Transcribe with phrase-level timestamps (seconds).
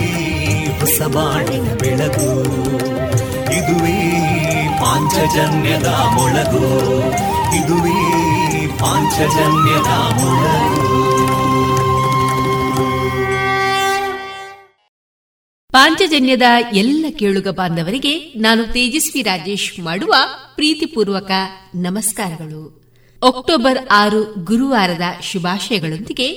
[0.80, 2.44] ಹೊಸ ಬಾಣಿನ ಬೆಳಗು.
[3.52, 4.26] ಇದುವೇ
[4.80, 6.98] ಪಾಂಚಜನ್ಯದ ಮೊಳಗು.
[7.56, 11.18] ಇದುವೇ ಪಾಂಚಜನ್ಯದ ಮೊಳಗು.
[15.72, 20.14] ಪಾಂಚಜನ್ಯದ ಎಲ್ಲ ಕೇಳುಗ ಬಾಂಧವರಿಗೆ ನಾನು ತೇಜಸ್ವಿ ರಾಜೇಶ್ ಮಾಡುವ
[20.54, 21.30] ಪ್ರೀತಿಪೂರ್ವಕ
[21.74, 22.67] ನಮಸ್ಕಾರಗಳು.
[23.22, 26.28] ಅಕ್ಟೋಬರ್ ಆರು ಗುರುವಾರದ ಶುಭಾಶಯಗಳೊಂದಿಗೆ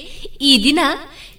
[0.42, 0.80] ಈ ದಿನ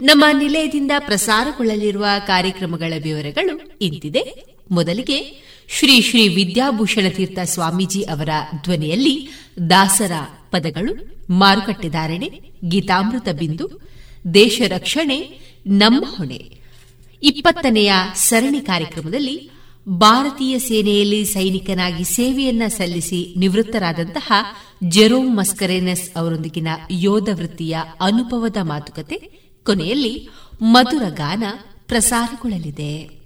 [0.02, 4.44] ನಮ್ಮ ನಿಲಯದಿಂದ ಪ್ರಸಾರಗೊಳ್ಳಲಿರುವ ಕಾರ್ಯಕ್ರಮಗಳ ವಿವರಗಳು ಇಂತಿದೆ.
[4.70, 8.28] ಮೊದಲಿಗೆ ಶ್ರೀ ಶ್ರೀ ವಿದ್ಯಾಭೂಷಣ ತೀರ್ಥ ಸ್ವಾಮೀಜಿ ಅವರ
[8.62, 9.28] ಧ್ವನಿಯಲ್ಲಿ
[9.70, 10.12] ದಾಸರ
[10.50, 13.80] ಪದಗಳು ಮಾರುಕಟ್ಟೆದಾರಣೆ ಗೀತಾಮೃತ ಬಿಂದು,
[14.34, 16.50] ದೇಶ ರಕ್ಷಣೆ, ನಮ್ಮ ಹೊಣೆ.
[17.22, 19.51] ಇಪ್ಪತ್ತನೆಯ ಸರಣಿ ಕಾರ್ಯಕ್ರಮದಲ್ಲಿ
[19.88, 24.32] ಭಾರತೀಯ ಸೇನೆಯಲ್ಲಿ ಸೈನಿಕನಾಗಿ ಸೇವೆಯನ್ನ ಸಲ್ಲಿಸಿ ನಿವೃತ್ತರಾದಂತಹ
[24.88, 29.16] ಜೆರೋಮ್ ಮಸ್ಕರೇನಸ್ ಅವರೊಂದಿಗಿನ ಯೋಧ ವೃತ್ತಿಯ ಅನುಭವದ ಮಾತುಕತೆ.
[29.64, 30.28] ಕೊನೆಯಲ್ಲಿ
[30.62, 31.44] ಮಧುರ ಗಾನ
[31.86, 33.22] ಪ್ರಸಾರಗೊಳ್ಳಲಿದೆ.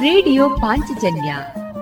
[0.00, 1.36] ರೇಡಿಯೋ ಪಾಂಚಜನ್ಯ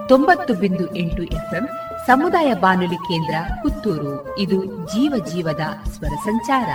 [0.09, 1.69] ತೊಂಬತ್ತು ಬಿಂದು ಎಂಟು ಎಫ್ಎಂ
[2.07, 4.39] ಸಮುದಾಯ ಬಾನುಲಿ ಕೇಂದ್ರ ಪುತ್ತೂರು.
[4.39, 6.69] ಇದು ಜೀವ ಜೀವದ ಸ್ವರ ಸಂಚಾರ.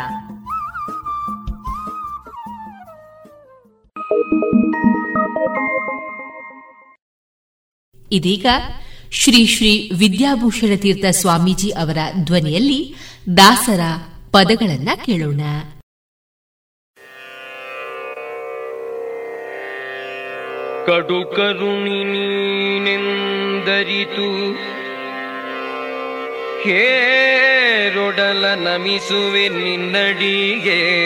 [8.12, 8.46] ಇದೀಗ
[9.12, 12.96] ಶ್ರೀ ಶ್ರೀ ವಿದ್ಯಾಭೂಷಣ ತೀರ್ಥ ಸ್ವಾಮೀಜಿ ಅವರ ಧ್ವನಿಯಲ್ಲಿ
[13.38, 13.80] ದಾಸರ
[14.32, 15.42] ಪದಗಳನ್ನ ಕೇಳೋಣ.
[20.86, 23.14] ಕಡು ಕರುಣಿ ನೀನೆಂದರಿತು.
[26.64, 31.04] ಹೇರೊಡಲ ನಮಿಸುವೆ ನಿನ್ನಡಿಗೆ.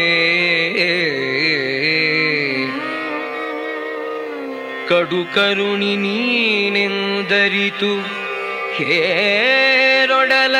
[4.90, 7.92] ಕಡು ಕರುಣಿ ನೀನೆಂದರಿತು.
[8.74, 10.56] ಹೇರೊಡಲ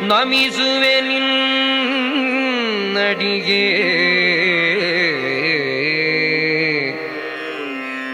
[0.00, 3.66] ನಮಿಸುವೆ ನಿನ್ನಡಿಗೆ.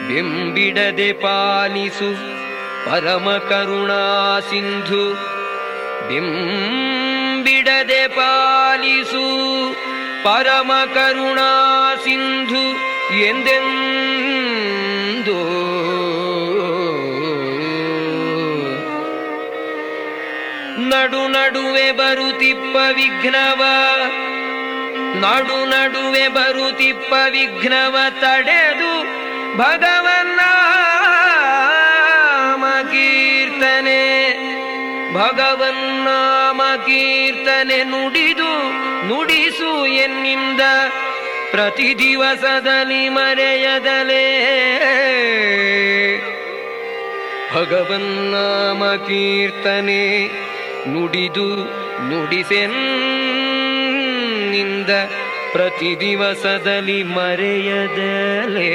[0.09, 2.11] ಬಿಂಬಿಡದೆ ಪಾಲಿಸು
[2.91, 5.05] ಪರಮ ಕರುಣಾ ಸಿಂಧು.
[6.09, 9.27] ಬಿಂಬಿಡದೆ ಪಾಲಿಸು
[10.25, 11.51] ಪರಮ ಕರುಣಾ
[12.05, 12.98] ಸಿಂಧು.
[13.13, 13.79] ಎಂದೆಂದು?
[20.89, 23.63] ನಡು ನಡುವೆ ಬರುತ್ತಿಪ್ಪ ವಿಘ್ನವ,
[25.15, 29.03] ನಡು ನಡುವೆ ಬರುತ್ತಿಪ್ಪ ವಿಘ್ನವ ತಡೆದು
[29.57, 30.41] ಭಗವನ್ನ
[32.91, 34.29] ಕೀರ್ತನೆ
[35.15, 38.71] ಭಗವನ್ನಾಮ ಕೀರ್ತನೆ ನುಡಿದು
[39.09, 40.61] ನುಡಿಸು ಎನ್ನಿಂದ
[41.51, 44.25] ಪ್ರತಿ ದಿವಸದಲ್ಲಿ ಮರೆಯದಲೇ.
[47.55, 50.31] ಭಗವನ್ನಾಮ ಕೀರ್ತನೆ
[50.89, 51.49] ನುಡಿದು
[52.09, 54.91] ನುಡಿಸೆನ್ನಿಂದ
[55.53, 58.75] ಪ್ರತಿ ದಿವಸದಲ್ಲಿ ಮರೆಯದಲೇ.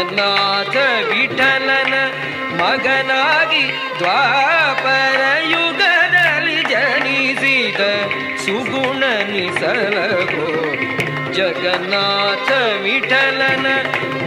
[0.00, 0.74] ಜಗನ್ನಾಥ
[1.08, 1.94] ವಿಠಲನ
[2.58, 3.62] ಮಗನಾಗಿ
[3.98, 7.80] ದ್ವಾಪರ ಯುಗದಲ್ಲಿ ಜನಿಸಿದ
[8.44, 10.46] ಸುಗುಣ ನಿಸಲಗೋ
[11.32, 12.50] ಜಗನ್ನಾಥ
[12.84, 13.66] ವಿಠಲನ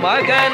[0.05, 0.50] ಮಗನಾಗಿ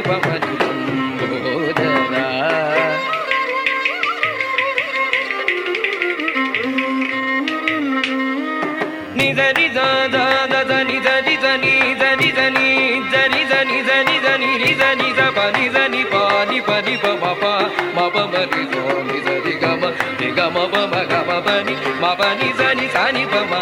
[0.00, 2.14] ಮರಿ ಲಂಬೋದರ
[9.18, 9.78] ನಿಜ ನಿಜ
[10.14, 10.16] ದ
[10.52, 16.14] ನಜ ನಿಜ ನಿಜ ನಿಜ ನಿಜ ನಿಜ ನಿಜ ನಿಜ ನಿಜ ನಿಜ ಪ ನಿಜ ನಿ ಪ
[16.50, 16.58] ನಿ
[23.16, 23.61] ನಿ ಪ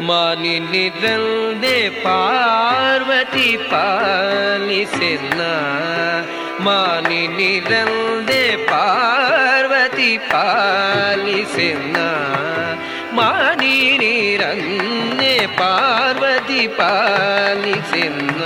[0.00, 5.40] ಮಾನಿನಿದಂದೆ ಪಾರ್ವತಿ ಪಾಲಿಸೆನ್ನ.
[6.64, 11.96] ಮಾನಿನಿದಂದೆ ಪಾರ್ವತಿ ಪಾಲಿಸೆನ್ನ.
[13.12, 18.42] ಮಾನಿನಿರಂದೆ ಪಾರ್ವತಿ ಪಾಲಿಸೆನ್ನ.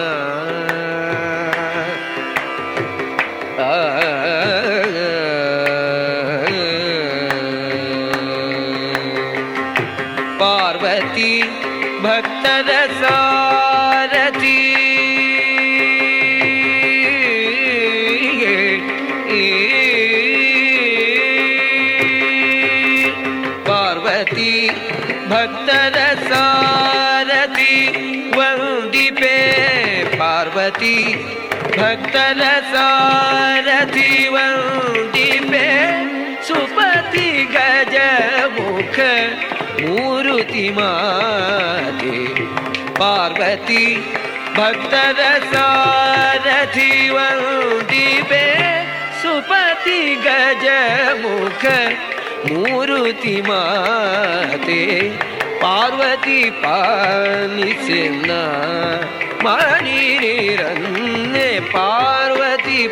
[40.66, 42.18] ಮೂರುತಿ ಮಾತೆ
[42.98, 43.84] ಪಾರ್ವತಿ
[44.56, 45.20] ಭಕ್ತರ
[45.52, 48.44] ಸಾರಥಿ ವಂದಿಪೆ
[49.22, 50.66] ಸುಪತಿ ಗಜ
[51.22, 51.64] ಮುಖ
[52.48, 54.80] ಮೂರುತಿ ಮಾತೆ
[55.62, 58.30] ಪಾರ್ವತಿ ಪಾಲಿಸಿನ
[59.46, 62.82] ಮಣಿರನ್ನೆ ಪಾರ್ವತಿ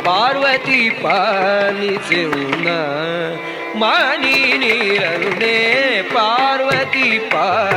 [0.04, 2.68] ಪಾರ್ವತಿ ಪಾಲಿಸುನ
[3.76, 5.56] ಮಾನಿ ನೀರನ್ನೇ
[6.14, 7.71] ಪಾರ್ವತಿ ಪಾಲಿಸುನ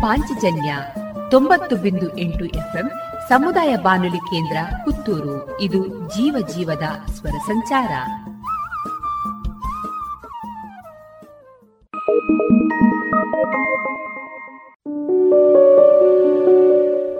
[0.00, 0.74] ಪಾಂಚಜನ್ಯ
[1.30, 2.90] ತೊಂಬತ್ತು ಬಿಂದು ಎಂಟು ಎಫ್ಎಂ
[3.28, 5.60] ಸಮುದಾಯ ಬಾನುಲಿ ಕೇಂದ್ರ ಪುತ್ತೂರು.
[5.60, 7.88] ಇದು ಜೀವ ಜೀವದ ಸ್ವರ ಸಂಚಾರ.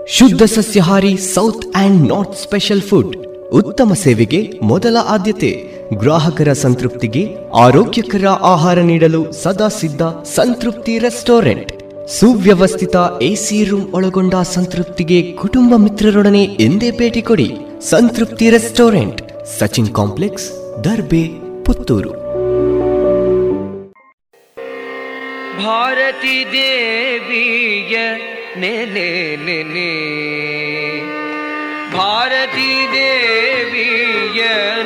[0.06, 3.16] ಶುದ್ಧ ಸಸ್ಯಹಾರಿ south and north special food
[3.48, 5.52] ಉತ್ತಮ ಸೇವೆಗೆ ಮೊದಲ ಆದ್ಯತೆ.
[5.94, 11.79] ಗ್ರಾಹಕರ ಸಂತೃಪ್ತಿಗೆ ಆರೋಗ್ಯಕರ ಆಹಾರ ನೀಡಲು ಸದಾ ಸಿದ್ಧ ಸಂತೃಪ್ತಿ ರೆಸ್ಟೋರೆಂಟ್.
[12.18, 17.48] ಸುವ್ಯವಸ್ಥಿತ ಎಸಿ ರೂಮ್ ಒಳಗೊಂಡ ಸಂತೃಪ್ತಿಗೆ ಕುಟುಂಬ ಮಿತ್ರರೊಡನೆ ಎಂದೇ ಭೇಟಿ ಕೊಡಿ
[17.90, 19.20] ಸಂತೃಪ್ತಿ ರೆಸ್ಟೋರೆಂಟ್,
[19.58, 20.48] ಸಚಿನ್ ಕಾಂಪ್ಲೆಕ್ಸ್,
[20.84, 21.22] ದರ್ಬೆ,
[21.64, 22.12] ಪುತ್ತೂರು.
[25.64, 27.96] ಭಾರತಿ ದೇವಿಯ
[28.56, 29.08] ನೆಲೆ
[29.46, 29.90] ನೆನೆ
[31.94, 34.42] ಭಾರತಿ ದೇವಿಯ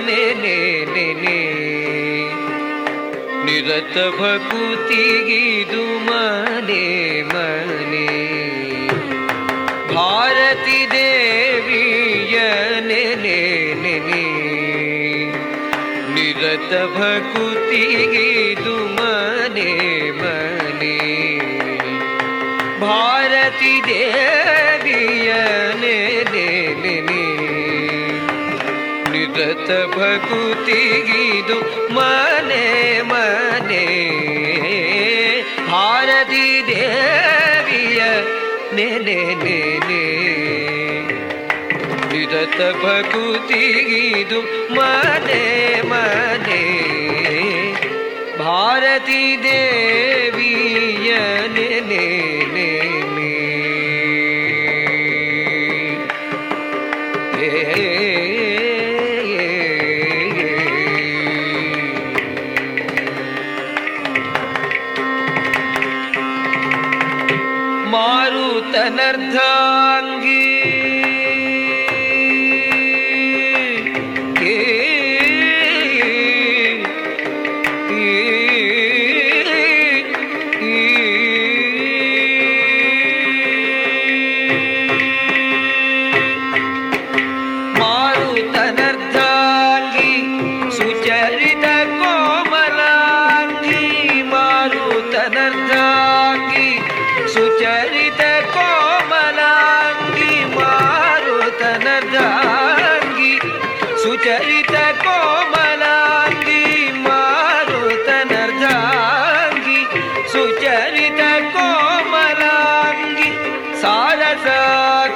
[0.07, 0.57] ನೆನೆ
[0.95, 1.39] ನೆನೆ
[3.55, 8.07] ನಿರತ ಭಕುತಿಗಿದು ಮನೆ ಮನೆ.
[9.95, 12.39] ಭಾರತಿ ದೇವಿಯ
[12.81, 14.25] ನೆನೆ ನೆನೆ.
[16.15, 21.39] ನಿರತ ಭಕುತಿಗಿದು ಮನೆ ಮನೆ.
[22.81, 25.33] ಭಾರತಿ ದೇವಿಯ
[25.81, 27.37] ನೆನೆ ನೆನೆ.
[29.11, 31.61] ನಿರತ ಭಕು ಗೀದು
[31.95, 33.95] ಮನೆ ಮನೆ.
[35.71, 38.03] ಭಾರತಿ ದೇವಿಯ
[38.75, 40.15] ನೆನೆ ನೆನೆ.
[42.13, 44.41] ನಿರತ ಭಕುತಿಗಿದು
[44.75, 46.95] ಮನೆ ಮನೆ.
[48.39, 51.15] ಭಾರತಿ ದೇವಿಯ
[51.49, 52.44] ನೆನೆ.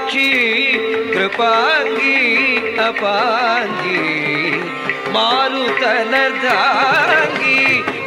[0.08, 0.28] ಸಾರಸಾಕ್ಷಿ
[1.14, 2.20] ಕೃಪಾಂಗಿ
[2.80, 4.04] ಅಪಾಂಗಿ
[5.14, 6.38] ಮಾರುತನರ್ಧಾಂಗಿ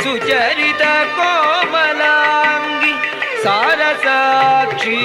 [0.03, 0.83] ಸುಚರಿತ
[1.17, 2.93] ಕೋಮಲಾಂಗಿ
[3.43, 4.99] ಸಾರಸಾಕ್ಷಿ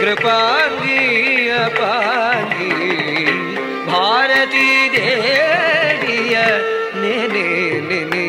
[0.00, 1.02] ಕೃಪಾಂಗಿ
[1.56, 2.72] ಅಪಾಂಗಿ
[3.90, 6.36] ಭಾರತೀ ದೇವಿಯ
[7.02, 7.48] ನೆನೆ
[7.90, 8.28] ನೆನೆ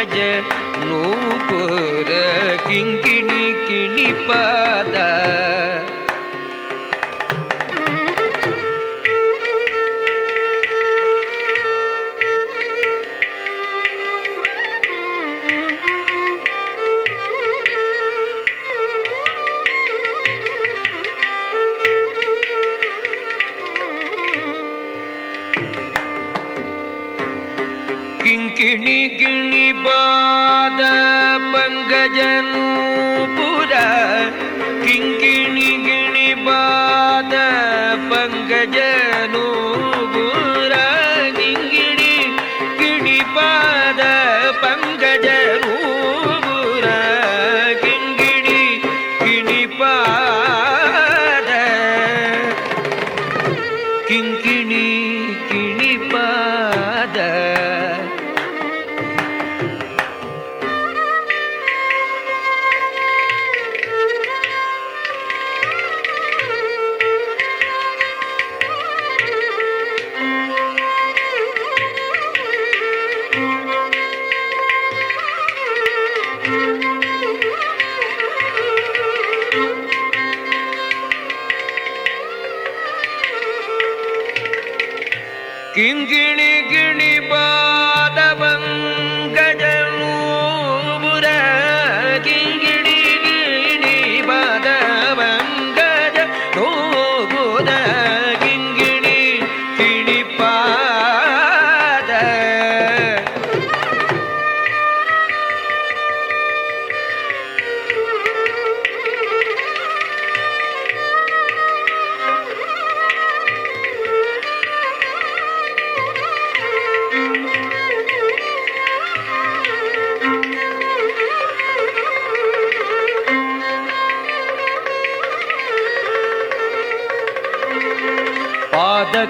[0.00, 0.18] ಪಂಕಜ
[0.88, 2.10] ನೂಪುರ
[2.66, 4.96] ಕಿಂಕಿಣಿ ಕಿಣಿಪಾದ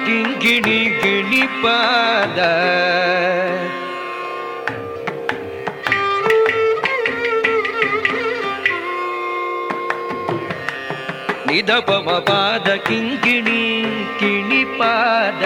[0.06, 2.38] ಕಿಂಗಿಣಿ ಗಿಣಿಪಾದ.
[11.48, 13.84] ನಿಧಪಮ ಪಾದ ಕಿಂಗಿಣಿ
[14.20, 15.44] ಕಿಣಿಪಾದ.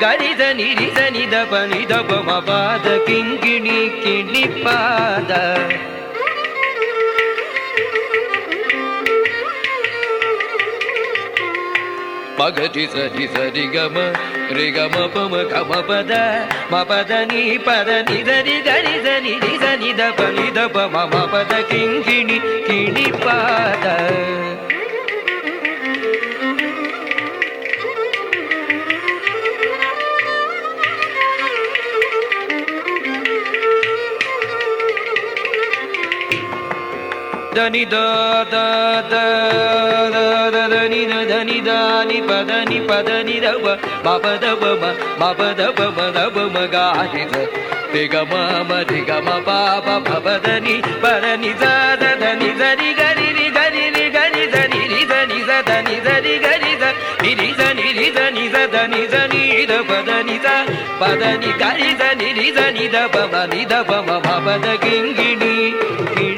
[0.00, 3.88] ಗರಿದ ನಿರಿದ ನಿಧಪ ನಿಧಪಮ ಪಾದ ಕಿಂಗಿಣಿ
[12.34, 13.96] ಕಿಣಿಪಾದ ಮಗಟಿ ಸರಿ ಸರಿ ಗಮ
[14.52, 16.12] ರಿ ಗಮ ಪಮ ಗಮ ಪದ
[16.72, 22.38] ಮ ಪದ ನೀ ಪದ ನಿಧರಿ ಗರಿ ಧನಿ ನಿಧ ನಿಧ ಪ ನಿಧ ಪ ಮಮ ಪದ ಕಿಂಕಿಣಿ
[22.66, 23.86] ಕಿಣಿ ಪಾದ
[37.56, 37.84] దని
[41.44, 47.38] 尼达尼巴达尼巴达尼达沃玛巴达沃玛巴巴达沃玛达沃玛嘎吉达，
[47.92, 56.84] 迪嘎玛玛迪嘎玛巴巴巴达尼巴达尼扎达尼扎尼嘎尼尼嘎尼尼嘎尼扎尼尼扎尼扎达尼扎尼嘎尼扎
[57.22, 57.80] 尼扎尼
[58.10, 60.64] 扎尼扎达尼扎尼扎巴达尼扎
[60.98, 65.74] 巴达尼嘎尼扎尼尼扎尼达沃玛尼达沃玛巴达金金尼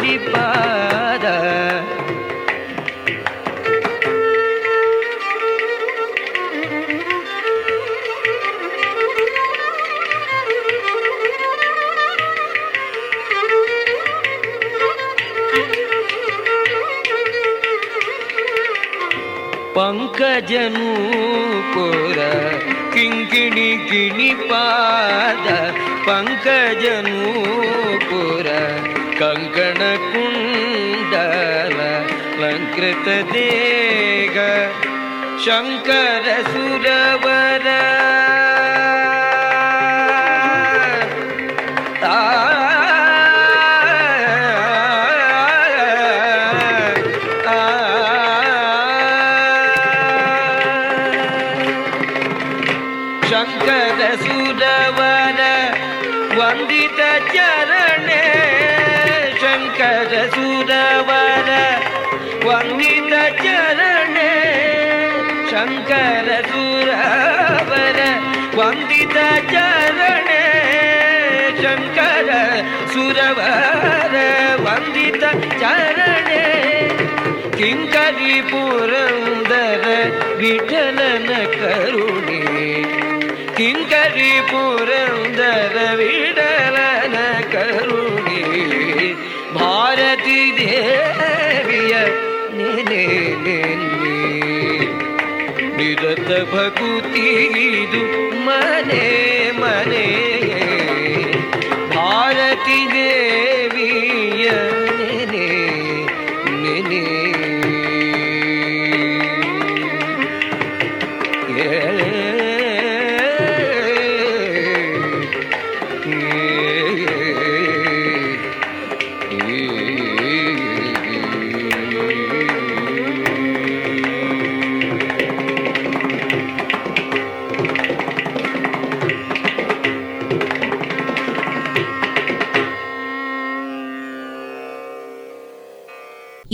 [0.03, 2.16] 尼巴达。
[19.89, 20.21] ಪಂಕಜನೂಪುರ
[22.95, 25.49] ಕಿಂಕಿಣಿ ಗಿಣಿಪಾದ
[26.07, 27.27] ಪಂಕಜನೂಪುರ
[29.21, 31.79] ಕಂಕಣ ಕುಂಡಲ
[32.41, 34.39] ಲಂಕೃತ ದೇಗ
[35.47, 37.69] ಶಂಕರ ಸುರವರ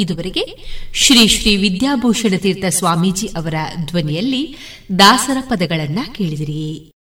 [0.03, 0.45] ಇದುವರೆಗೆ
[0.95, 3.55] ಶ್ರೀ ಶ್ರೀ ವಿದ್ಯಾಭೂಷಣ ತೀರ್ಥ ಸ್ವಾಮೀಜಿ ಅವರ
[3.87, 4.57] ಧ್ವನಿಯಲ್ಲಿ
[4.99, 6.93] ದಾಸರ ಪದಗಳನ್ನ ಕೇಳಿದಿರಿ.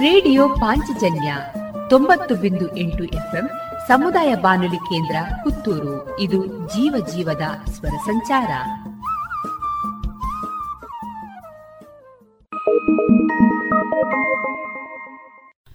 [0.00, 1.34] ರೇಡಿಯೋ ಪಾಂಚಜನ್ಯ
[1.90, 3.50] ತೊಂಬತ್ತು ಬಿಂದು ಎಂಟು ಎಫ್ಎಂ
[3.88, 6.20] ಸಮುದಾಯ ಬಾನುಲಿ ಕೇಂದ್ರ ಪುತ್ತೂರು.
[6.20, 8.48] ಇದು ಜೀವ ಜೀವದ ಸ್ವರ ಸಂಚಾರ.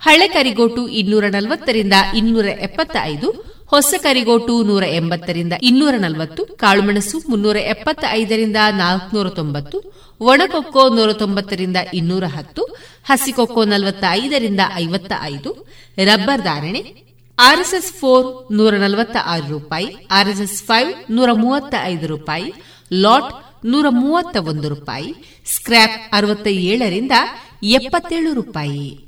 [0.00, 7.56] ಹಳೆ ಕರಿಗೋಟು ಇನ್ನೂರ ನಲವತ್ತರಿಂದ ಇನ್ನೂರ ಎಪ್ಪತ್ತ ಐದು ಹೊಸ ಕರಿಗೋಟು ನೂರ ಎಂಬತ್ತರಿಂದ ಇನ್ನೂರ ನಲವತ್ತು, ಕಾಳುಮೆಣಸು ಮುನ್ನೂರ
[7.56, 15.66] ಎಪ್ಪತ್ತ ಐದರಿಂದ ನಾಲ್ಕುನೂರ ತೊಂಬತ್ತು, ಒಣಕೊಕ್ಕೋ ನೂರ ತೊಂಬತ್ತರಿಂದ ಇನ್ನೂರ ಹತ್ತು, ಹಸಿಕೊಕ್ಕೋ ನಲವತ್ತ ಐದರಿಂದ ಐವತ್ತ ಐದು
[16.04, 17.04] ರಬ್ಬರ್ ಧಾರಣೆ,
[17.38, 22.54] ಆರ್ಎಸ್ಎಸ್ ಫೋರ್ ನೂರ ನಲವತ್ತ ಆರು ರೂಪಾಯಿ, ಆರ್ಎಸ್ಎಸ್ ಫೈವ್ ನೂರ ಮೂವತ್ತ ಐದು ರೂಪಾಯಿ,
[22.92, 25.14] ಲಾಟ್ ನೂರ ಮೂವತ್ತ ಒಂದು ರೂಪಾಯಿ,
[25.46, 27.12] ಸ್ಕ್ರ್ಯಾಪ್ ಅರವತ್ತ ಏಳರಿಂದ
[27.62, 29.07] ಎಪ್ಪತ್ತೇಳು ರೂಪಾಯಿ.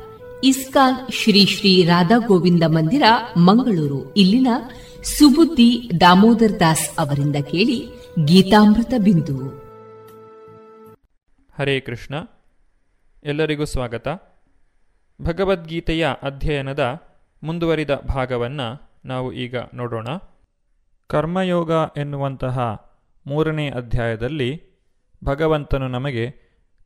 [0.43, 3.03] ಇಸ್ಕಾನ್ ಶ್ರೀ ಶ್ರೀ ರಾಧಾ ಗೋವಿಂದ ಮಂದಿರ,
[3.37, 4.13] ಮಂಗಳೂರು.
[4.13, 4.47] ಇಲ್ಲಿನ
[5.03, 7.87] ಸುಬುದ್ದಿ ದಾಮೋದರ್ ದಾಸ್ ಅವರಿಂದ ಕೇಳಿ
[8.25, 9.47] ಗೀತಾಮೃತ ಬಿಂದು.
[11.59, 12.15] ಹರೇ ಕೃಷ್ಣ.
[13.23, 14.07] ಎಲ್ಲರಿಗೂ ಸ್ವಾಗತ.
[15.21, 17.01] ಭಗವದ್ಗೀತೆಯ ಅಧ್ಯಯನದ
[17.43, 20.07] ಮುಂದುವರಿದ ಭಾಗವನ್ನು ನಾವು ಈಗ ನೋಡೋಣ.
[21.07, 22.85] ಕರ್ಮಯೋಗ ಎನ್ನುವಂತಹ
[23.27, 24.61] ಮೂರನೇ ಅಧ್ಯಾಯದಲ್ಲಿ
[25.23, 26.40] ಭಗವಂತನು ನಮಗೆ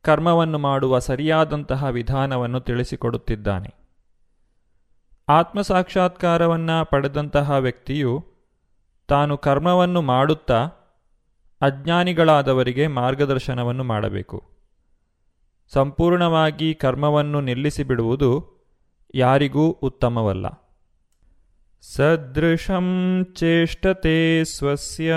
[0.06, 3.86] ಕರ್ಮವನ್ನು ಮಾಡುವ ಸರಿಯಾದಂತಹ ವಿಧಾನವನ್ನು ತಿಳಿಸಿಕೊಡುತ್ತಿದ್ದಾನೆ.
[5.28, 8.24] ಆತ್ಮಸಾಕ್ಷಾತ್ಕಾರವನ್ನು ಪಡೆದಂತಹ ವ್ಯಕ್ತಿಯು
[9.08, 10.70] ತಾನು ಕರ್ಮವನ್ನು ಮಾಡುತ್ತಾ
[11.60, 14.42] ಅಜ್ಞಾನಿಗಳಾದವರಿಗೆ ಮಾರ್ಗದರ್ಶನವನ್ನು ಮಾಡಬೇಕು.
[15.72, 18.56] ಸಂಪೂರ್ಣವಾಗಿ ಕರ್ಮವನ್ನು ನಿಲ್ಲಿಸಿಬಿಡುವುದು
[19.14, 20.46] ಯಾರಿಗೂ ಉತ್ತಮವಲ್ಲ.
[21.80, 25.14] ಸದೃಶಂ ಚೇಷ್ಟತೆ ಸ್ವಸ್ಯ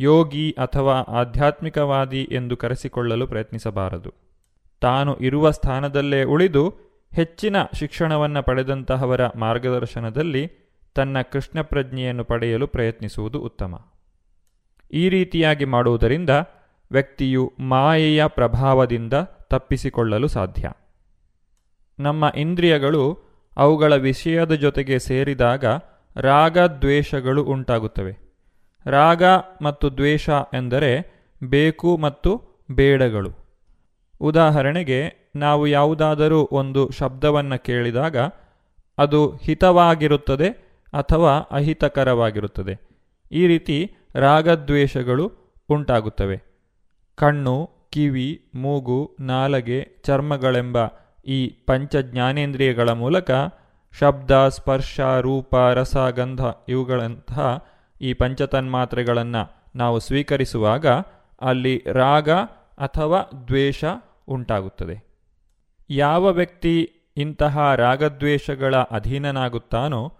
[0.00, 4.31] ಯೋಗಿ ಅಥವಾ ಆಧ್ಯಾತ್ಮಿಕವಾದಿ ಎಂದು ಕರೆಸಿಕೊಳ್ಳಲು ಪ್ರಯತ್ನಿಸಬಾರದು.
[4.82, 6.74] ತಾನು ಇರುವ ಸ್ಥಾನದಲ್ಲೇ ಉಳಿದು
[7.12, 10.50] ಹೆಚ್ಚಿನ ಶಿಕ್ಷಣವನ್ನು ಪಡೆದಂತಹವರ ಮಾರ್ಗದರ್ಶನದಲ್ಲಿ
[10.94, 13.90] ತನ್ನ ಕೃಷ್ಣ ಪ್ರಜ್ಞೆಯನ್ನು ಪಡೆಯಲು ಪ್ರಯತ್ನಿಸುವುದು ಉತ್ತಮ.
[14.90, 16.30] ಈ ರೀತಿಯಾಗಿ ಮಾಡುವುದರಿಂದ
[16.92, 19.12] ವ್ಯಕ್ತಿಯು ಮಾಯೆಯ ಪ್ರಭಾವದಿಂದ
[19.50, 20.70] ತಪ್ಪಿಸಿಕೊಳ್ಳಲು ಸಾಧ್ಯ.
[22.00, 23.18] ನಮ್ಮ ಇಂದ್ರಿಯಗಳು
[23.56, 25.64] ಅವುಗಳ ವಿಷಯದ ಜೊತೆಗೆ ಸೇರಿದಾಗ
[26.16, 28.18] ರಾಗ ದ್ವೇಷಗಳು ಉಂಟಾಗುತ್ತವೆ.
[28.86, 29.22] ರಾಗ
[29.62, 30.92] ಮತ್ತು ದ್ವೇಷ ಎಂದರೆ
[31.44, 33.41] ಬೇಕು ಮತ್ತು ಬೇಡಗಳು.
[34.22, 34.98] ಉದಾಹರಣೆಗೆ,
[35.36, 38.16] ನಾವು ಯಾವುದಾದರೂ ಒಂದು ಶಬ್ದವನ್ನು ಕೇಳಿದಾಗ,
[38.98, 40.48] ಅದು ಹಿತವಾಗಿರುತ್ತದೆ
[40.92, 42.74] ಅಥವಾ ಅಹಿತಕರವಾಗಿರುತ್ತದೆ.
[43.32, 43.76] ಈ ರೀತಿ
[44.14, 45.32] ರಾಗದ್ವೇಷಗಳು
[45.70, 46.36] ಉಂಟಾಗುತ್ತವೆ.
[47.16, 50.78] ಕಣ್ಣು, ಕಿವಿ, ಮೂಗು, ನಾಲಗೆ, ಚರ್ಮಗಳೆಂಬ
[51.26, 53.30] ಈ ಪಂಚ ಜ್ಞಾನೇಂದ್ರಿಯಗಳ ಮೂಲಕ
[53.98, 57.66] ಶಬ್ದ, ಸ್ಪರ್ಶ, ರೂಪ, ರಸ, ಗಂಧ ಇವುಗಳಂತಹ
[58.00, 59.42] ಈ ಪಂಚತನ್ಮಾತ್ರೆಗಳನ್ನು
[59.76, 60.86] ನಾವು ಸ್ವೀಕರಿಸುವಾಗ
[61.40, 62.30] ಅಲ್ಲಿ ರಾಗ
[62.78, 63.84] ಅಥವಾ ದ್ವೇಷ
[64.28, 65.12] ಉಂಟಾಗುತ್ತದೆ.
[65.90, 70.18] ಯಾವ ವ್ಯಕ್ತಿ ಇಂತಹ ರಾಗದ್ವೇಷಗಳ ಅಧೀನನಾಗುತ್ತಾನೋ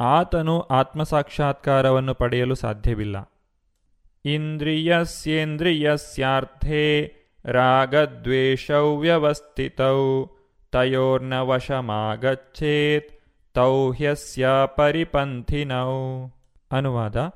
[0.00, 3.32] ಆತನು ಆತ್ಮಸಾಕ್ಷಾತ್ಕಾರವನ್ನು ಪಡೆಯಲು ಸಾಧ್ಯವಿಲ್ಲ.
[4.24, 7.12] ಇಂದ್ರಿಯಸ್ಯೇಂದ್ರಿಯಸ್ಯಾರ್ಥೇ
[7.44, 10.24] ರಾಗದ್ವೇಷೌ ವ್ಯವಸ್ಥಿತೌ
[10.72, 13.20] ತಯೋರ್ನ ವಶಮಾಗಚ್ಚೇತ್
[13.54, 13.92] ತೌ
[14.76, 16.26] ಪರಿಪಂಥಿನೌ.
[16.72, 17.30] ಅನುವಾದ,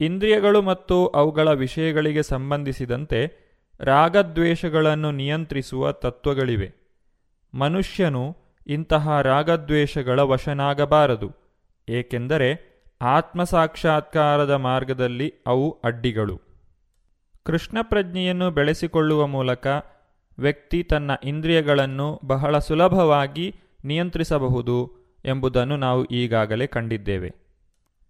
[0.00, 3.49] ಇಂದ್ರಿಯಗಳು ಮತ್ತು ಅವುಗಳ ವಿಷಯಗಳಿಗೆ ಸಂಬಂಧಿಸಿದಂತೆ
[3.80, 6.72] ರಾಗದ್ವೇಷಗಳನ್ನು ನಿಯಂತ್ರಿಸುವ ತತ್ವಗಳಿವೆ.
[7.54, 11.30] ಮನುಷ್ಯನು ಇಂತಹ ರಾಗದ್ವೇಷಗಳ ವಶನಾಗಬಾರದು,
[11.88, 16.40] ಏಕೆಂದರೆ ಆತ್ಮಸಾಕ್ಷಾತ್ಕಾರದ ಮಾರ್ಗದಲ್ಲಿ ಅವು ಅಡ್ಡಿಗಳು.
[17.42, 19.66] ಕೃಷ್ಣ ಪ್ರಜ್ಞೆಯನ್ನು ಬೆಳೆಸಿಕೊಳ್ಳುವ ಮೂಲಕ
[20.38, 27.34] ವ್ಯಕ್ತಿ ತನ್ನ ಇಂದ್ರಿಯಗಳನ್ನು ಬಹಳ ಸುಲಭವಾಗಿ ನಿಯಂತ್ರಿಸಬಹುದು ಎಂಬುದನ್ನು ನಾವು ಈಗಾಗಲೇ ಕಂಡಿದ್ದೇವೆ.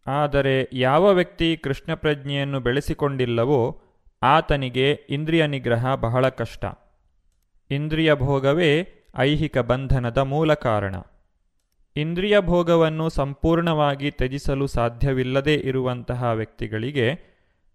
[0.07, 3.83] ಆದರೆ ಯಾವ ವ್ಯಕ್ತಿ ಕೃಷ್ಣ ಪ್ರಜ್ಞೆಯನ್ನು ಬೆಳೆಸಿಕೊಂಡಿಲ್ಲವೋ
[4.23, 6.65] ಆತನಿಗೆ ಇಂದ್ರಿಯ ನಿಗ್ರಹ ಬಹಳ ಕಷ್ಟ.
[7.71, 10.95] ಇಂದ್ರಿಯ ಭೋಗವೇ ಐಹಿಕ ಬಂಧನದ ಮೂಲ ಕಾರಣ.
[11.97, 17.19] ಇಂದ್ರಿಯ ಭೋಗವನ್ನು ಸಂಪೂರ್ಣವಾಗಿ ತ್ಯಜಿಸಲು ಸಾಧ್ಯವಿಲ್ಲದೇ ಇರುವಂತಹ ವ್ಯಕ್ತಿಗಳಿಗೆ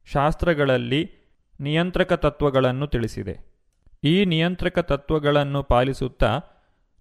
[0.05, 1.11] ಶಾಸ್ತ್ರಗಳಲ್ಲಿ
[1.59, 3.55] ನಿಯಂತ್ರಕ ತತ್ವಗಳನ್ನು ತಿಳಿಸಿದೆ.
[4.03, 6.39] ಈ ನಿಯಂತ್ರಕ ತತ್ವಗಳನ್ನು ಪಾಲಿಸುತ್ತಾ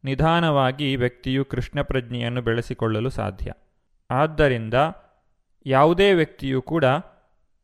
[0.04, 3.52] ನಿಧಾನವಾಗಿ ವ್ಯಕ್ತಿಯು ಕೃಷ್ಣ ಪ್ರಜ್ಞೆಯನ್ನು ಬೆಳೆಸಿಕೊಳ್ಳಲು ಸಾಧ್ಯ.
[4.11, 4.74] ಆದ್ದರಿಂದ
[5.66, 6.85] ಯಾವುದೇ ವ್ಯಕ್ತಿಯೂ ಕೂಡ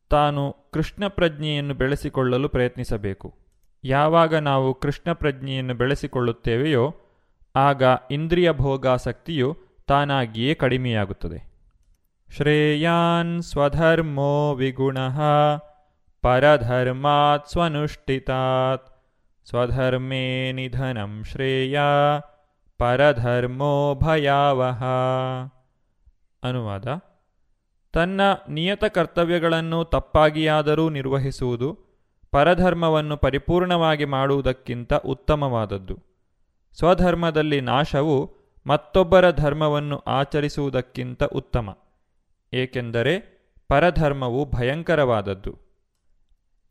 [0.09, 3.33] ತಾನು ಕೃಷ್ಣ ಪ್ರಜ್ಞೆಯನ್ನು ಬೆಳೆಸಿಕೊಳ್ಳಲು ಪ್ರಯತ್ನಿಸಬೇಕು.
[3.83, 6.95] ಯಾವಾಗ ನಾವು ಕೃಷ್ಣ ಪ್ರಜ್ಞೆಯನ್ನು ಬೆಳೆಸಿಕೊಳ್ಳುತ್ತೇವೆಯೋ,
[7.55, 9.57] ಆಗ ಇಂದ್ರಿಯ ಭೋಗಾಸಕ್ತಿಯು
[9.87, 11.51] ತಾನಾಗಿಯೇ ಕಡಿಮೆಯಾಗುತ್ತದೆ.
[12.35, 14.97] ಶ್ರೇಯಾನ್ ಸ್ವಧರ್ಮೋ ವಿಗುಣ,
[16.21, 18.87] ಪರಧರ್ಮಾತ್ ಸ್ವನುಷ್ಠಿತಾತ್.
[19.49, 21.79] ಸ್ವಧರ್ಮೇ ನಿಧನಂ ಶ್ರೇಯ,
[22.77, 24.83] ಪರಧರ್ಮೋ ಭಯಾವಹ.
[26.43, 26.87] ಅನುವಾದ
[27.93, 31.77] ತನ್ನ ನಿಯತ ಕರ್ತವ್ಯಗಳನ್ನು ತಪ್ಪಾಗಿಯಾದರೂ ನಿರ್ವಹಿಸುವುದು,
[32.31, 35.99] ಪರಧರ್ಮವನ್ನು ಪರಿಪೂರ್ಣವಾಗಿ ಮಾಡುವುದಕ್ಕಿಂತ ಉತ್ತಮವಾದದ್ದು.
[36.73, 38.35] ಸ್ವಧರ್ಮದಲ್ಲಿ ನಾಶವು
[38.67, 41.77] ಮತ್ತೊಬ್ಬರ ಧರ್ಮವನ್ನು ಆಚರಿಸುವುದಕ್ಕಿಂತ ಉತ್ತಮ,
[42.53, 45.57] ಏಕೆಂದರೆ ಪರಧರ್ಮವು ಭಯಂಕರವಾದದ್ದು.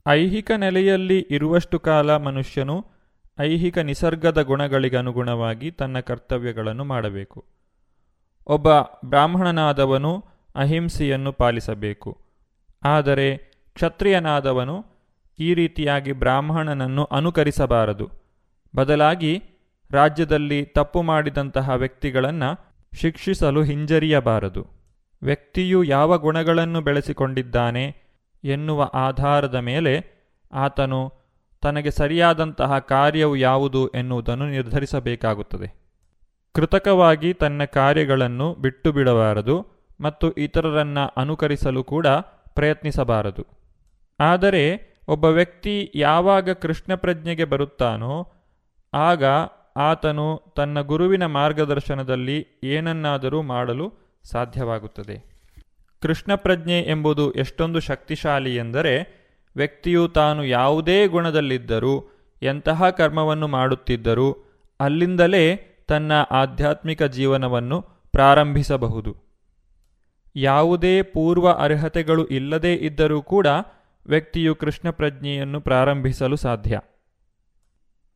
[0.08, 2.86] ಐಹಿಕ ನೆಲೆಯಲ್ಲಿ ಇರುವಷ್ಟು ಕಾಲ ಮನುಷ್ಯನು
[3.40, 7.44] ಐಹಿಕ ನಿಸರ್ಗದ ಗುಣಗಳಿಗನುಗುಣವಾಗಿ ತನ್ನ ಕರ್ತವ್ಯಗಳನ್ನು ಮಾಡಬೇಕು.
[8.46, 8.68] ಒಬ್ಬ
[9.04, 12.18] ಬ್ರಾಹ್ಮಣನಾದವನು ಅಹಿಂಸೆಯನ್ನು ಪಾಲಿಸಬೇಕು.
[12.82, 13.36] ಆದರೆ
[13.74, 14.86] ಕ್ಷತ್ರಿಯನಾದವನು
[15.38, 18.10] ಈ ರೀತಿಯಾಗಿ ಬ್ರಾಹ್ಮಣನನ್ನು ಅನುಕರಿಸಬಾರದು.
[18.76, 19.42] ಬದಲಾಗಿ
[19.90, 24.66] ರಾಜ್ಯದಲ್ಲಿ ತಪ್ಪು ಮಾಡಿದಂತಹ ವ್ಯಕ್ತಿಗಳನ್ನು ಶಿಕ್ಷಿಸಲು ಹಿಂಜರಿಯಬಾರದು.
[25.22, 27.96] ವ್ಯಕ್ತಿಯು ಯಾವ ಗುಣಗಳನ್ನು ಬೆಳೆಸಿಕೊಂಡಿದ್ದಾನೆ
[28.44, 30.20] ಎನ್ನುವ ಆಧಾರದ ಮೇಲೆ
[30.52, 31.12] ಆತನು
[31.62, 35.74] ತನಗೆ ಸರಿಯಾದಂತಹ ಕಾರ್ಯವು ಯಾವುದು ಎನ್ನುವುದನ್ನು ನಿರ್ಧರಿಸಬೇಕಾಗುತ್ತದೆ.
[36.54, 39.79] ಕೃತಕವಾಗಿ ತನ್ನ ಕಾರ್ಯಗಳನ್ನು ಬಿಟ್ಟು ಬಿಡಬಾರದು.
[40.00, 42.06] ಮತ್ತು ಇತರರನ್ನ ಅನುಕರಿಸಲು ಕೂಡ
[42.54, 43.46] ಪ್ರಯತ್ನಿಸಬಾರದು.
[44.20, 48.32] ಆದರೆ ಒಬ್ಬ ವ್ಯಕ್ತಿ ಯಾವಾಗ ಕೃಷ್ಣ ಪ್ರಜ್ಞೆಗೆ ಬರುತ್ತಾನೋ,
[48.94, 49.24] ಆಗ
[49.76, 53.92] ಆತನು ತನ್ನ ಗುರುವಿನ ಮಾರ್ಗದರ್ಶನದಲ್ಲಿ ಏನನ್ನಾದರೂ ಮಾಡಲು
[54.24, 55.30] ಸಾಧ್ಯವಾಗುತ್ತದೆ.
[56.02, 59.20] ಕೃಷ್ಣ ಪ್ರಜ್ಞೆ ಎಂಬುದು ಎಷ್ಟೊಂದು ಶಕ್ತಿಶಾಲಿ ಎಂದರೆ,
[59.56, 62.10] ವ್ಯಕ್ತಿಯು ತಾನು ಯಾವುದೇ ಗುಣದಲ್ಲಿದ್ದರೂ,
[62.42, 64.36] ಎಂತಹ ಕರ್ಮವನ್ನು ಮಾಡುತ್ತಿದ್ದರೂ,
[64.80, 65.56] ಅಲ್ಲಿಂದಲೇ
[65.88, 67.82] ತನ್ನ ಆಧ್ಯಾತ್ಮಿಕ ಜೀವನವನ್ನು
[68.12, 69.29] ಪ್ರಾರಂಭಿಸಬಹುದು.
[70.36, 73.46] ಯಾವುದೇ ಪೂರ್ವ ಅರ್ಹತೆಗಳು ಇಲ್ಲದೇ ಇದ್ದರೂ ಕೂಡ
[74.06, 76.80] ವ್ಯಕ್ತಿಯು ಕೃಷ್ಣ ಪ್ರಜ್ಞೆಯನ್ನು ಪ್ರಾರಂಭಿಸಲು ಸಾಧ್ಯ.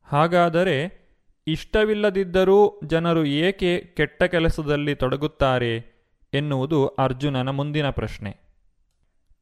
[0.04, 1.04] ಹಾಗಾದರೆ
[1.46, 5.94] ಇಷ್ಟವಿಲ್ಲದಿದ್ದರೂ ಜನರು ಏಕೆ ಕೆಟ್ಟ ಕೆಲಸದಲ್ಲಿ ತೊಡಗುತ್ತಾರೆ
[6.34, 8.36] ಎನ್ನುವುದು ಅರ್ಜುನನ ಮುಂದಿನ ಪ್ರಶ್ನೆ.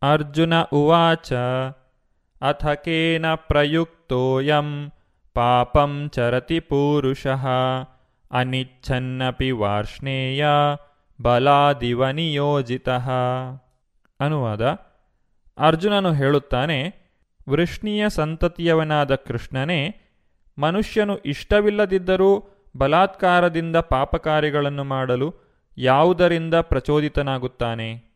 [0.03, 1.33] ಅರ್ಜುನ ಉವಾಚ,
[2.43, 4.93] ಅಥ ಕೇನ ಪ್ರಯುಕ್ತೋಯಂ
[5.35, 7.47] ಪಾಪಂ ಚರತಿ ಪೂರುಷಃ,
[8.31, 10.47] ಅನಿಚ್ಛನ್ನಪಿ ವಾರ್ಷ್ಣೇಯ
[11.21, 12.89] ಬಲಾದಿವ ನಿಯೋಜಿತ
[14.21, 14.65] ಅನುವಾದ.
[15.59, 16.95] ಅರ್ಜುನನು ಹೇಳುತ್ತಾನೆ,
[17.49, 19.95] ವೃಷ್ಣೀಯ ಸಂತತಿಯವನಾದ ಕೃಷ್ಣನೇ,
[20.59, 25.35] ಮನುಷ್ಯನು ಇಷ್ಟವಿಲ್ಲದಿದ್ದರೂ ಬಲಾತ್ಕಾರದಿಂದ ಪಾಪಕಾರ್ಯಗಳನ್ನು ಮಾಡಲು
[25.79, 28.13] ಯಾವುದರಿಂದ ಪ್ರಚೋದಿತನಾಗುತ್ತಾನೆ?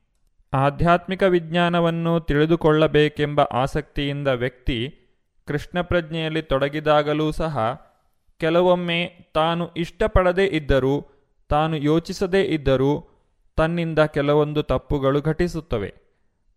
[0.52, 4.94] ಆಧ್ಯಾತ್ಮಿಕ ವಿಜ್ಞಾನವನ್ನು ತಿಳಿದುಕೊಳ್ಳಬೇಕೆಂಬ ಆಸಕ್ತಿಯಿಂದ ವ್ಯಕ್ತಿ
[5.46, 7.80] ಕೃಷ್ಣ ಪ್ರಜ್ಞೆಯಲ್ಲಿ ತೊಡಗಿದಾಗಲೂ ಸಹ
[8.40, 11.15] ಕೆಲವೊಮ್ಮೆ ತಾನು ಇಷ್ಟಪಡದೇ ಇದ್ದರೂ
[11.48, 13.08] ತಾನು ಯೋಚಿಸದೇ ಇದ್ದರೂ
[13.56, 15.94] ತನ್ನಿಂದ ಕೆಲವೊಂದು ತಪ್ಪುಗಳು ಘಟಿಸುತ್ತವೆ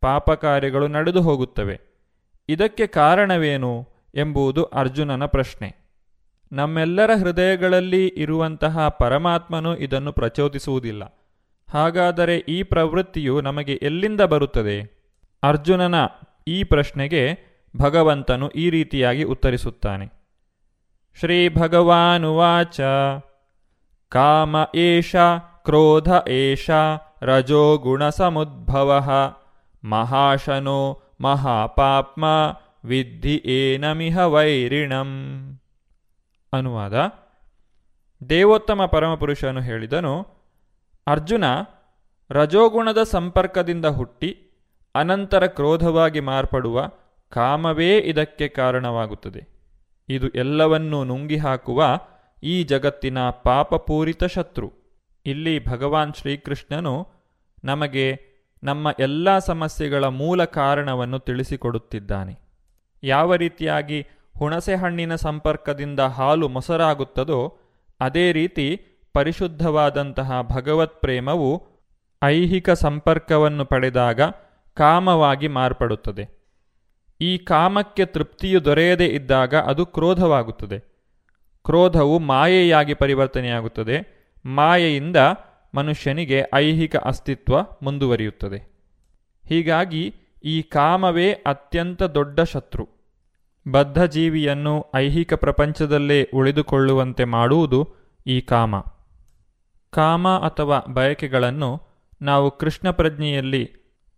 [0.02, 1.82] ಪಾಪ ಕಾರ್ಯಗಳು ನಡೆದು ಹೋಗುತ್ತವೆ.
[2.50, 5.76] ಇದಕ್ಕೆ ಕಾರಣವೇನು ಎಂಬುದು ಅರ್ಜುನನ ಪ್ರಶ್ನೆ.
[6.52, 11.04] ನಮ್ಮೆಲ್ಲರ ಹೃದಯಗಳಲ್ಲಿ ಇರುವಂತಹ ಪರಮಾತ್ಮನು ಇದನ್ನು ಪ್ರಚೋದಿಸುವುದಿಲ್ಲ.
[11.70, 15.00] ಹಾಗಾದರೆ ಈ ಪ್ರವೃತ್ತಿಯು ನಮಗೆ ಎಲ್ಲಿಂದ ಬರುತ್ತದೆ?
[15.44, 15.96] ಅರ್ಜುನನ
[16.48, 17.40] ಈ ಪ್ರಶ್ನೆಗೆ
[17.78, 20.06] ಭಗವಂತನು ಈ ರೀತಿಯಾಗಿ ಉತ್ತರಿಸುತ್ತಾನೆ.
[21.20, 22.80] ಶ್ರೀ ಭಗವಾನುವಾಚ
[24.10, 25.16] ಕಾಮ ಏಷ,
[25.64, 26.70] ಕ್ರೋಧ ಏಷ,
[27.22, 29.06] ರಜೋ ಸಮುದ್ಭವ.
[29.84, 32.26] ಮಹಾಶನೋ, ಮಹಾಪಾಪ್ಮ,
[32.86, 35.10] ವಿದ್ಧಿ ಏನಮಿಹ ವೈರಿಣಂ.
[36.54, 36.94] ಅನುವಾದ.
[38.30, 40.28] ದೇವೋತ್ತಮ ಪರಮಪುರುಷನು ಹೇಳಿದನು,
[41.08, 41.44] ಅರ್ಜುನ
[42.32, 44.46] ರಜೋಗುಣದ ಸಂಪರ್ಕದಿಂದ ಹುಟ್ಟಿ
[44.96, 46.90] ಅನಂತರ ಕ್ರೋಧವಾಗಿ ಮಾರ್ಪಡುವ
[47.30, 49.60] ಕಾಮವೇ ಇದಕ್ಕೆ ಕಾರಣವಾಗುತ್ತದೆ.
[50.10, 52.00] ಇದು ಎಲ್ಲವನ್ನೂ ನುಂಗಿ ಹಾಕುವ
[52.44, 54.74] ಈ ಜಗತ್ತಿನ ಪಾಪಪೂರಿತ ಶತ್ರು.
[55.26, 57.08] ಇಲ್ಲಿ ಭಗವಾನ್ ಶ್ರೀಕೃಷ್ಣನು
[57.64, 58.20] ನಮಗೆ
[58.64, 62.40] ನಮ್ಮ ಎಲ್ಲ ಸಮಸ್ಯೆಗಳ ಮೂಲ ಕಾರಣವನ್ನು ತಿಳಿಸಿಕೊಡುತ್ತಿದ್ದಾನೆ.
[63.04, 67.58] ಯಾವ ರೀತಿಯಾಗಿ ಹುಣಸೆಹಣ್ಣಿನ ಸಂಪರ್ಕದಿಂದ ಹಾಲು ಮೊಸರಾಗುತ್ತದೋ,
[68.00, 68.82] ಅದೇ ರೀತಿ
[69.14, 71.68] ಪರಿಶುದ್ಧವಾದಂತಹ ಭಗವತ್ ಪ್ರೇಮವು
[72.24, 74.22] ಐಹಿಕ ಸಂಪರ್ಕವನ್ನು ಪಡೆದಾಗ
[74.74, 76.40] ಕಾಮವಾಗಿ ಮಾರ್ಪಡುತ್ತದೆ.
[77.22, 80.89] ಈ ಕಾಮಕ್ಕೆ ತೃಪ್ತಿಯು ದೊರೆಯದೇ ಇದ್ದಾಗ ಅದು ಕ್ರೋಧವಾಗುತ್ತದೆ.
[81.70, 84.26] ಕ್ರೋಧವು ಮಾಯೆಯಾಗಿ ಪರಿವರ್ತನೆಯಾಗುತ್ತದೆ.
[84.46, 85.16] ಮಾಯೆಯಿಂದ
[85.76, 88.88] ಮನುಷ್ಯನಿಗೆ ಐಹಿಕ ಅಸ್ತಿತ್ವ ಮುಂದುವರಿಯುತ್ತದೆ.
[89.48, 92.90] ಹೀಗಾಗಿ ಈ ಕಾಮವೇ ಅತ್ಯಂತ ದೊಡ್ಡ ಶತ್ರು.
[93.72, 97.96] ಬದ್ಧ ಜೀವಿಯನ್ನು ಐಹಿಕ ಪ್ರಪಂಚದಲ್ಲೇ ಉಳಿದುಕೊಳ್ಳುವಂತೆ ಮಾಡುವುದು
[98.28, 98.80] ಈ ಕಾಮ.
[99.90, 101.82] ಕಾಮ ಅಥವಾ ಬಯಕೆಗಳನ್ನು
[102.22, 103.72] ನಾವು ಕೃಷ್ಣ ಪ್ರಜ್ಞೆಯಲ್ಲಿ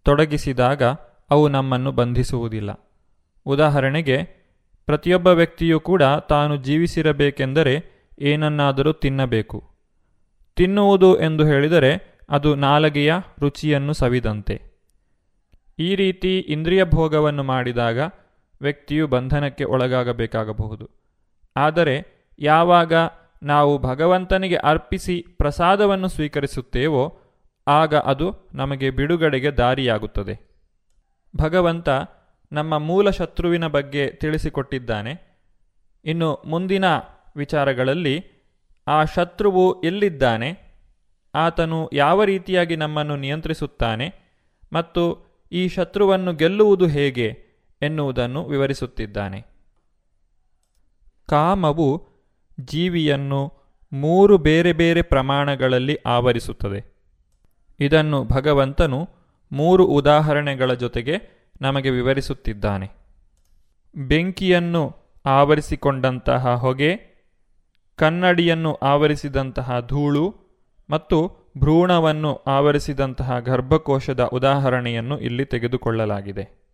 [0.03, 0.83] ತೊಡಗಿಸಿದಾಗ
[1.29, 2.91] ಅವು ನಮ್ಮನ್ನು ಬಂಧಿಸುವುದಿಲ್ಲ.
[3.45, 4.40] ಉದಾಹರಣೆಗೆ
[4.85, 7.85] ಪ್ರತಿಯೊಬ್ಬ ವ್ಯಕ್ತಿಯೂ ಕೂಡ ತಾನು ಜೀವಿಸಿರಬೇಕೆಂದರೆ
[8.19, 9.63] ಏನನ್ನಾದರೂ ತಿನ್ನಬೇಕು.
[10.55, 14.61] ತಿನ್ನುವುದು ಎಂದು ಹೇಳಿದರೆ ಅದು ನಾಲಗೆಯ ರುಚಿಯನ್ನು ಸವಿದಂತೆ.
[15.79, 17.99] ಈ ರೀತಿ ಇಂದ್ರಿಯ ಭೋಗವನ್ನು ಮಾಡಿದಾಗ
[18.61, 20.89] ವ್ಯಕ್ತಿಯು ಬಂಧನಕ್ಕೆ ಒಳಗಾಗಬೇಕಾಗಬಹುದು.
[21.57, 22.93] ಆದರೆ ಯಾವಾಗ
[23.43, 27.19] ನಾವು ಭಗವಂತನಿಗೆ ಅರ್ಪಿಸಿ ಪ್ರಸಾದವನ್ನು ಸ್ವೀಕರಿಸುತ್ತೇವೋ
[27.67, 30.51] ಆಗ ಅದು ನಮಗೆ ಬಿಡುಗಡೆಗೆ ದಾರಿಯಾಗುತ್ತದೆ.
[31.37, 31.89] ಭಗವಂತ
[32.51, 35.39] ನಮ್ಮ ಮೂಲ ಶತ್ರುವಿನ ಬಗ್ಗೆ ತಿಳಿಸಿಕೊಟ್ಟಿದ್ದಾನೆ.
[36.05, 36.85] ಇನ್ನು ಮುಂದಿನ
[37.35, 38.25] ವಿಚಾರಗಳಲ್ಲಿ
[38.87, 40.71] ಆ ಶತ್ರುವು ಎಲ್ಲಿದ್ದಾನೆ?
[41.35, 44.13] ಆತನು ಯಾವ ರೀತಿಯಾಗಿ ನಮ್ಮನ್ನು ನಿಯಂತ್ರಿಸುತ್ತಾನೆ
[44.73, 47.37] ಮತ್ತು ಈ ಶತ್ರುವನ್ನು ಗೆಲ್ಲುವುದು ಹೇಗೆ
[47.81, 49.41] ಎನ್ನುವುದನ್ನು ವಿವರಿಸುತ್ತಿದ್ದಾನೆ.
[51.29, 52.09] ಕಾಮವು
[52.59, 53.53] ಜೀವಿಯನ್ನು
[53.93, 56.95] ಮೂರು ಬೇರೆ ಬೇರೆ ಪ್ರಮಾಣಗಳಲ್ಲಿ ಆವರಿಸುತ್ತದೆ.
[57.79, 59.09] ಇದನ್ನು ಭಗವಂತನು
[59.51, 62.91] ಮೂರು ಉದಾಹರಣೆಗಳ ಜೊತೆಗೆ ನಮಗೆ ವಿವರಿಸುತ್ತಿದ್ದಾನೆ.
[63.95, 64.95] ಬೆಂಕಿಯನ್ನು
[65.25, 67.11] ಆವರಿಸಿಕೊಂಡಂತಹ ಹೊಗೆ,
[67.95, 70.35] ಕನ್ನಡಿಯನ್ನು ಆವರಿಸಿದಂತಹ ಧೂಳು
[70.89, 76.69] ಮತ್ತು ಭ್ರೂಣವನ್ನು ಆವರಿಸಿದಂತಹ ಗರ್ಭಕೋಶದ ಉದಾಹರಣೆಯನ್ನು ಇಲ್ಲಿ ತೆಗೆದುಕೊಳ್ಳಲಾಗಿದೆ.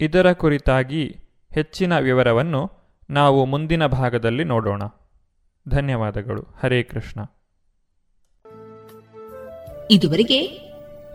[0.00, 1.16] ಇದರ ಕುರಿತಾಗಿ
[1.50, 2.72] ಹೆಚ್ಚಿನ ವಿವರವನ್ನು
[3.10, 4.82] ನಾವು ಮುಂದಿನ ಭಾಗದಲ್ಲಿ ನೋಡೋಣ.
[5.68, 6.42] ಧನ್ಯವಾದಗಳು.
[6.42, 7.20] ಹರೇ ಕೃಷ್ಣ.
[9.90, 10.69] ಇದುವರೆಗೆ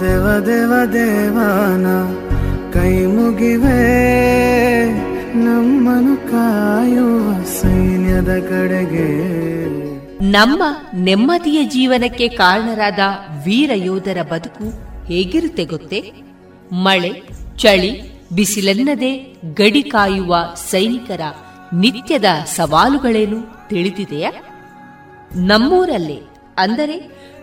[0.00, 1.86] ದೇವ ದೇವ, ದೇವಾನ,
[2.72, 3.78] ಕೈ ಮುಗಿವೆ.
[5.34, 9.66] ನಮ್ಮನು ಕಾಯುವ ಸೈನ್ಯದ ಕಡೆಗೆ.
[10.30, 10.62] ನಮ್ಮ
[10.94, 12.98] ನೆಮ್ಮದಿಯ ಜೀವನಕ್ಕೆ ಕಾರಣರಾದ
[13.44, 14.64] ವೀರ ಯೋಧರ ಬದುಕು
[15.06, 16.12] ಹೇಗಿರುತ್ತೆ ಗೊತ್ತೇ?
[16.72, 17.22] ಮಳೆ,
[17.58, 20.36] ಚಳಿ ಬಿಸಿಲೆನ್ನದೆ ಗಡಿ ಕಾಯುವ
[20.70, 21.20] ಸೈನಿಕರ
[21.74, 22.24] ನಿತ್ಯದ
[22.56, 24.32] ಸವಾಲುಗಳೇನು ತಿಳಿದಿದೆಯಾ?
[25.36, 26.18] ನಮ್ಮೂರಲ್ಲೇ,
[26.58, 26.98] ಅಂದರೆ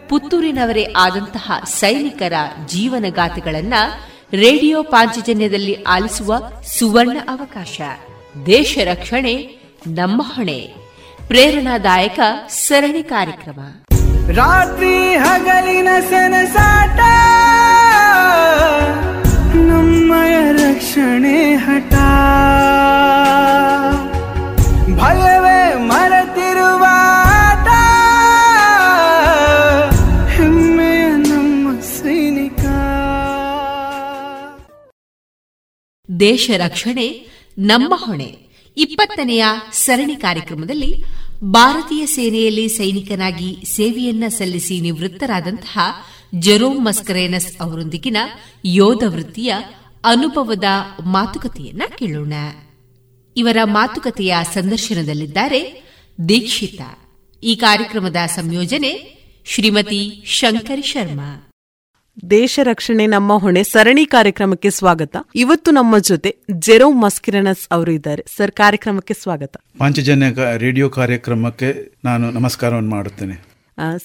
[0.10, 2.34] ಪುತ್ತೂರಿನವರೇ ಆದಂತಹ ಸೈನಿಕರ
[2.68, 3.74] ಜೀವನಗಾಥೆಗಳನ್ನ
[4.34, 6.38] ರೇಡಿಯೋ ಪಾಂಚಜನ್ಯದಲ್ಲಿ ಆಲಿಸುವ
[6.80, 7.82] ಸುವರ್ಣ ಅವಕಾಶ.
[8.46, 9.36] ದೇಶ ರಕ್ಷಣೆ,
[9.88, 10.74] ನಮ್ಮ ಹೊಣೆ.
[11.28, 12.20] ಪ್ರೇರಣಾದಾಯಕ
[12.50, 13.60] ಸರಣಿ ಕಾರ್ಯಕ್ರಮ.
[14.32, 17.00] ರಾತ್ರಿ ಹಗಲಿನ ಸೆನಸಾಟ.
[19.92, 21.92] ನಮ್ಮಯ ರಕ್ಷಣೆ ಹಠ.
[24.96, 26.86] ಭಯವೇ ಮರೆತಿರುವ
[30.36, 32.60] ಹೆಮ್ಮೆಯ ನಮ್ಮ ಸೈನಿಕ.
[36.20, 37.28] ದೇಶ ರಕ್ಷಣೆ,
[37.60, 38.38] ನಮ್ಮ ಹೊಣೆ.
[38.78, 41.04] ಇಪ್ಪತ್ತನೆಯ ಸರಣಿ ಕಾರ್ಯಕ್ರಮದಲ್ಲಿ
[41.44, 45.80] ಭಾರತೀಯ ಸೇನೆಯಲ್ಲಿ ಸೈನಿಕನಾಗಿ ಸೇವೆಯನ್ನ ಸಲ್ಲಿಸಿ ನಿವೃತ್ತರಾದಂತಹ
[46.39, 48.18] ಜೆರೋಮ್ ಮಸ್ಕರೇನಸ್ ಅವರೊಂದಿಗಿನ
[48.66, 49.54] ಯೋಧ ವೃತ್ತಿಯ
[50.06, 50.64] ಅನುಭವದ
[51.06, 52.34] ಮಾತುಕತೆಯನ್ನ ಕೇಳೋಣ.
[53.38, 55.84] ಇವರ ಮಾತುಕತೆಯ ಸಂದರ್ಶನದಲ್ಲಿದ್ದಾರೆ
[56.30, 56.82] ದೀಕ್ಷಿತ.
[57.43, 61.47] ಈ ಕಾರ್ಯಕ್ರಮದ ಸಂಯೋಜನೆ ಶ್ರೀಮತಿ ಶಂಕರಿ ಶರ್ಮಾ.
[62.30, 65.18] ದೇಶ ರಕ್ಷಣೆ ನಮ್ಮ ಹೊಣೆ ಸರಣಿ ಕಾರ್ಯಕ್ರಮಕ್ಕೆ ಸ್ವಾಗತ.
[65.36, 68.26] ಇವತ್ತು ನಮ್ಮ ಜೊತೆ ಜೆರೋ ಮಸ್ಕಿರಣಸ್ ಅವರು ಇದ್ದಾರೆ.
[68.38, 69.56] ಸರ್ ಕಾರ್ಯಕ್ರಮಕ್ಕೆ ಸ್ವಾಗತ.
[69.78, 73.51] ಪಾಂಚಜನ್ಯ ರೇಡಿಯೋ ಕಾರ್ಯಕ್ರಮಕ್ಕೆ ನಾನು ನಮಸ್ಕಾರವನ್ನು ಮಾಡುತ್ತೇನೆ.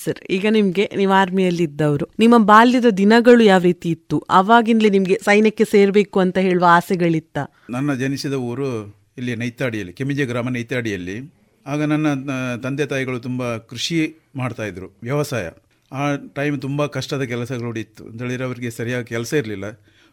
[0.05, 4.19] ಸರ್, ಈಗ ನಿಮ್ಗೆ, ನೀವು ಆರ್ಮಿಯಲ್ಲಿ ಇದ್ದವರು, ನಿಮ್ಮ ಬಾಲ್ಯದ ದಿನಗಳು ಯಾವ ರೀತಿ ಇತ್ತು?
[4.19, 7.39] ಅವಾಗಿಂದಲೇ ನಿಮಗೆ ಸೈನ್ಯಕ್ಕೆ ಸೇರಬೇಕು ಅಂತ ಹೇಳುವ ಆಸೆಗಳಿತ್ತ?
[7.71, 11.35] ನನ್ನ ಜನಿಸಿದ ಊರು ಇಲ್ಲಿ ನೈತಾಡಿಯಲ್ಲಿ, ಕೆಮಿಜೆ ಗ್ರಾಮ ನೈತಾಡಿಯಲ್ಲಿ.
[11.67, 12.31] ಆಗ ನನ್ನ
[12.63, 15.51] ತಂದೆ ತಾಯಿಗಳು ತುಂಬ ಕೃಷಿ ಮಾಡ್ತಾ ಇದ್ರು, ವ್ಯವಸಾಯ.
[15.93, 18.05] ಆ ಟೈಮ್ ತುಂಬ ಕಷ್ಟದ ಕೆಲಸಗಳು ಇತ್ತು.
[18.05, 19.65] ಅಂತೇಳಿದರೆ ಅವರಿಗೆ ಸರಿಯಾಗಿ ಕೆಲಸ ಇರಲಿಲ್ಲ.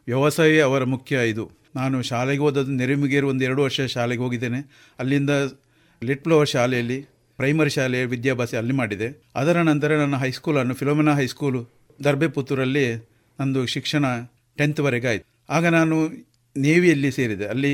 [0.07, 1.51] ವ್ಯವಸಾಯ ಅವರ ಮುಖ್ಯ ಇದು.
[1.75, 4.59] ನಾನು ಶಾಲೆಗೆ ಹೋದದ್ದು ನೆರೆಮುಗೇರು ಒಂದು ಎರಡು ವರ್ಷ ಶಾಲೆಗೆ ಹೋಗಿದ್ದೇನೆ.
[4.99, 5.29] ಅಲ್ಲಿಂದ
[6.03, 6.97] ಲಿಟ್ ಫ್ಲವರ್ ಶಾಲೆಯಲ್ಲಿ
[7.37, 9.07] ಪ್ರೈಮರಿ ಶಾಲೆ ವಿದ್ಯಾಭ್ಯಾಸ ಅಲ್ಲಿ ಮಾಡಿದೆ.
[9.35, 11.61] ಅದರ ನಂತರ ನನ್ನ ಹೈಸ್ಕೂಲನ್ನು ಫಿಲೋಮಿನಾ ಹೈಸ್ಕೂಲು
[12.03, 12.85] ದರ್ಬೆ ಪುತ್ತೂರಲ್ಲಿ
[13.39, 14.05] ನಂದು ಶಿಕ್ಷಣ
[14.57, 15.25] ಟೆಂತ್ವರೆಗೆ ಆಯಿತು.
[15.49, 15.97] ಆಗ ನಾನು
[16.57, 17.45] ನೇವಿಯಲ್ಲಿ ಸೇರಿದೆ.
[17.45, 17.73] ಅಲ್ಲಿ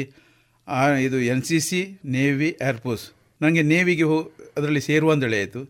[1.02, 3.06] ಇದು N C C navy air force
[3.42, 5.62] ನನಗೆ ನೇವಿಗೆ ಹೋ, ಅದರಲ್ಲಿ ಸೇರುವ ಅಂತೇಳಿ ಆಯಿತು.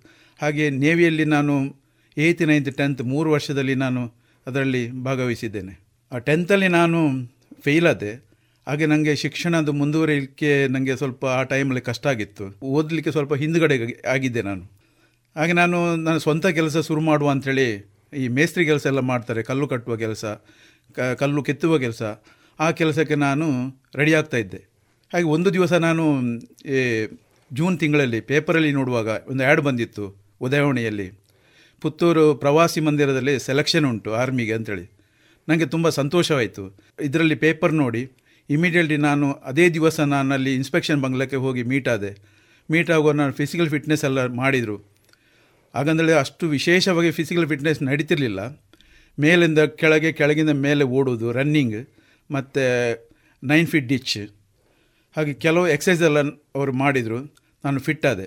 [0.42, 1.76] ಹಾಗೆ ನೇವಿಯಲ್ಲಿ ನಾನು
[2.18, 4.02] ಏಯ್ತ್ ನೈನ್ತ್ ಟೆಂತ್ ಮೂರು ವರ್ಷದಲ್ಲಿ ನಾನು
[4.48, 5.74] ಅದರಲ್ಲಿ ಭಾಗವಹಿಸಿದ್ದೇನೆ.
[6.12, 7.00] ಆ ಟೆಂತಲ್ಲಿ ನಾನು
[7.62, 8.29] ಫೇಲ್ ಆದೆ.
[8.68, 12.46] ಹಾಗೆ ನನಗೆ ಶಿಕ್ಷಣದ ಮುಂದುವರಿಲಿಕ್ಕೆ ನನಗೆ ಸ್ವಲ್ಪ ಆ ಟೈಮಲ್ಲಿ ಕಷ್ಟ ಆಗಿತ್ತು.
[12.64, 13.76] ಓದಲಿಕ್ಕೆ ಸ್ವಲ್ಪ ಹಿಂದುಗಡೆ
[14.08, 14.64] ಆಗಿದ್ದೆ ನಾನು.
[15.36, 17.68] ಹಾಗೆ ನಾನು ನನ್ನ ಸ್ವಂತ ಕೆಲಸ ಶುರು ಮಾಡುವ ಅಂಥೇಳಿ
[18.14, 20.26] ಈ ಮೇಸ್ತ್ರಿ ಕೆಲಸ ಎಲ್ಲ ಮಾಡ್ತಾರೆ, ಕಲ್ಲು ಕಟ್ಟುವ ಕೆಲಸ
[21.18, 22.02] ಕಲ್ಲು ಕೆತ್ತುವ ಕೆಲಸ,
[22.60, 23.48] ಆ ಕೆಲಸಕ್ಕೆ ನಾನು
[23.96, 24.62] ರೆಡಿ ಆಗ್ತಾ ಇದ್ದೆ.
[25.14, 26.06] ಹಾಗೆ ಒಂದು ದಿವಸ ನಾನು,
[26.76, 26.80] ಈ
[27.54, 30.06] ಜೂನ್ ತಿಂಗಳಲ್ಲಿ ಪೇಪರಲ್ಲಿ ನೋಡುವಾಗ ಒಂದು ಆ್ಯಡ್ ಬಂದಿತ್ತು
[30.42, 31.08] ಉದಯವಣಿಯಲ್ಲಿ.
[31.82, 34.86] ಪುತ್ತೂರು ಪ್ರವಾಸಿ ಮಂದಿರದಲ್ಲಿ ಸೆಲೆಕ್ಷನ್ ಉಂಟು ಆರ್ಮಿಗೆ ಅಂತೇಳಿ
[35.48, 36.64] ನನಗೆ ತುಂಬ ಸಂತೋಷವಾಯಿತು.
[37.02, 38.02] ಇದರಲ್ಲಿ ಪೇಪರ್ ನೋಡಿ
[38.50, 42.12] ಇಮಿಡಿಯೇಟ್ಲಿ ನಾನು ಅದೇ ದಿವಸ ನಾನು ಅಲ್ಲಿ ಇನ್ಸ್ಪೆಕ್ಷನ್ ಬಂಗ್ಲಕ್ಕೆ ಹೋಗಿ ಮೀಟ್ ಆದೆ.
[42.72, 44.78] ಮೀಟ್ ಆಗುವಾಗ ನಾನು ಫಿಸಿಕಲ್ ಫಿಟ್ನೆಸ್ ಎಲ್ಲ ಮಾಡಿದರು.
[45.74, 48.40] ಹಾಗಂದರೆ ಅಷ್ಟು ವಿಶೇಷವಾಗಿ ಫಿಸಿಕಲ್ ಫಿಟ್ನೆಸ್ ನಡೀತಿರಲಿಲ್ಲ.
[49.20, 51.90] ಮೇಲಿಂದ ಕೆಳಗೆ, ಕೆಳಗಿಂದ ಮೇಲೆ ಓಡೋದು ರನ್ನಿಂಗ್
[52.32, 52.64] ಮತ್ತು
[53.44, 54.18] ನೈನ್ ಫೀಟ್ ಡಿಚ್
[55.16, 56.20] ಹಾಗೆ ಕೆಲವು ಎಕ್ಸಸೈಸ್ ಎಲ್ಲ
[56.56, 57.20] ಅವರು ಮಾಡಿದರು.
[57.66, 58.26] ನಾನು ಫಿಟ್ ಆದೆ.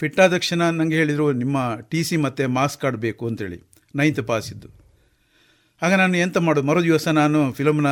[0.00, 1.56] ಫಿಟ್ ಆದ ತಕ್ಷಣ ನನಗೆ ಹೇಳಿದರು, ನಿಮ್ಮ
[1.90, 3.58] ಟಿ ಸಿ ಮತ್ತು ಮಾಸ್ಕ್ ಕಾರ್ಡ್ ಬೇಕು ಅಂತೇಳಿ.
[3.96, 4.68] ನೈನ್ತ್ ಪಾಸಿದ್ದು
[5.82, 6.66] ಆಗ ನಾನು ಎಂತ ಮಾಡೋದು?
[6.66, 7.90] ಮರು ದಿವಸ ನಾನು ಫಿಲಮ್ನ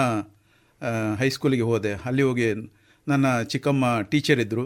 [1.19, 1.93] ಹೈಸ್ಕೂಲಿಗೆ ಹೋದೆ.
[1.93, 2.47] ಅಲ್ಲಿ ಹೋಗಿ
[3.09, 4.65] ನನ್ನ ಚಿಕ್ಕಮ್ಮ ಟೀಚರ್ ಇದ್ದರು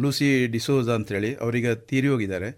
[0.00, 2.48] ಲೂಸಿ ಡಿಸೋಜ್ ಅಂತೇಳಿ ಅವರಿಗೆ ತೀರಿ ಹೋಗಿದ್ದಾರೆ.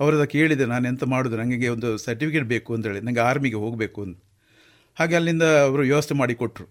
[0.00, 1.36] ಅವರದ ಕೇಳಿದೆ, ನಾನು ಎಂತ ಮಾಡೋದು?
[1.36, 3.00] ನನಗೆ ಒಂದು ಸರ್ಟಿಫಿಕೇಟ್ ಬೇಕು ಅಂತೇಳಿ.
[3.00, 4.18] ನನಗೆ ಆರ್ಮಿಗೆ ಹೋಗಬೇಕು ಅಂತ.
[4.94, 6.66] ಹಾಗೆ ಅಲ್ಲಿಂದ ಅವರು ವ್ಯವಸ್ಥೆ ಮಾಡಿಕೊಟ್ರು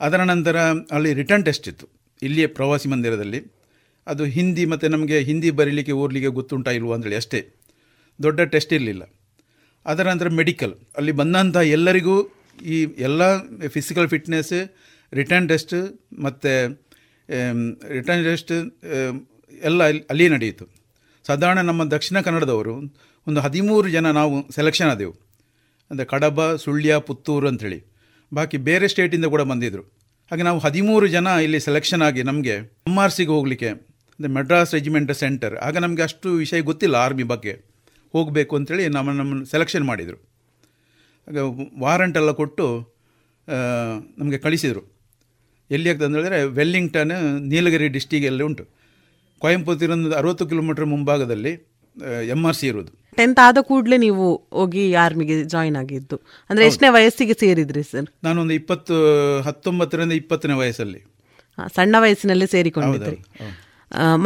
[0.00, 0.56] ಅದರ ನಂತರ
[0.92, 1.86] ಅಲ್ಲಿ ರಿಟರ್ನ್ ಟೆಸ್ಟ್ ಇತ್ತು.
[2.22, 3.40] ಇಲ್ಲಿಯೇ ಪ್ರವಾಸಿ ಮಂದಿರದಲ್ಲಿ.
[4.06, 7.40] ಅದು ಹಿಂದಿ ಮತ್ತು ನಮಗೆ ಹಿಂದಿ ಬರೀಲಿಕ್ಕೆ, ಓದಲಿಕ್ಕೆ ಗೊತ್ತುಂಟಾ ಇಲ್ವ ಅಂತೇಳಿ ಅಷ್ಟೇ.
[8.22, 9.04] ದೊಡ್ಡ ಟೆಸ್ಟ್ ಇರಲಿಲ್ಲ.
[9.86, 12.16] ಅದರ ನಂತರ ಮೆಡಿಕಲ್ ಅಲ್ಲಿ ಬಂದಂಥ ಎಲ್ಲರಿಗೂ
[12.74, 12.78] ಈ
[13.08, 13.22] ಎಲ್ಲ
[13.76, 14.54] ಫಿಸಿಕಲ್ ಫಿಟ್ನೆಸ್
[15.12, 15.74] ರಿಟರ್ನ್ ಟೆಸ್ಟ್
[16.26, 16.52] ಮತ್ತು
[17.96, 18.52] ರಿಟರ್ನ್ ಟೆಸ್ಟ್
[19.68, 19.82] ಎಲ್ಲ
[20.12, 20.64] ಅಲ್ಲಿ ನಡೆಯಿತು.
[21.24, 22.74] ಸಾಧಾರಣ ನಮ್ಮ ದಕ್ಷಿಣ ಕನ್ನಡದವರು
[23.26, 25.14] ಒಂದು ಹದಿಮೂರು ಜನ ನಾವು ಸೆಲೆಕ್ಷನ್ ಆದೆವು.
[25.90, 27.78] ಅಂದರೆ ಕಡಬ, ಸುಳ್ಯ, ಪುತ್ತೂರು ಅಂಥೇಳಿ.
[28.32, 29.84] ಬಾಕಿ ಬೇರೆ ಸ್ಟೇಟಿಂದ ಕೂಡ ಬಂದಿದ್ದರು
[30.30, 32.54] ಹಾಗೆ ನಾವು ಹದಿಮೂರು ಜನ ಇಲ್ಲಿ ಸೆಲೆಕ್ಷನ್ ಆಗಿ ನಮಗೆ
[32.88, 33.70] ಎಂ ಆರ್ ಸಿಗೆ ಹೋಗಲಿಕ್ಕೆ,
[34.18, 37.54] ಅಂದರೆ ಮೆಡ್ರಾಸ್ ರೆಜಿಮೆಂಟ್ ಸೆಂಟರ್ ಆಗ ನಮಗೆ ಅಷ್ಟು ವಿಷಯ ಗೊತ್ತಿಲ್ಲ ಆರ್ಮಿ ಬಗ್ಗೆ.
[38.14, 40.18] ಹೋಗಬೇಕು ಅಂತೇಳಿ ನಮ್ಮ ನಮ್ಮನ್ನು ಸೆಲೆಕ್ಷನ್ ಮಾಡಿದರು.
[41.84, 42.66] ವಾರಂಟ್ ಎಲ್ಲ ಕೊಟ್ಟು
[44.20, 44.82] ನಮಗೆ ಕಳಿಸಿದರು.
[45.70, 47.12] ಎಲ್ಲಿ ಆಗ್ತದೆ ಅಂತ ಹೇಳಿದ್ರೆ ವೆಲ್ಲಿಂಗ್ಟನ್
[47.52, 48.64] ನೀಲಗಿರಿ ಡಿಸ್ಟಿಕಲ್ಲಿ ಉಂಟು.
[49.42, 51.52] ಕೊಯಂಪತ್ತೂರಿಂದ ಅರವತ್ತು ಕಿಲೋಮೀಟರ್ ಮುಂಭಾಗದಲ್ಲಿ
[52.34, 54.24] ಎಂ ಆರ್ ಸಿ ಇರೋದು ಟೆಂತ್ ಆದ ಕೂಡಲೇ ನೀವು
[54.58, 56.16] ಹೋಗಿ ಆರ್ಮಿಗೆ ಜಾಯಿನ್ ಆಗಿದ್ದು.
[56.50, 58.08] ಅಂದರೆ ಎಷ್ಟನೇ ವಯಸ್ಸಿಗೆ ಸೇರಿದ್ರಿ ಸರ್?
[58.26, 58.94] ನಾನೊಂದು ಇಪ್ಪತ್ತು
[59.48, 61.00] ಹತ್ತೊಂಬತ್ತರಿಂದ ಇಪ್ಪತ್ತನೇ ವಯಸ್ಸಲ್ಲಿ.
[61.76, 63.18] ಸಣ್ಣ ವಯಸ್ಸಿನಲ್ಲೇ ಸೇರಿಕೊಂಡಿದ್ರಿ.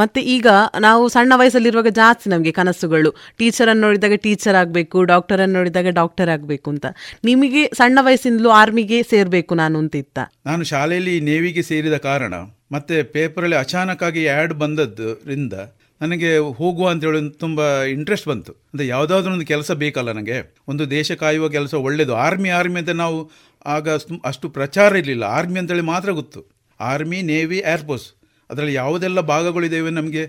[0.00, 0.48] ಮತ್ತೆ ಈಗ
[0.86, 3.10] ನಾವು ಸಣ್ಣ ವಯಸ್ಸಲ್ಲಿರುವಾಗ ಜಾಸ್ತಿ ನಮಗೆ ಕನಸುಗಳು.
[3.40, 6.86] ಟೀಚರ್ ಅನ್ನು ನೋಡಿದಾಗ ಟೀಚರ್ ಆಗಬೇಕು ಡಾಕ್ಟರ್ ಅನ್ನು ನೋಡಿದಾಗ ಡಾಕ್ಟರ್ ಆಗಬೇಕು ಅಂತ.
[7.30, 10.18] ನಿಮಗೆ ಸಣ್ಣ ವಯಸ್ಸಿಂದಲೂ ಆರ್ಮಿಗೆ ಸೇರಬೇಕು ನಾನು ಅಂತ ಇತ್ತ?
[10.50, 12.34] ನಾನು ಶಾಲೆಯಲ್ಲಿ ನೇವಿಗೆ ಸೇರಿದ ಕಾರಣ,
[12.76, 15.54] ಮತ್ತೆ ಪೇಪರಲ್ಲಿ ಅಚಾನಕ್ಕಾಗಿ ಆ್ಯಡ್ ಬಂದದ್ದರಿಂದ
[16.00, 17.60] ನನಗೆ ಹೋಗುವ ಅಂತ ಹೇಳಿ ತುಂಬ
[17.94, 18.52] ಇಂಟ್ರೆಸ್ಟ್ ಬಂತು.
[18.72, 20.36] ಅಂದರೆ ಯಾವುದಾದ್ರೂ ಒಂದು ಕೆಲಸ ಬೇಕಲ್ಲ ನನಗೆ.
[20.72, 23.18] ಒಂದು ದೇಶ ಕಾಯುವ ಕೆಲಸ ಒಳ್ಳೆಯದು ಆರ್ಮಿ ಆರ್ಮಿ ಅಂತ ನಾವು
[23.66, 23.88] ಆಗ
[24.30, 25.24] ಅಷ್ಟು ಪ್ರಚಾರ ಇರಲಿಲ್ಲ.
[25.38, 26.40] ಆರ್ಮಿ ಅಂತೇಳಿ ಮಾತ್ರ ಗೊತ್ತು.
[26.80, 28.06] ಆರ್ಮಿ ನೇವಿ ಏರ್ಫೋರ್ಸ್
[28.50, 30.24] ಅದರಲ್ಲಿ ಯಾವುದೆಲ್ಲ ಭಾಗಗಳಿದ್ದೇವೆ ನಮಗೆ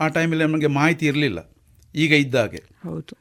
[0.00, 1.40] ಆ ಟೈಮಲ್ಲಿ ನಮಗೆ ಮಾಹಿತಿ ಇರಲಿಲ್ಲ
[1.94, 2.60] ಈಗ ಇದ್ದಾಗೆ.
[2.84, 3.14] ಹೌದು.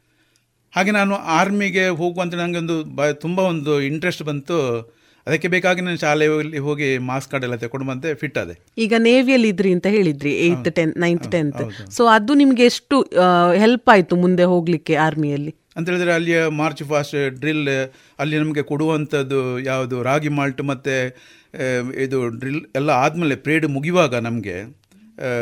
[0.74, 4.58] ಹಾಗೆ ನಾನು ಆರ್ಮಿಗೆ ಹೋಗುವಂತ ನನಗೆ ಒಂದು ಬ ತುಂಬ ಒಂದು ಇಂಟ್ರೆಸ್ಟ್ ಬಂತು.
[5.28, 9.72] ಅದಕ್ಕೆ ಬೇಕಾಗಿ ನಾನು ಶಾಲೆಯಲ್ಲಿ ಹೋಗಿ ಮಾಸ್ಕ್ ಕಾರ್ಡ್ ಎಲ್ಲ ತಗೊಂಡು ಬಂದೆ ಫಿಟ್ ಅದೇ ಈಗ ನೇವಿಯಲ್ಲಿ ಇದ್ರಿ
[9.74, 12.98] ಅಂತ ಹೇಳಿದ್ರಿ eight ten ninth tenth so ಅದು ನಿಮಗೆ ಎಷ್ಟು
[13.58, 17.70] ಹೆಲ್ಪ್ ಆಯಿತು ಮುಂದೆ ಹೋಗಲಿಕ್ಕೆ ಆರ್ಮಿಯಲ್ಲಿ ಅಂತ ಹೇಳಿದ್ರೆ ಅಲ್ಲಿಯ ಮಾರ್ಚ್ ಫಾಸ್ಟ್ ಡ್ರಿಲ್
[18.20, 20.96] ಅಲ್ಲಿ ನಮಗೆ ಕೊಡುವಂಥದ್ದು ಯಾವುದು ರಾಗಿ ಮಾಲ್ಟ್ ಮತ್ತು
[22.04, 24.56] ಇದು ಡ್ರಿಲ್ ಎಲ್ಲ ಆದಮೇಲೆ ಪ್ರೇಡ್ ಮುಗಿಯುವಾಗ ನಮಗೆ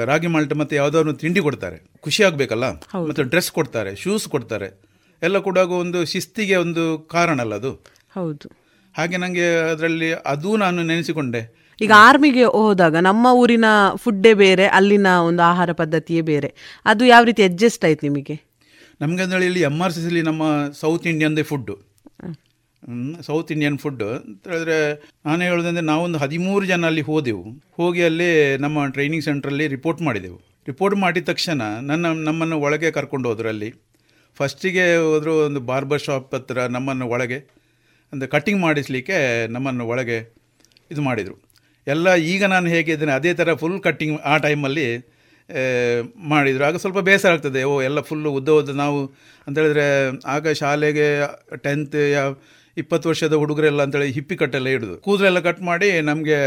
[0.05, 1.77] ರಾಗಿ ಮಾಲ್ಟ್ ಮತ್ತು ಯಾವುದಾದ್ರು ತಿಂಡಿ ಕೊಡ್ತಾರೆ.
[2.01, 2.69] ಖುಷಿ ಆಗಬೇಕಲ್ಲ?
[3.09, 4.69] ಮತ್ತು ಡ್ರೆಸ್ ಕೊಡ್ತಾರೆ ಶೂಸ್ ಕೊಡ್ತಾರೆ.
[5.23, 7.71] ಎಲ್ಲ ಕೂಡ ಒಂದು ಶಿಸ್ತಿಗೆ ಒಂದು ಕಾರಣ ಅಲ್ಲ ಅದು?
[8.15, 8.47] ಹೌದು.
[8.97, 11.41] ಹಾಗೆ ನನಗೆ ಅದರಲ್ಲಿ ಅದು ನಾನು ನೆನೆಸಿಕೊಂಡೆ.
[11.81, 16.49] ಈಗ ಆರ್ಮಿಗೆ ಹೋದಾಗ ನಮ್ಮ ಊರಿನ ಫುಡ್ಡೇ ಬೇರೆ ಅಲ್ಲಿನ ಒಂದು ಆಹಾರ ಪದ್ಧತಿಯೇ ಬೇರೆ.
[16.85, 18.35] ಅದು ಯಾವ ರೀತಿ ಅಡ್ಜಸ್ಟ್ ಆಯ್ತು ನಿಮಗೆ?
[19.01, 20.43] ನಮಗೆ ಅಂದರೆ ಇಲ್ಲಿ ಎಂ ಆರ್ ಸಿ ಸಿಲಿ ನಮ್ಮ
[20.79, 21.88] ಸೌತ್ ಇಂಡಿಯನ್ದೇ ಫುಡ್ಡು
[23.25, 24.77] ಸೌತ್ ಇಂಡಿಯನ್ ಫುಡ್ ಅಂತ ಹೇಳಿದ್ರೆ
[25.25, 27.43] ನಾನು ಹೇಳೋದಂದರೆ ನಾವೊಂದು ಹದಿಮೂರು ಜನ ಅಲ್ಲಿ ಹೋದೆವು.
[27.75, 30.39] ಹೋಗಿ ಅಲ್ಲಿ ನಮ್ಮ ಟ್ರೈನಿಂಗ್ ಸೆಂಟ್ರಲ್ಲಿ ರಿಪೋರ್ಟ್ ಮಾಡಿದೆವು.
[30.67, 33.69] ರಿಪೋರ್ಟ್ ಮಾಡಿದ ತಕ್ಷಣ ನನ್ನ, ನಮ್ಮನ್ನು ಒಳಗೆ ಕರ್ಕೊಂಡು ಹೋದ್ರು ಅಲ್ಲಿ.
[34.37, 37.39] ಫಸ್ಟಿಗೆ ಹೋದರು ಒಂದು ಬಾರ್ಬರ್ ಶಾಪ್ ಹತ್ರ ನಮ್ಮನ್ನು ಒಳಗೆ.
[38.13, 40.17] ಅಂದರೆ ಕಟ್ಟಿಂಗ್ ಮಾಡಿಸಲಿಕ್ಕೆ ನಮ್ಮನ್ನು ಒಳಗೆ
[40.91, 41.35] ಇದು ಮಾಡಿದರು.
[41.87, 44.87] ಎಲ್ಲ ಈಗ ನಾನು ಹೇಗಿದ್ದೇನೆ ಅದೇ ಥರ ಫುಲ್ ಕಟ್ಟಿಂಗ್ ಆ ಟೈಮಲ್ಲಿ
[46.15, 46.63] ಮಾಡಿದರು.
[46.63, 47.63] ಆಗ ಸ್ವಲ್ಪ ಬೇಸರ ಆಗ್ತದೆ.
[47.63, 48.99] ಓ, ಎಲ್ಲ ಫುಲ್ಲು ಉದ್ದ ಉದ್ದ ನಾವು,
[49.47, 49.85] ಅಂತ ಹೇಳಿದ್ರೆ,
[50.25, 51.07] ಆಗ ಶಾಲೆಗೆ
[51.57, 52.35] ಟೆಂತ್ ಯಾವ
[52.81, 56.37] ಇಪ್ಪತ್ತು ವರ್ಷದ ಹುಡುಗರೆಲ್ಲ ಅಂತೇಳಿ ಹಿಪ್ಪಿ ಕಟ್ಟೆಲ್ಲ ಹಿಡಿದು ಕೂದಲೆಲ್ಲ ಕಟ್ ಮಾಡಿ ನಮಗೆ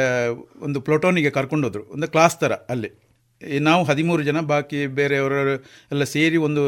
[0.67, 2.91] ಒಂದು ಪ್ಲೊಟೋನಿಗೆ ಕರ್ಕೊಂಡೋದ್ರು ಒಂದು ಕ್ಲಾಸ್ ಥರ ಅಲ್ಲಿ.
[3.69, 5.39] ನಾವು ಹದಿಮೂರು ಜನ, ಬಾಕಿ ಬೇರೆಯವರು
[5.93, 6.63] ಎಲ್ಲ ಸೇರಿ ಒಂದು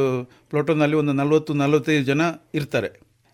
[0.52, 2.22] ಪ್ಲೊಟೋನಲ್ಲಿ ಒಂದು ನಲವತ್ತು, ನಲವತ್ತೈದು ಜನ
[2.60, 2.90] ಇರ್ತಾರೆ.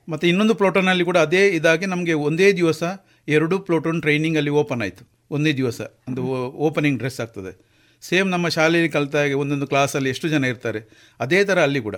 [0.08, 2.82] ಮತ್ತು ಇನ್ನೊಂದು ಪ್ಲೊಟೋನಲ್ಲಿ ಕೂಡ ಅದೇ ಇದಾಗಿ ನಮಗೆ ಒಂದೇ ದಿವಸ
[3.36, 5.02] ಎರಡು ಪ್ಲೊಟೋನ್ ಟ್ರೈನಿಂಗಲ್ಲಿ ಓಪನ್ ಆಯಿತು.
[5.36, 6.22] ಒಂದೇ ದಿವಸ, ಒಂದು
[6.68, 7.52] ಓಪನಿಂಗ್ ಡ್ರೆಸ್ ಆಗ್ತದೆ.
[8.02, 10.80] ಸೇಮ್ ನಮ್ಮ ಶಾಲೆಯಲ್ಲಿ ಹಾಗೆ ಒಂದೊಂದು ಕ್ಲಾಸಲ್ಲಿ ಎಷ್ಟು ಜನ ಇರ್ತಾರೆ,
[11.24, 11.96] ಅದೇ ಥರ ಅಲ್ಲಿ ಕೂಡ.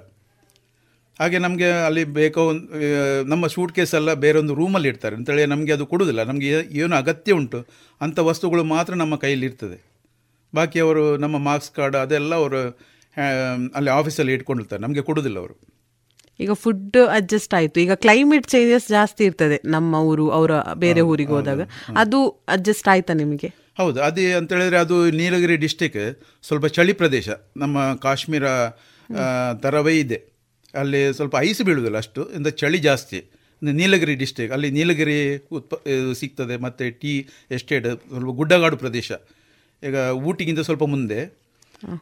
[1.18, 5.16] ಹಾಗೆ ನಮಗೆ ಅಲ್ಲಿ ಬೇಕೋ ಒಂದು ನಮ್ಮ ಕೇಸ್ ಎಲ್ಲ ಬೇರೊಂದು ರೂಮಲ್ಲಿ ಇಡ್ತಾರೆ.
[5.16, 6.22] ಅಂತೇಳಿ ನಮಗೆ ಅದು ಕೊಡೋದಿಲ್ಲ.
[6.22, 7.66] ನಮಗೆ ಏನು ಅಗತ್ಯ ಉಂಟು.
[8.00, 9.92] ಅಂಥ ವಸ್ತುಗಳು ಮಾತ್ರ ನಮ್ಮ ಕೈಯಲ್ಲಿ ಇರ್ತದೆ.
[10.54, 12.78] ಬಾಕಿ ಅವರು ನಮ್ಮ ಮಾರ್ಕ್ಸ್ ಕಾರ್ಡ್ ಅದೆಲ್ಲ ಅವರು
[13.74, 14.82] ಅಲ್ಲಿ ಆಫೀಸಲ್ಲಿ ಇಟ್ಕೊಂಡಿರ್ತಾರೆ.
[14.82, 15.72] ನಮಗೆ ಕೊಡೋದಿಲ್ಲ ಅವರು.
[16.40, 17.80] ಈಗ ಫುಡ್ ಅಡ್ಜಸ್ಟ್ ಆಯಿತು.
[17.80, 21.60] ಈಗ ಕ್ಲೈಮೇಟ್ ಚೇಂಜಸ್ ಜಾಸ್ತಿ ಇರ್ತದೆ ನಮ್ಮ ಊರು ಅವರ ಬೇರೆ ಊರಿಗೆ ಹೋದಾಗ.
[21.96, 23.52] ಅದು ಅಡ್ಜಸ್ಟ್ ಆಯ್ತಾ ನಿಮಗೆ?
[23.78, 27.28] ಹೌದು ಅದೇ ಅಂತ ಹೇಳಿದ್ರೆ ಅದು ನೀಲಗಿರಿ ಡಿಸ್ಟಿಕ್ ಸ್ವಲ್ಪ ಚಳಿ ಪ್ರದೇಶ.
[27.56, 28.44] ನಮ್ಮ ಕಾಶ್ಮೀರ
[29.60, 30.31] ತರವೇ ಇದೆ.
[30.74, 32.32] ಅಲ್ಲಿ ಸ್ವಲ್ಪ ಐಸ್ ಬೀಳುವುದಿಲ್ಲ ಅಷ್ಟು.
[32.32, 33.24] ಇಂದ ಚಳಿ ಜಾಸ್ತಿ.
[33.62, 35.74] ನೀಲಗಿರಿ ಡಿಸ್ಟಿಕ್ ಅಲ್ಲಿ ನೀಲಗಿರಿ ಉತ್ಪ
[36.12, 39.12] ಸಿಗ್ತದೆ ಮತ್ತು ಟೀ ಎಸ್ಟೇಟ್ ಸ್ವಲ್ಪ ಗುಡ್ಡಗಾಡು ಪ್ರದೇಶ.
[39.82, 41.20] ಈಗ ಊಟಿಗಿಂತ ಸ್ವಲ್ಪ ಮುಂದೆ.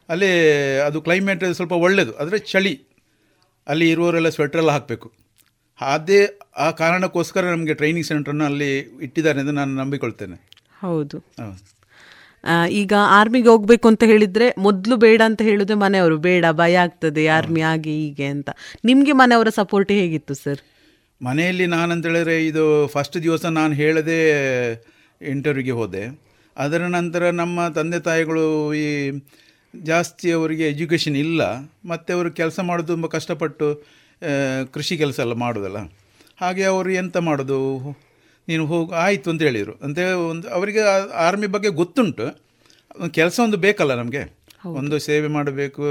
[0.09, 0.33] ಅಲ್ಲಿ
[0.79, 2.81] ಅದು ಕ್ಲೈಮೇಟ್ ಸ್ವಲ್ಪ ಒಳ್ಳೆಯದು ಆದರೆ ಚಳಿ.
[3.66, 5.12] ಅಲ್ಲಿ ಇರುವವರೆಲ್ಲ ಸ್ವೆಟರ್ ಎಲ್ಲ ಹಾಕಬೇಕು.
[5.81, 10.37] ಅದೇ ಆ ಕಾರಣಕ್ಕೋಸ್ಕರ ನಮಗೆ ಟ್ರೈನಿಂಗ್ ಸೆಂಟ್ರನ್ನು ಅಲ್ಲಿ ಇಟ್ಟಿದ್ದಾರೆ ಎಂದು ನಾನು ನಂಬಿಕೊಳ್ತೇನೆ.
[10.81, 11.18] ಹೌದು.
[12.70, 17.91] ಈಗ ಆರ್ಮಿಗೆ ಹೋಗ್ಬೇಕು ಅಂತ ಹೇಳಿದ್ರೆ ಮೊದಲು ಬೇಡ ಅಂತ ಹೇಳಿದ್ರೆ ಮನೆಯವರು, ಬೇಡ, ಭಯ ಆಗ್ತದೆ ಆರ್ಮಿ ಹಾಗೆ
[17.91, 18.51] ಹೀಗೆ ಅಂತ.
[18.84, 20.59] ನಿಮಗೆ ಮನೆಯವರ ಸಪೋರ್ಟ್ ಹೇಗಿತ್ತು ಸರ್
[21.22, 24.18] ಮನೆಯಲ್ಲಿ ನಾನಂತ ಹೇಳಿದ್ರೆ ಇದು ಫಸ್ಟ್ ದಿವಸ ನಾನು ಹೇಳದೆ
[25.22, 26.20] ಇಂಟರ್ವ್ಯೂಗೆ ಹೋದೆ.
[26.57, 29.11] ಅದರ ನಂತರ ನಮ್ಮ ತಂದೆ ತಾಯಿಗಳು ಈ
[29.82, 31.43] ಜಾಸ್ತಿ ಅವರಿಗೆ ಎಜುಕೇಷನ್ ಇಲ್ಲ.
[31.84, 33.84] ಮತ್ತು ಅವರು ಕೆಲಸ ಮಾಡೋದು ತುಂಬ ಕಷ್ಟಪಟ್ಟು
[34.72, 35.80] ಕೃಷಿ ಕೆಲಸ ಎಲ್ಲ ಮಾಡೋದಲ್ಲ.
[36.41, 37.59] ಹಾಗೆ ಅವರು ಎಂತ ಮಾಡೋದು?
[38.49, 39.74] ನೀನು ಹೋಗಿ ಆಯಿತು ಅಂತ ಹೇಳಿದರು.
[39.84, 39.99] ಅಂತ
[40.30, 40.82] ಒಂದು ಅವರಿಗೆ
[41.26, 42.26] ಆರ್ಮಿ ಬಗ್ಗೆ ಗೊತ್ತುಂಟು.
[43.09, 44.22] ಕೆಲಸ ಒಂದು ಬೇಕಲ್ಲ ನಮಗೆ.
[44.80, 45.86] ಒಂದು ಸೇವೆ ಮಾಡಬೇಕು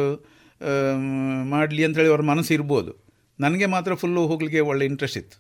[1.50, 2.92] ಮಾಡಲಿ ಅಂತೇಳಿ ಅವ್ರ ಮನಸ್ಸು ಇರ್ಬೋದು.
[3.40, 5.38] ನನಗೆ ಮಾತ್ರ ಫುಲ್ಲು ಹೋಗಲಿಕ್ಕೆ ಒಳ್ಳೆ ಇಂಟ್ರೆಸ್ಟ್ ಇತ್ತು.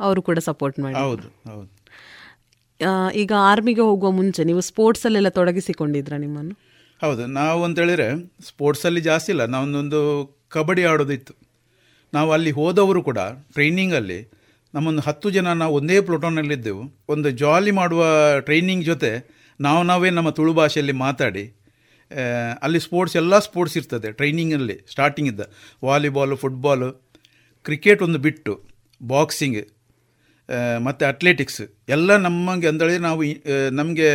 [0.00, 1.68] ಅವರು ಕೂಡ ಸಪೋರ್ಟ್ ಮಾಡಿ ಹೌದು ಹೌದು.
[3.14, 6.54] ಈಗ ಆರ್ಮಿಗೆ ಹೋಗುವ ಮುಂಚೆ ನೀವು ಸ್ಪೋರ್ಟ್ಸಲ್ಲೆಲ್ಲ ತೊಡಗಿಸಿಕೊಂಡಿದ್ರ ನಿಮ್ಮನ್ನು?
[7.00, 8.08] ಹೌದು ನಾವು ಅಂತೇಳಿದರೆ
[8.46, 9.44] ಸ್ಪೋರ್ಟ್ಸಲ್ಲಿ ಜಾಸ್ತಿ ಇಲ್ಲ.
[9.44, 10.00] ನಾವೊಂದೊಂದು
[10.48, 11.34] ಕಬಡ್ಡಿ ಆಡೋದಿತ್ತು.
[12.14, 13.20] ನಾವು ಅಲ್ಲಿ ಹೋದವರು ಕೂಡ
[13.52, 14.18] ಟ್ರೈನಿಂಗಲ್ಲಿ
[14.76, 16.82] ನಮ್ಮೊಂದು ಹತ್ತು ಜನ ನಾವು ಒಂದೇ ಪ್ಲೋಟೋನಲ್ಲಿದ್ದೆವು.
[17.08, 18.04] ಒಂದು ಜಾಲಿ ಮಾಡುವ
[18.40, 19.10] ಟ್ರೈನಿಂಗ್ ಜೊತೆ
[19.60, 21.44] ನಾವು ನಾವೇ ನಮ್ಮ ತುಳು ಭಾಷೆಯಲ್ಲಿ ಮಾತಾಡಿ
[22.62, 25.42] ಅಲ್ಲಿ ಸ್ಪೋರ್ಟ್ಸ್ ಎಲ್ಲ ಸ್ಪೋರ್ಟ್ಸ್ ಇರ್ತದೆ ಟ್ರೈನಿಂಗಲ್ಲಿ ಸ್ಟಾರ್ಟಿಂಗ್ ಇದ್ದ
[25.84, 26.88] ವಾಲಿಬಾಲು ಫುಟ್ಬಾಲು
[27.66, 28.52] ಕ್ರಿಕೆಟ್ ಒಂದು ಬಿಟ್ಟು
[29.02, 29.60] ಬಾಕ್ಸಿಂಗ್
[30.84, 33.22] ಮತ್ತು ಅತ್ಲೆಟಿಕ್ಸ್ ಎಲ್ಲ ನಮಗೆ ಅಂದರೆ ನಾವು
[33.70, 34.10] ನಮಗೆ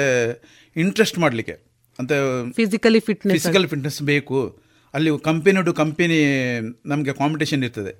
[0.76, 1.56] ಇಂಟ್ರೆಸ್ಟ್ ಮಾಡಲಿಕ್ಕೆ.
[2.00, 2.12] ಅಂತ
[2.56, 4.40] ಫಿಸಿಕಲಿ ಫಿಟ್ನೆಸ್ ಫಿಸಿಕಲ್ ಫಿಟ್ನೆಸ್ ಬೇಕು.
[4.94, 6.22] ಅಲ್ಲಿ ಕಂಪೆನಿ ಟು ಕಂಪೆನಿ
[6.86, 7.94] ನಮಗೆ ಕಾಂಪಿಟೇಷನ್ ಇರ್ತದೆ.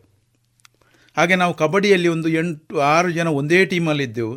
[1.18, 4.34] ಹಾಗೆ ನಾವು ಕಬಡ್ಡಿಯಲ್ಲಿ ಒಂದು ಎಂಟು, ಆರು ಜನ ಒಂದೇ ಟೀಮಲ್ಲಿದ್ದೆವು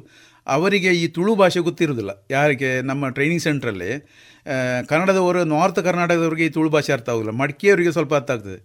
[0.46, 2.70] ಅವರಿಗೆ ಈ ತುಳು ಭಾಷೆ ಗೊತ್ತಿರೋದಿಲ್ಲ ಯಾರಿಗೆ?
[2.88, 3.90] ನಮ್ಮ ಟ್ರೈನಿಂಗ್ ಸೆಂಟ್ರಲ್ಲಿ
[4.90, 7.32] ಕನ್ನಡದವರು ನಾರ್ತ್ ಕರ್ನಾಟಕದವರಿಗೆ ಈ ತುಳು ಭಾಷೆ ಅರ್ಥ ಆಗೋದಿಲ್ಲ.
[7.42, 8.58] ಮಡಿಕೆಯವರಿಗೆ ಸ್ವಲ್ಪ ಅರ್ಥ ಆಗ್ತದೆ.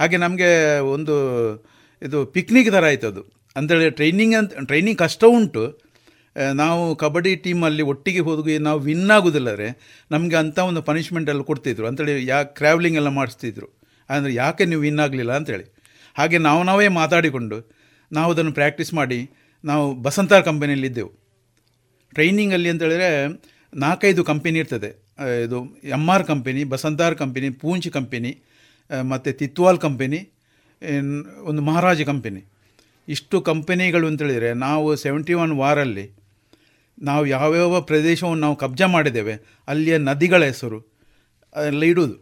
[0.00, 0.50] ಹಾಗೆ ನಮಗೆ
[0.94, 1.14] ಒಂದು
[2.02, 3.22] ಇದು ಪಿಕ್ನಿಕ್ ಥರ ಆಯಿತು ಅದು.
[3.58, 5.64] ಅಂತೇಳಿ ಟ್ರೈನಿಂಗ್ ಅಂತ ಟ್ರೈನಿಂಗ್ ಕಷ್ಟ ಉಂಟು.
[6.60, 9.68] ನಾವು ಕಬಡ್ಡಿ ಟೀಮಲ್ಲಿ ಒಟ್ಟಿಗೆ ಹೋದಾಗ ನಾವು ವಿನ್ ಆಗೋದಿಲ್ಲದ್ರೆ
[10.14, 11.84] ನಮಗೆ ಅಂಥ ಒಂದು ಪನಿಷ್ಮೆಂಟ್ ಎಲ್ಲ ಕೊಡ್ತಿದ್ರು.
[11.90, 13.68] ಅಂತೇಳಿ ಯಾಕೆ ಟ್ರಾವೆಲಿಂಗ್ ಎಲ್ಲ ಮಾಡಿಸ್ತಿದ್ರು.
[14.10, 15.66] ಅಂದರೆ ಯಾಕೆ ನೀವು ವಿನ್ ಆಗಲಿಲ್ಲ ಅಂತೇಳಿ.
[16.18, 17.56] ಹಾಗೆ ನಾವು ನಾವೇ ಮಾತಾಡಿಕೊಂಡು
[18.12, 19.18] ನಾವು ಅದನ್ನು ಪ್ರಾಕ್ಟೀಸ್ ಮಾಡಿ
[19.64, 21.10] ನಾವು ಬಸಂತಾರ್ ಕಂಪನಿಯಲ್ಲಿ ಇದ್ದೆವು.
[22.12, 23.10] ಟ್ರೈನಿಂಗಲ್ಲಿ ಅಂತ ಹೇಳಿದ್ರೆ
[23.74, 24.90] ನಾಲ್ಕೈದು ಕಂಪನಿ ಇರ್ತದೆ.
[25.44, 25.58] ಇದು
[25.96, 28.32] M R company, Basantar company, Poonch company
[29.10, 30.20] ಮತ್ತು ತಿತ್ವಾಲ್ ಕಂಪನಿ
[31.42, 32.42] ಒಂದು ಮಹಾರಾಜ ಕಂಪನಿ.
[33.08, 36.06] ಇಷ್ಟು ಕಂಪನಿಗಳು ಅಂತೇಳಿದರೆ ನಾವು ಸೆವೆಂಟಿ ಒನ್ ವಾರಲ್ಲಿ
[36.98, 39.34] ನಾವು ಯಾವ್ಯಾವ ಪ್ರದೇಶವನ್ನು ನಾವು ಕಬ್ಜಾ ಮಾಡಿದ್ದೇವೆ
[39.68, 40.78] ಅಲ್ಲಿಯ ನದಿಗಳ ಹೆಸರು
[41.54, 42.16] ಎಲ್ಲ ಇಡುವುದು.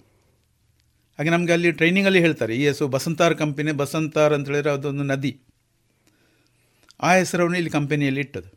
[1.22, 5.30] ಹಾಗೆ ನಮಗೆ ಅಲ್ಲಿ ಟ್ರೈನಿಂಗಲ್ಲಿ ಹೇಳ್ತಾರೆ ಈ ಹೆಸರು ಬಸಂತಾರ್ ಕಂಪನಿ ಬಸಂತಾರ್ ಅಂತ ಹೇಳಿದ್ರೆ ಅದೊಂದು ನದಿ.
[7.06, 8.50] ಆ ಹೆಸರನ್ನು ಇಲ್ಲಿ ಕಂಪನಿಯಲ್ಲಿ ಇಟ್ಟದು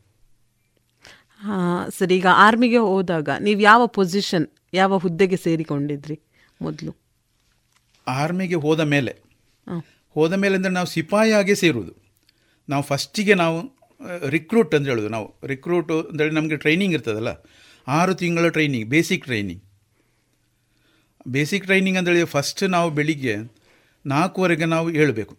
[1.97, 6.18] ಸರ್ ಈಗ ಆರ್ಮಿಗೆ ಹೋದಾಗ ನೀವು ಯಾವ ಪೊಸಿಷನ್ ಯಾವ ಹುದ್ದೆಗೆ ಸೇರಿಕೊಂಡಿದ್ರಿ
[6.61, 6.93] ಮೊದಲು?
[8.07, 9.13] ಆರ್ಮಿಗೆ ಹೋದ ಮೇಲೆ.
[10.16, 11.93] ಹೋದ ಮೇಲೆ ಅಂದರೆ ನಾವು ಸಿಪಾಯಿಯಾಗಿ ಸೇರುವುದು.
[12.70, 13.59] ನಾವು ಫಸ್ಟಿಗೆ ನಾವು
[14.36, 15.30] ರಿಕ್ರೂಟ್ ಅಂತ ಹೇಳೋದು ನಾವು.
[15.53, 17.34] ರಿಕ್ರೂಟು ಅಂತೇಳಿ ನಮಗೆ ಟ್ರೈನಿಂಗ್ ಇರ್ತದಲ್ಲ
[17.88, 19.63] ಆರು ತಿಂಗಳ training basic training
[21.26, 23.36] basic training ಅಂದರೆ ಫಸ್ಟ್ ನಾವು ಬೆಳಿಗ್ಗೆ
[24.05, 25.36] ನಾಲ್ಕುವರೆಗೆ ನಾವು ಹೇಳಬೇಕು.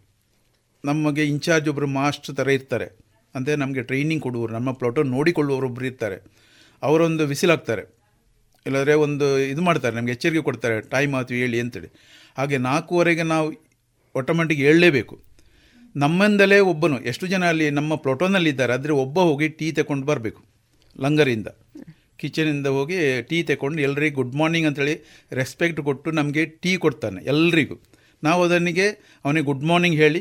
[0.85, 2.89] ನಮಗೆ ಇನ್ಚಾರ್ಜ್ ಒಬ್ಬರು ಮಾಸ್ಟರ್ ಥರ ಇರ್ತಾರೆ.
[3.35, 6.19] ಅಂದರೆ ನಮಗೆ ಟ್ರೈನಿಂಗ್ ಕೊಡುವರು ನಮ್ಮ ಪ್ಲಾಟೋ ನೋಡಿಕೊಳ್ಳುವವರು ಒಬ್ಬರು ಇರ್ತಾರೆ.
[6.83, 7.85] ಅವರೊಂದು ಹಾಕ್ತಾರೆ
[8.67, 11.91] ಇಲ್ಲಾಂದರೆ ಒಂದು ಇದು ಮಾಡ್ತಾರೆ, ನಮಗೆ ಎಚ್ಚರಿಕೆ ಕೊಡ್ತಾರೆ ಟೈಮ್ ಆಯ್ತು, ಹೇಳಿ ಅಂತೇಳಿ.
[12.39, 13.47] ಹಾಗೆ ನಾಲ್ಕೂವರೆಗೆ ನಾವು
[14.15, 15.15] ಆಟೋಮೆಟಿಕ್ ಹೇಳಲೇಬೇಕು.
[15.95, 20.43] ನಮ್ಮಿಂದಲೇ ಒಬ್ಬನು, ಎಷ್ಟು ಜನ ಅಲ್ಲಿ ನಮ್ಮ ಪ್ಲೋಟೋನಲ್ಲಿ ಇದ್ದಾರೆ ಆದರೆ ಒಬ್ಬ ಹೋಗಿ ಟೀ ತಗೊಂಡು ಬರಬೇಕು,
[21.05, 21.49] ಲಂಗರಿಂದ.
[22.19, 24.95] ಕಿಚನಿಂದ ಹೋಗಿ ಟೀ ತಗೊಂಡು ಎಲ್ರಿಗೂ ಗುಡ್ ಮಾರ್ನಿಂಗ್ ಅಂತೇಳಿ
[25.33, 27.77] ರೆಸ್ಪೆಕ್ಟ್ ಕೊಟ್ಟು ನಮಗೆ ಟೀ ಕೊಡ್ತಾನೆ ಎಲ್ರಿಗೂ.
[28.23, 28.87] ನಾವು ಅದನಿಗೆ
[29.25, 30.21] ಅವನಿಗೆ ಗುಡ್ ಮಾರ್ನಿಂಗ್ ಹೇಳಿ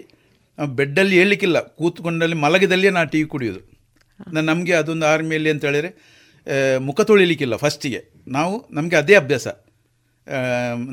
[0.58, 3.62] ಬೆಡ್ಡಲ್ಲಿ ಹೇಳಲಿಕ್ಕಿಲ್ಲ ಕೂತ್ಕೊಂಡಲ್ಲಿ ಮಲಗಿದಲ್ಲೇ ನಾ ಟೀ ಕುಡಿಯೋದು.
[4.42, 5.90] ನಮಗೆ ಅದೊಂದು ಆರ್ಮಿಯಲ್ಲಿ ಅಂತ ಹೇಳಿದರೆ
[6.78, 9.48] ಮುಖ ತೊಳಿಲಿಕ್ಕಿಲ್ಲ ಫಸ್ಟಿಗೆ ನಾವು ನಮಗೆ ಅದೇ ಅಭ್ಯಾಸ.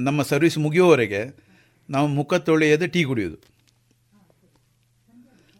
[0.07, 1.20] ನಮ್ಮ ಸರ್ವಿಸ್ ಮುಗಿಯುವವರೆಗೆ
[1.90, 3.38] ನಾವು ಮುಖ ತೊಳೆಯದೆ ಟೀ ಕುಡಿಯೋದು.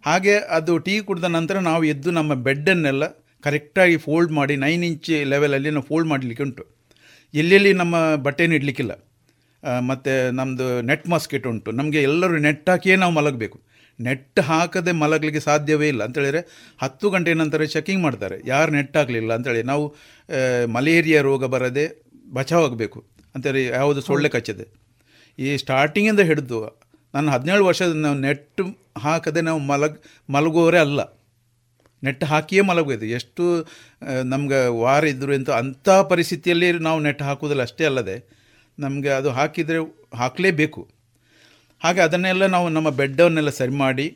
[0.05, 3.05] ಹಾಗೆ ಅದು ಟೀ ಕುಡಿದ ನಂತರ ನಾವು ಎದ್ದು ನಮ್ಮ ಬೆಡ್ಡನ್ನೆಲ್ಲ
[3.45, 6.64] ಕರೆಕ್ಟಾಗಿ ಫೋಲ್ಡ್ ಮಾಡಿ ನೈನ್ ಇಂಚ್ ಲೆವೆಲಲ್ಲಿ ನಾವು ಫೋಲ್ಡ್ ಮಾಡಲಿಕ್ಕೆ ಉಂಟು.
[7.34, 8.93] ಎಲ್ಲೆಲ್ಲಿ ನಮ್ಮ ಬಟ್ಟೆನ ಇಡಲಿಕ್ಕಿಲ್ಲ.
[9.88, 11.70] ಮತ್ತು ನಮ್ಮದು ನೆಟ್ ಮಾಸ್ಕೆಟ್ ಉಂಟು.
[11.70, 13.59] ನಮಗೆ ಎಲ್ಲರೂ ನೆಟ್ ಹಾಕಿಯೇ ನಾವು ಮಲಗಬೇಕು.
[14.01, 16.05] ನೆಟ್ ಹಾಕದೆ ಮಲಗಲಿಕ್ಕೆ ಸಾಧ್ಯವೇ ಇಲ್ಲ.
[16.05, 16.40] ಅಂತೇಳಿದರೆ
[16.82, 18.36] ಹತ್ತು ಗಂಟೆ ನಂತರ ಚೆಕಿಂಗ್ ಮಾಡ್ತಾರೆ.
[18.47, 19.84] ಯಾರು ನೆಟ್ ಹಾಕಲಿಲ್ಲ ಅಂತೇಳಿ ನಾವು
[20.66, 21.86] ಮಲೇರಿಯಾ ರೋಗ ಬರದೆ
[22.32, 23.01] ಬಚಾವಾಗಬೇಕು.
[23.34, 24.66] ಅಂತೇಳಿ ಯಾವುದು ಸೊಳ್ಳೆ ಕಚ್ಚದೆ.
[25.38, 26.59] ಈ ಸ್ಟಾರ್ಟಿಂಗಿಂದ ಹಿಡಿದು
[27.14, 28.62] ನಾನು ಹದಿನೇಳು ವರ್ಷದ ನಾವು ನೆಟ್
[28.99, 29.99] ಹಾಕದೆ ನಾವು ಮಲಗ್
[30.30, 31.01] ಮಲಗುವವರೇ ಅಲ್ಲ.
[32.03, 33.45] ನೆಟ್ ಹಾಕಿಯೇ ಮಲಗೋದು ಎಷ್ಟು
[34.33, 38.17] ನಮ್ಗೆ ವಾರ ಇದ್ದರು ಅಂತ ಅಂಥ ಪರಿಸ್ಥಿತಿಯಲ್ಲಿ ನಾವು ನೆಟ್ ಹಾಕೋದಿಲ್ಲ ಅಷ್ಟೇ ಅಲ್ಲದೆ
[38.79, 39.79] ನಮಗೆ ಅದು ಹಾಕಿದರೆ
[40.21, 40.83] ಹಾಕಲೇಬೇಕು.
[41.83, 44.07] ಹಾಗೆ ಅದನ್ನೆಲ್ಲ ನಾವು ನಮ್ಮ ಬೆಡ್ಡವನ್ನೆಲ್ಲ ಸರಿ ಮಾಡಿ,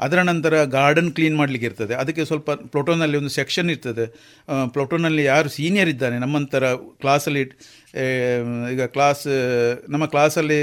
[0.00, 1.94] ಅದರ ನಂತರ ಗಾರ್ಡನ್ ಕ್ಲೀನ್ ಮಾಡಲಿಕ್ಕೆ ಇರ್ತದೆ.
[1.94, 4.06] ಅದಕ್ಕೆ ಸ್ವಲ್ಪ ಪ್ಲೋಟೋನಲ್ಲಿ ಒಂದು ಸೆಕ್ಷನ್ ಇರ್ತದೆ.
[4.74, 6.72] ಪ್ಲೋಟೋನಲ್ಲಿ ಯಾರು ಸೀನಿಯರ್ ಇದ್ದಾನೆ ನಮ್ಮಂಥರ
[7.02, 7.42] ಕ್ಲಾಸಲ್ಲಿ
[8.72, 9.26] ಈಗ ಕ್ಲಾಸ್,
[9.94, 10.60] ನಮ್ಮ ಕ್ಲಾಸಲ್ಲಿ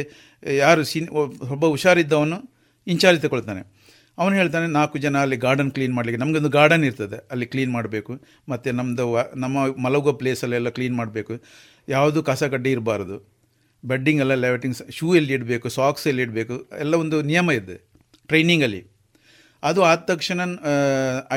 [0.64, 1.10] ಯಾರು ಸೀನ್,
[1.54, 2.40] ಒಬ್ಬ ಹುಷಾರಿದ್ದವನು
[2.88, 3.64] ಇನ್ಚಾರ್ಜ್ ತಗೊಳ್ತಾನೆ
[4.20, 6.20] ಅವನು ಹೇಳ್ತಾನೆ, ನಾಲ್ಕು ಜನ ಅಲ್ಲಿ ಗಾರ್ಡನ್ ಕ್ಲೀನ್ ಮಾಡಲಿಕ್ಕೆ.
[6.24, 8.14] ನಮಗೊಂದು ಗಾರ್ಡನ್ ಇರ್ತದೆ, ಅಲ್ಲಿ ಕ್ಲೀನ್ ಮಾಡಬೇಕು.
[8.52, 9.06] ಮತ್ತು ನಮ್ಮದು
[9.44, 11.36] ನಮ್ಮ ಮಲಗೋ ಪ್ಲೇಸಲ್ಲೆಲ್ಲ ಕ್ಲೀನ್ ಮಾಡಬೇಕು.
[11.88, 13.18] ಯಾವುದು ಕಸ ಕಡ್ಡಿ ಇರಬಾರ್ದು.
[13.84, 17.78] ಬೆಡ್ಡಿಂಗ್ ಎಲ್ಲ ಲೆವೆಟಿಂಗ್ಸ್ ಶೂ ಎಲ್ಲಿ ಇಡಬೇಕು ಸಾಕ್ಸ್ ಎಲ್ಲಿ ಇಡಬೇಕು, ಎಲ್ಲ ಒಂದು ನಿಯಮ ಇದೆ
[18.30, 18.82] ಟ್ರೈನಿಂಗಲ್ಲಿ
[19.64, 20.42] ಅದು ಆದ ತಕ್ಷಣ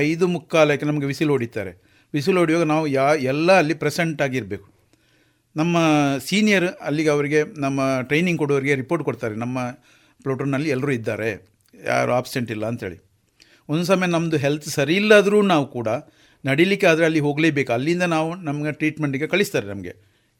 [0.06, 1.72] ಐದು ಮುಕ್ಕಾಲಕ್ಕೆ ನಮಗೆ ವಿಸಿಲ್ ಹೊಡಿತಾರೆ.
[2.14, 4.66] ವಿಸಿಲ್ ಹೊಡೆಯುವಾಗ ನಾವು ಯಾ, ಎಲ್ಲ ಅಲ್ಲಿ ಪ್ರೆಸೆಂಟ್ ಆಗಿರಬೇಕು.
[5.56, 5.76] ನಮ್ಮ
[6.26, 7.80] ಸೀನಿಯರ್ ಅಲ್ಲಿಗೆ ಅವರಿಗೆ, ನಮ್ಮ
[8.10, 9.34] ಟ್ರೈನಿಂಗ್ ಕೊಡೋರಿಗೆ ರಿಪೋರ್ಟ್ ಕೊಡ್ತಾರೆ.
[9.44, 9.58] ನಮ್ಮ
[10.24, 11.30] ಪ್ಲೋಟೋನಲ್ಲಿ ಎಲ್ಲರೂ ಇದ್ದಾರೆ.
[11.74, 12.98] ಯಾರು ಆಬ್ಸೆಂಟ್ ಇಲ್ಲ ಅಂಥೇಳಿ
[13.68, 15.88] ಒಂದು ಸಮಯ ನಮ್ಮದು ಹೆಲ್ತ್ ಸರಿ ಇಲ್ಲದರೂ ನಾವು ಕೂಡ
[16.44, 17.70] ನಡಿಲಿಕ್ಕೆ ಆದರೆ ಅಲ್ಲಿ ಹೋಗಲೇಬೇಕು.
[17.72, 19.92] ಅಲ್ಲಿಂದ ನಾವು ನಮಗೆ ಟ್ರೀಟ್ಮೆಂಟಿಗೆ ಕಳಿಸ್ತಾರೆ ನಮಗೆ.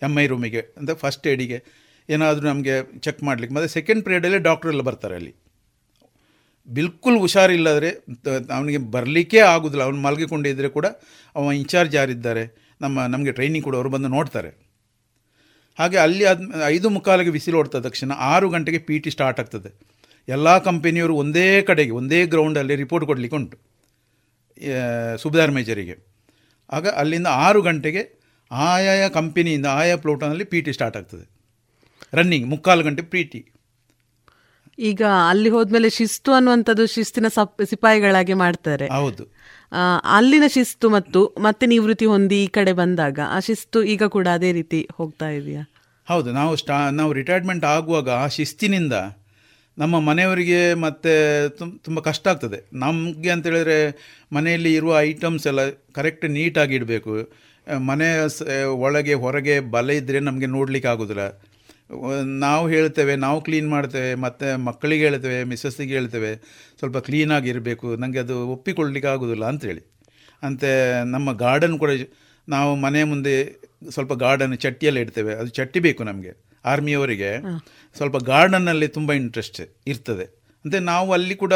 [0.03, 1.59] ಎಂ ಐ ರೂಮಿಗೆ ಅಂತ ಫಸ್ಟ್ ಏಡಿಗೆ
[2.09, 3.55] ಏನಾದರೂ ನಮಗೆ ಚೆಕ್ ಮಾಡಲಿಕ್ಕೆ.
[3.55, 5.33] ಮತ್ತು ಸೆಕೆಂಡ್ ಪೀರಿಯಡಲ್ಲೇ ಡಾಕ್ಟ್ರೆಲ್ಲ ಬರ್ತಾರೆ ಅಲ್ಲಿ.
[6.69, 7.91] ಬಿಲ್ಕುಲ್ ಹುಷಾರಿಲ್ಲದ್ರೆ
[8.57, 9.85] ಅವನಿಗೆ ಬರಲಿಕ್ಕೆ ಆಗೋದಿಲ್ಲ.
[9.85, 10.87] ಅವನು ಮಲಗಿಕೊಂಡಿದ್ದರೆ ಕೂಡ
[11.37, 12.45] ಅವ ಇನ್ಚಾರ್ಜ್ ಯಾರಿದ್ದಾರೆ,
[12.81, 14.51] ನಮ್ಮ, ನಮಗೆ ಟ್ರೈನಿಂಗ್ ಕೊಡೋರು ಬಂದು ನೋಡ್ತಾರೆ.
[15.79, 19.71] ಹಾಗೆ ಅಲ್ಲಿ ಅದು ಐದು ಮುಕ್ಕಾಲಿಗೆ ಬಿಸಿಲು ಹೊಡ್ತ ತಕ್ಷಣ ಆರು ಗಂಟೆಗೆ ಪಿ ಟಿ ಸ್ಟಾರ್ಟ್ ಆಗ್ತದೆ.
[20.29, 23.57] ಎಲ್ಲ ಕಂಪೆನಿಯವರು ಒಂದೇ ಕಡೆಗೆ ಒಂದೇ ಗ್ರೌಂಡಲ್ಲಿ ರಿಪೋರ್ಟ್ ಕೊಡಲಿಕ್ಕೆ ಉಂಟು
[25.23, 25.97] ಸುಬೇದಾರ್ ಮೇಜರಿಗೆ.
[26.77, 28.03] ಆಗ ಅಲ್ಲಿಂದ ಆರು ಗಂಟೆಗೆ
[28.51, 31.25] ಆಯಾಯ ಕಂಪನಿಯಿಂದ ಆಯಾ ಪ್ಲೋಟನಲ್ಲಿ ಪಿ ಟಿ ಸ್ಟಾರ್ಟ್ ಆಗ್ತದೆ.
[32.19, 33.41] ರನ್ನಿಂಗ್ ಮುಕ್ಕಾಲು ಗಂಟೆ ಪಿ ಟಿ
[34.79, 38.87] ಈಗ ಅಲ್ಲಿ ಹೋದ್ಮೇಲೆ ಶಿಸ್ತು ಅನ್ನುವಂಥದ್ದು ಶಿಸ್ತಿನ ಸಪ್ ಸಿಪಾಯಿಗಳಾಗಿ ಮಾಡ್ತಾರೆ.
[38.99, 39.25] ಹೌದು.
[40.17, 44.81] ಅಲ್ಲಿನ ಶಿಸ್ತು ಮತ್ತು ಮತ್ತೆ ನಿವೃತ್ತಿ ಹೊಂದಿ ಈ ಕಡೆ ಬಂದಾಗ ಆ ಶಿಸ್ತು ಈಗ ಕೂಡ ಅದೇ ರೀತಿ
[44.99, 45.63] ಹೋಗ್ತಾ ಇದೆಯಾ?
[46.09, 48.95] ಹೌದು ನಾವು ಸ್ಟಾ ನಾವು ರಿಟೈರ್ಮೆಂಟ್ ಆಗುವಾಗ ಆ ಶಿಸ್ತಿನಿಂದ
[49.79, 51.13] ನಮ್ಮ ಮನೆಯವರಿಗೆ ಮತ್ತು
[51.59, 52.59] ತುಂಬ ತುಂಬ ಕಷ್ಟ ಆಗ್ತದೆ.
[52.85, 53.79] ನಮಗೆ ಅಂತೇಳಿದರೆ
[54.37, 55.63] ಮನೆಯಲ್ಲಿ ಇರುವ ಐಟಮ್ಸ್ ಎಲ್ಲ
[55.99, 57.15] ಕರೆಕ್ಟ್ ನೀಟಾಗಿ ಇಡಬೇಕು.
[57.91, 58.09] ಮನೆ
[58.87, 61.25] ಒಳಗೆ, ಹೊರಗೆ ಬಲೆ ಇದ್ದರೆ ನಮಗೆ ನೋಡಲಿಕ್ಕೆ ಆಗೋದಿಲ್ಲ.
[62.45, 66.33] ನಾವು ಹೇಳ್ತೇವೆ, ನಾವು ಕ್ಲೀನ್ ಮಾಡ್ತೇವೆ, ಮತ್ತು ಮಕ್ಕಳಿಗೆ ಹೇಳ್ತೇವೆ, ಮಿಸ್ಸಸ್ಸಿಗೆ ಹೇಳ್ತೇವೆ.
[66.81, 69.83] ಸ್ವಲ್ಪ ಕ್ಲೀನಾಗಿರಬೇಕು ನನಗೆ ಅದು ಒಪ್ಪಿಕೊಳ್ಳಲಿಕ್ಕೆ ಆಗೋದಿಲ್ಲ ಅಂಥೇಳಿ
[70.49, 70.71] ಅಂತೆ
[71.15, 71.91] ನಮ್ಮ ಗಾರ್ಡನ್ ಕೂಡ
[72.49, 73.35] ನಾವು ಮನೆ ಮುಂದೆ
[73.91, 75.33] ಸ್ವಲ್ಪ ಗಾರ್ಡನ್ ಚಟ್ಟಿಯಲ್ಲಿ ಇಡ್ತೇವೆ.
[75.41, 76.33] ಅದು ಚಟ್ಟಿ ಬೇಕು ನಮಗೆ.
[76.65, 77.31] ಆರ್ಮಿಯವರಿಗೆ
[77.97, 79.61] ಸ್ವಲ್ಪ ಗಾರ್ಡನ್ನಲ್ಲಿ ತುಂಬ ಇಂಟ್ರೆಸ್ಟ್
[79.93, 80.27] ಇರ್ತದೆ.
[80.65, 81.55] ಅಂದರೆ ನಾವು ಅಲ್ಲಿ ಕೂಡ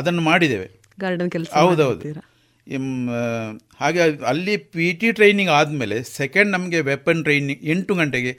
[0.00, 0.68] ಅದನ್ನು ಮಾಡಿದ್ದೇವೆ.
[1.04, 2.02] ಗಾರ್ಡನ್ ಕೆಲಸ ಹೌದೌದು.
[3.80, 8.32] ಹಾಗೆ ಅಲ್ಲಿ ಪಿ ಟಿ ಟ್ರೈನಿಂಗ್ ಆದಮೇಲೆ ಸೆಕೆಂಡ್ ನಮಗೆ ವೆಪನ್ ಟ್ರೈನಿಂಗ್ ಎಂಟು ಗಂಟೆಗೆ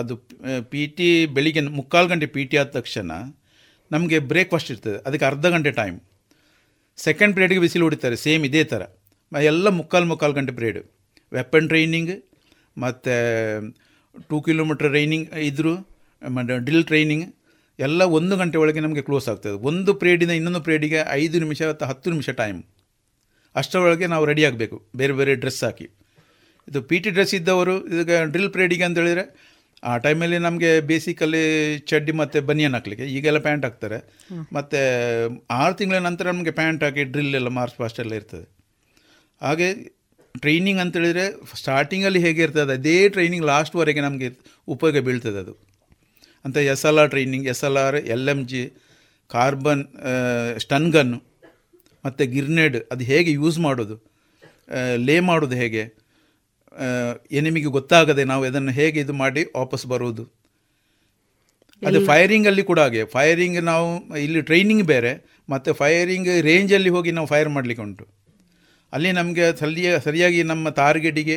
[0.00, 0.14] ಅದು
[0.72, 3.10] ಪಿ ಟಿ ಬೆಳಿಗ್ಗೆ ಮುಕ್ಕಾಲು ಗಂಟೆ ಪಿ ಟಿ ಆದ ತಕ್ಷಣ
[3.90, 4.98] ನಮಗೆ ಬ್ರೇಕ್ಫಾಸ್ಟ್ ಇರ್ತದೆ.
[5.06, 5.98] ಅದಕ್ಕೆ ಅರ್ಧ ಗಂಟೆ ಟೈಮ್
[6.98, 8.82] ಸೆಕೆಂಡ್ ಪಿರಿಯಡ್ಗೆ ಬಿಸಿಲು ಹೊಡಿತಾರೆ ಸೇಮ್ ಇದೇ ಥರ
[9.52, 10.80] ಎಲ್ಲ ಮುಕ್ಕಾಲು ಮುಕ್ಕಾಲು ಗಂಟೆ ಪಿರಿಯಡ್
[11.32, 12.12] ವೆಪನ್ ಟ್ರೈನಿಂಗ್
[12.76, 13.14] ಮತ್ತು
[14.30, 15.74] ಟೂ ಕಿಲೋಮೀಟರ್ ರೈನಿಂಗ್ ಇದ್ದರು
[16.66, 17.34] ಡ್ರಿಲ್ ಟ್ರೈನಿಂಗ್
[17.78, 19.52] ಎಲ್ಲ ಒಂದು ಗಂಟೆ ಒಳಗೆ ನಮಗೆ ಕ್ಲೋಸ್ ಆಗ್ತದೆ.
[19.52, 22.62] ಒಂದು ಪ್ರೇಡಿನ ಇನ್ನೊಂದು ಪ್ರೇಡಿಗೆ ಐದು ನಿಮಿಷ ಅಥವಾ ಹತ್ತು ನಿಮಿಷ ಟೈಮ್
[23.54, 24.86] ಅಷ್ಟರೊಳಗೆ ನಾವು ರೆಡಿ ಆಗಬೇಕು.
[24.96, 25.86] ಬೇರೆ ಬೇರೆ ಡ್ರೆಸ್ ಹಾಕಿ.
[26.68, 32.12] ಇದು ಪಿ ಟಿ ಡ್ರೆಸ್ ಇದ್ದವರು ಇದಕ್ಕೆ ಡ್ರಿಲ್ ಪ್ರೇಡಿಗೆ ಅಂತ ಹೇಳಿದರೆ ಆ ಟೈಮಲ್ಲಿ ನಮಗೆ ಬೇಸಿಕಲ್ಲಿ ಚಡ್ಡಿ
[32.12, 33.06] ಮತ್ತು ಬನಿಯನ್ ಹಾಕ್ಲಿಕ್ಕೆ.
[33.06, 33.98] ಈಗೆಲ್ಲ ಪ್ಯಾಂಟ್ ಹಾಕ್ತಾರೆ.
[34.52, 34.78] ಮತ್ತು
[35.50, 38.46] ಆರು ತಿಂಗಳ ನಂತರ ನಮಗೆ ಪ್ಯಾಂಟ್ ಹಾಕಿ ಡ್ರಿಲ್ ಎಲ್ಲ ಮಾರ್ಚ್ ಫಾಸ್ಟ್ ಎಲ್ಲ ಇರ್ತದೆ.
[39.42, 39.74] ಹಾಗೆ
[40.40, 44.28] ಟ್ರೈನಿಂಗ್ ಅಂತೇಳಿದರೆ ಸ್ಟಾರ್ಟಿಂಗಲ್ಲಿ ಹೇಗೆ ಇರ್ತದೆ ಅದೇ ಟ್ರೈನಿಂಗ್ ಲಾಸ್ಟ್ವರೆಗೆ ನಮಗೆ
[44.68, 45.65] ಉಪಯೋಗ ಬೀಳ್ತದೆ ಅದು.
[46.46, 48.62] ಅಂತ S L R training S L R L M G
[49.30, 49.84] carbine
[50.64, 51.18] sten gun
[52.04, 53.96] ಮತ್ತು ಗಿರ್ನೇಡ್ ಅದು ಹೇಗೆ ಯೂಸ್ ಮಾಡೋದು
[55.06, 55.82] ಲೇ ಮಾಡೋದು ಹೇಗೆ
[57.38, 60.24] ಎನಿಮಿಗೆ ಗೊತ್ತಾಗದೆ ನಾವು ಅದನ್ನು ಹೇಗೆ ಇದು ಮಾಡಿ ವಾಪಸ್ ಬರುವುದು
[61.82, 63.88] ಅದು ಫೈರಿಂಗಲ್ಲಿ ಕೂಡ ಹಾಗೆ ಫೈರಿಂಗ್ ನಾವು
[64.18, 65.12] ಇಲ್ಲಿ ಟ್ರೈನಿಂಗ್ ಬೇರೆ
[65.50, 68.04] ಮತ್ತು ಫೈರಿಂಗ್ ರೇಂಜಲ್ಲಿ ಹೋಗಿ ನಾವು ಫೈರ್ ಮಾಡಲಿಕ್ಕೆ ಉಂಟು.
[68.92, 71.36] ಅಲ್ಲಿ ನಮಗೆ ಸರಿಯ ಸರಿಯಾಗಿ ನಮ್ಮ ಟಾರ್ಗೆಟಿಗೆ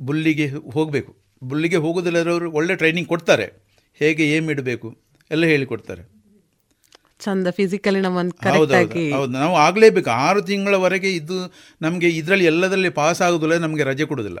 [0.00, 1.12] ಬುಲ್ಲಿಗೆ ಹೋಗಬೇಕು.
[1.42, 3.46] ಬುಲ್ಲಿಗೆ ಹೋಗೋದಿಲ್ಲದವರು ಒಳ್ಳೆ ಟ್ರೈನಿಂಗ್ ಕೊಡ್ತಾರೆ.
[3.94, 4.96] ಹೇಗೆ ಏಮ್ ಇಡಬೇಕು
[5.30, 6.02] ಎಲ್ಲ ಹೇಳಿಕೊಡ್ತಾರೆ.
[7.20, 9.32] ಚಂದ ಫಿಸಿಕಲಿ ಹೌದೌದು ಹೌದು.
[9.32, 10.10] ನಾವು ಆಗಲೇಬೇಕು.
[10.10, 14.38] ಆರು ತಿಂಗಳವರೆಗೆ ಇದು ನಮಗೆ ಇದರಲ್ಲಿ ಎಲ್ಲದರಲ್ಲಿ ಪಾಸ್ ಆಗೋದಿಲ್ಲ ನಮಗೆ ರಜೆ ಕೊಡೋದಿಲ್ಲ.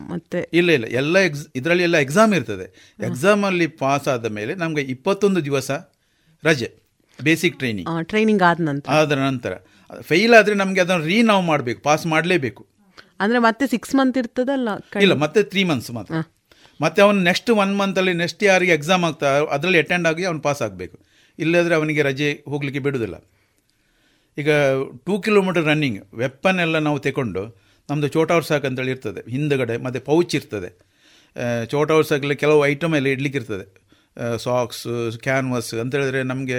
[0.00, 0.48] ಮತ್ತೆ?
[0.52, 0.84] ಇಲ್ಲ ಇಲ್ಲ.
[0.84, 2.96] ಎಲ್ಲ ಎಕ್ಸ್ ಇದರಲ್ಲಿ ಎಲ್ಲ ಎಕ್ಸಾಮ್ ಇರ್ತದೆ.
[3.06, 5.70] ಎಕ್ಸಾಮಲ್ಲಿ ಪಾಸ್ ಆದ ಮೇಲೆ ನಮಗೆ ಇಪ್ಪತ್ತೊಂದು ದಿವಸ
[6.44, 6.68] ರಜೆ
[7.22, 8.90] ಬೇಸಿಕ್ ಟ್ರೈನಿಂಗ್ ಟ್ರೈನಿಂಗ್ ಆದ ನಂತರ.
[8.92, 9.52] ಅದರ ನಂತರ.
[10.00, 12.66] ಫೇಲ್ ಆದರೆ ನಮಗೆ ಅದನ್ನು ರೀ ನಾವು ಮಾಡಬೇಕು ಪಾಸ್ ಮಾಡಲೇಬೇಕು.
[13.20, 14.68] ಅಂದ್ರೆ ಮತ್ತೆ ಸಿಕ್ಸ್ ಮಂತ್ ಇರ್ತದಲ್ಲ?
[15.00, 16.14] ಇಲ್ಲ ಮತ್ತೆ ತ್ರೀ ಮಂತ್ಸ್ ಮಾತ್ರ.
[16.80, 20.96] ಮತ್ತೆ ಅವನು ನೆಕ್ಸ್ಟ್ ಒನ್ ಮಂತಲ್ಲಿ ನೆಕ್ಸ್ಟ್ ಯಾರಿಗೆ ಎಕ್ಸಾಮ್ ಆಗ್ತಾ, ಅದರಲ್ಲಿ ಅಟೆಂಡ್ ಆಗಿ ಅವನು ಪಾಸ್ ಆಗಬೇಕು.
[21.38, 23.16] ಇಲ್ಲದ್ರೆ ಅವನಿಗೆ ರಜೆ ಹೋಗಲಿಕ್ಕೆ ಬಿಡೋದಿಲ್ಲ.
[24.38, 24.50] ಈಗ
[25.06, 27.42] ಟೂ ಕಿಲೋಮೀಟರ್ ರನ್ನಿಂಗ್ ವೆಪ್ಪನ್ ಎಲ್ಲ ನಾವು ತಗೊಂಡು
[27.90, 29.20] ನಮ್ಮದು ಚೋಟಾ ಸಾಕು ಅಂತೇಳಿ ಇರ್ತದೆ.
[29.30, 30.70] ಹಿಂದುಗಡೆ ಮತ್ತು ಪೌಚ್ ಇರ್ತದೆ.
[31.66, 33.66] ಚೋಟಾ ಸಾಕಲ್ಲಿ ಕೆಲವು ಐಟಮ್ ಎಲ್ಲ ಇಡ್ಲಿಕ್ಕೆ ಇರ್ತದೆ
[34.38, 34.82] ಸಾಕ್ಸ್
[35.22, 36.58] ಕ್ಯಾನ್ವಸ್ ಅಂತ ಹೇಳಿದ್ರೆ ನಮಗೆ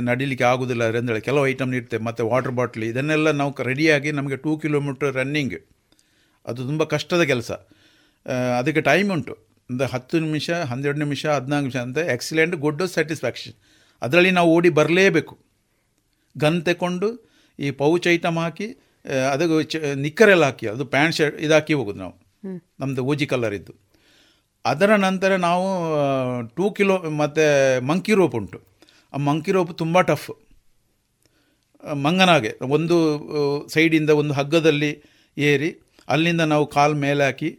[0.00, 5.14] ನಡಿಲಿಕ್ಕೆ ಆಗೋದಿಲ್ಲ ಅಂದೇಳಿ ಕೆಲವು ಐಟಮ್ ಇರ್ತದೆ ಮತ್ತು ವಾಟರ್ ಬಾಟ್ಲಿ ಇದನ್ನೆಲ್ಲ ನಾವು ರೆಡಿಯಾಗಿ ನಮಗೆ ಟೂ ಕಿಲೋಮೀಟರ್
[5.16, 5.56] ರನ್ನಿಂಗ್
[6.46, 7.50] ಅದು ತುಂಬ ಕಷ್ಟದ ಕೆಲಸ.
[8.58, 9.34] ಅದಕ್ಕೆ ಟೈಮ್ ಉಂಟು.
[9.70, 13.56] ಒಂದು ಹತ್ತು ನಿಮಿಷ ಹನ್ನೆರಡು ನಿಮಿಷ ಹದಿನಾಲ್ಕು ನಿಮಿಷ ಅಂತ ಎಕ್ಸಲೆಂಟ್ ಗುಡ್ ಸ್ಯಾಟಿಸ್ಫ್ಯಾಕ್ಷನ್
[14.02, 15.34] ಅದರಲ್ಲಿ ನಾವು ಓಡಿ ಬರಲೇಬೇಕು.
[16.36, 17.08] ಗನ್ ತಗೊಂಡು
[17.58, 18.68] ಈ ಪೌಚ್ ಐಟಮ್ ಹಾಕಿ
[19.32, 22.14] ಅದಕ್ಕೆ ಚ ನಿಕ್ಕರೆಲ್ಲ ಹಾಕಿ ಅದು ಪ್ಯಾಂಟ್ ಶರ್ಟ್ ಇದು ಹಾಕಿ ಹೋಗೋದು ನಾವು.
[22.80, 23.72] ನಮ್ಮದು ಓಜಿ ಕಲರ್ ಇದ್ದು.
[24.64, 25.66] ಅದರ ನಂತರ ನಾವು
[26.56, 27.44] ಟೂ ಕಿಲೋ ಮತ್ತು
[27.90, 28.58] ಮಂಕಿ ರೋಪ್ ಉಂಟು.
[29.14, 30.30] ಆ ಮಂಕಿ ರೋಪ್ ತುಂಬ ಟಫ್
[32.04, 32.96] ಮಂಗನಾಗೆ ಒಂದು
[33.74, 34.92] ಸೈಡಿಂದ ಒಂದು ಹಗ್ಗದಲ್ಲಿ
[35.36, 35.70] ಏರಿ
[36.14, 37.50] ಅಲ್ಲಿಂದ ನಾವು ಕಾಲು ಮೇಲೆ ಹಾಕಿ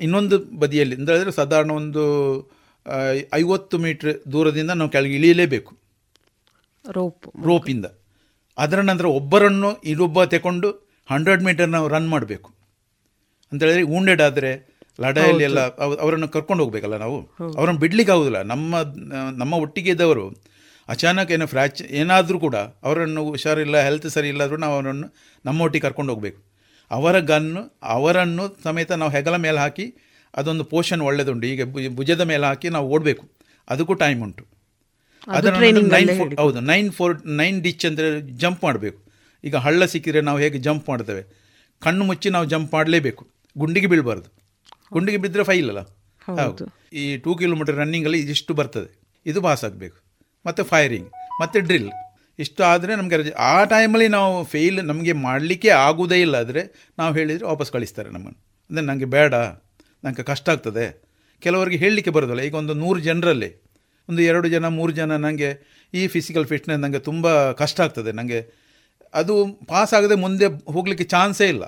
[0.00, 2.04] ಇನ್ನೊಂದು ಬದಿಯಲ್ಲಿ ಅಂತ ಹೇಳಿದ್ರೆ ಸಾಧಾರಣ ಒಂದು
[3.34, 5.76] ಐವತ್ತು ಮೀಟ್ರ್ ದೂರದಿಂದ ನಾವು ಕೆಳಗೆ ಇಳಿಯಲೇಬೇಕು.
[6.90, 7.28] ರೋಪ್.
[7.44, 7.84] ರೋಪಿಂದ.
[8.58, 10.70] ಅದರ ನಂತರ ಒಬ್ಬರನ್ನು ಇನ್ನೊಬ್ಬ ತಗೊಂಡು
[11.10, 12.50] ಹಂಡ್ರೆಡ್ ಮೀಟರ್ ನಾವು ರನ್ ಮಾಡಬೇಕು.
[13.52, 17.30] ಅಂತ ಹೇಳಿದ್ರೆ wounded ಆದರೆ ಲಡಾಯಲ್ಲಿ ಎಲ್ಲ ಅವರನ್ನು ಕರ್ಕೊಂಡು ಹೋಗ್ಬೇಕಲ್ಲ ನಾವು?
[17.56, 18.42] ಅವರನ್ನು ಬಿಡ್ಲಿಕ್ಕೆ ಆಗೋದಿಲ್ಲ.
[18.42, 18.76] ನಮ್ಮ
[19.38, 20.28] ನಮ್ಮ ಒಟ್ಟಿಗೆ ಇದ್ದವರು
[20.88, 25.14] ಅಚಾನಕ್ ಏನೋ ಫ್ರ್ಯಾಚ್ ಏನಾದರೂ ಕೂಡ ಅವರನ್ನು ಹುಷಾರಿಲ್ಲ ಹೆಲ್ತ್ ಸರಿ ಇಲ್ಲಾದರೂ ನಾವು ಅವರನ್ನು
[25.44, 26.53] ನಮ್ಮ ಒಟ್ಟಿಗೆ ಕರ್ಕೊಂಡು ಹೋಗಬೇಕು.
[26.90, 29.94] ಅವರ ಗನ್ನು ಅವರನ್ನು ಸಮೇತ ನಾವು ಹೆಗಲ ಮೇಲೆ ಹಾಕಿ
[30.34, 31.46] ಅದೊಂದು ಪೋಷನ್ ಒಳ್ಳೆದುಂಟು.
[31.46, 33.28] ಈಗ ಭುಜದ ಮೇಲೆ ಹಾಕಿ ನಾವು ಓಡಬೇಕು.
[33.68, 34.46] ಅದಕ್ಕೂ ಟೈಮ್ ಉಂಟು.
[35.28, 39.04] ಅದನ್ನು ನೈನ್ ಹೌದು ನೈನ್ ಫೋರ್ ನೈನ್ ಡಿಚ್ ಅಂದರೆ ಜಂಪ್ ಮಾಡಬೇಕು.
[39.44, 41.44] ಈಗ ಹಳ್ಳ ಸಿಕ್ಕಿದ್ರೆ ನಾವು ಹೇಗೆ ಜಂಪ್ ಮಾಡ್ತೇವೆ?
[41.80, 43.28] ಕಣ್ಣು ಮುಚ್ಚಿ ನಾವು ಜಂಪ್ ಮಾಡಲೇಬೇಕು.
[43.58, 44.44] ಗುಂಡಿಗೆ ಬೀಳಬಾರ್ದು.
[44.92, 45.80] ಗುಂಡಿಗೆ ಬಿದ್ದರೆ ಫೈಲ್ ಅಲ್ಲ?
[46.24, 46.88] ಹೌದು.
[46.92, 49.20] ಈ ಟೂ ಕಿಲೋಮೀಟರ್ ರನ್ನಿಂಗಲ್ಲಿ ಇದಿಷ್ಟು ಬರ್ತದೆ.
[49.26, 49.96] ಇದು ಪಾಸ್ ಆಗಬೇಕು.
[50.46, 51.08] ಮತ್ತು ಫೈರಿಂಗ್
[51.40, 51.90] ಮತ್ತು ಡ್ರಿಲ್
[52.38, 57.46] ಇಷ್ಟು ಆದರೆ ನಮಗೆ ರಜೆ ಆ ಟೈಮಲ್ಲಿ ನಾವು ಫೇಲ್ ನಮಗೆ ಮಾಡಲಿಕ್ಕೆ ಆಗುವುದೇ ಇಲ್ಲ ಆದರೆ ನಾವು ಹೇಳಿದರೆ
[57.46, 58.40] ವಾಪಸ್ ಕಳಿಸ್ತಾರೆ ನಮ್ಮನ್ನು.
[58.70, 59.34] ಅಂದರೆ ನನಗೆ ಬೇಡ
[60.04, 61.04] ನನಗೆ ಕಷ್ಟ ಆಗ್ತದೆ.
[61.40, 62.40] ಕೆಲವರಿಗೆ ಹೇಳಲಿಕ್ಕೆ ಬರೋದಿಲ್ಲ.
[62.40, 63.64] ಈಗ ಒಂದು ನೂರು ಜನರಲ್ಲಿ
[64.08, 65.50] ಒಂದು ಎರಡು ಜನ ಮೂರು ಜನ ನನಗೆ
[65.94, 68.12] ಈ ಫಿಸಿಕಲ್ ಫಿಟ್ನೆಸ್ ನನಗೆ ತುಂಬ ಕಷ್ಟ ಆಗ್ತದೆ.
[68.12, 68.64] ನನಗೆ
[69.14, 71.64] ಅದು ಪಾಸ್ ಆಗದೆ ಮುಂದೆ ಹೋಗಲಿಕ್ಕೆ ಚಾನ್ಸೇ ಇಲ್ಲ.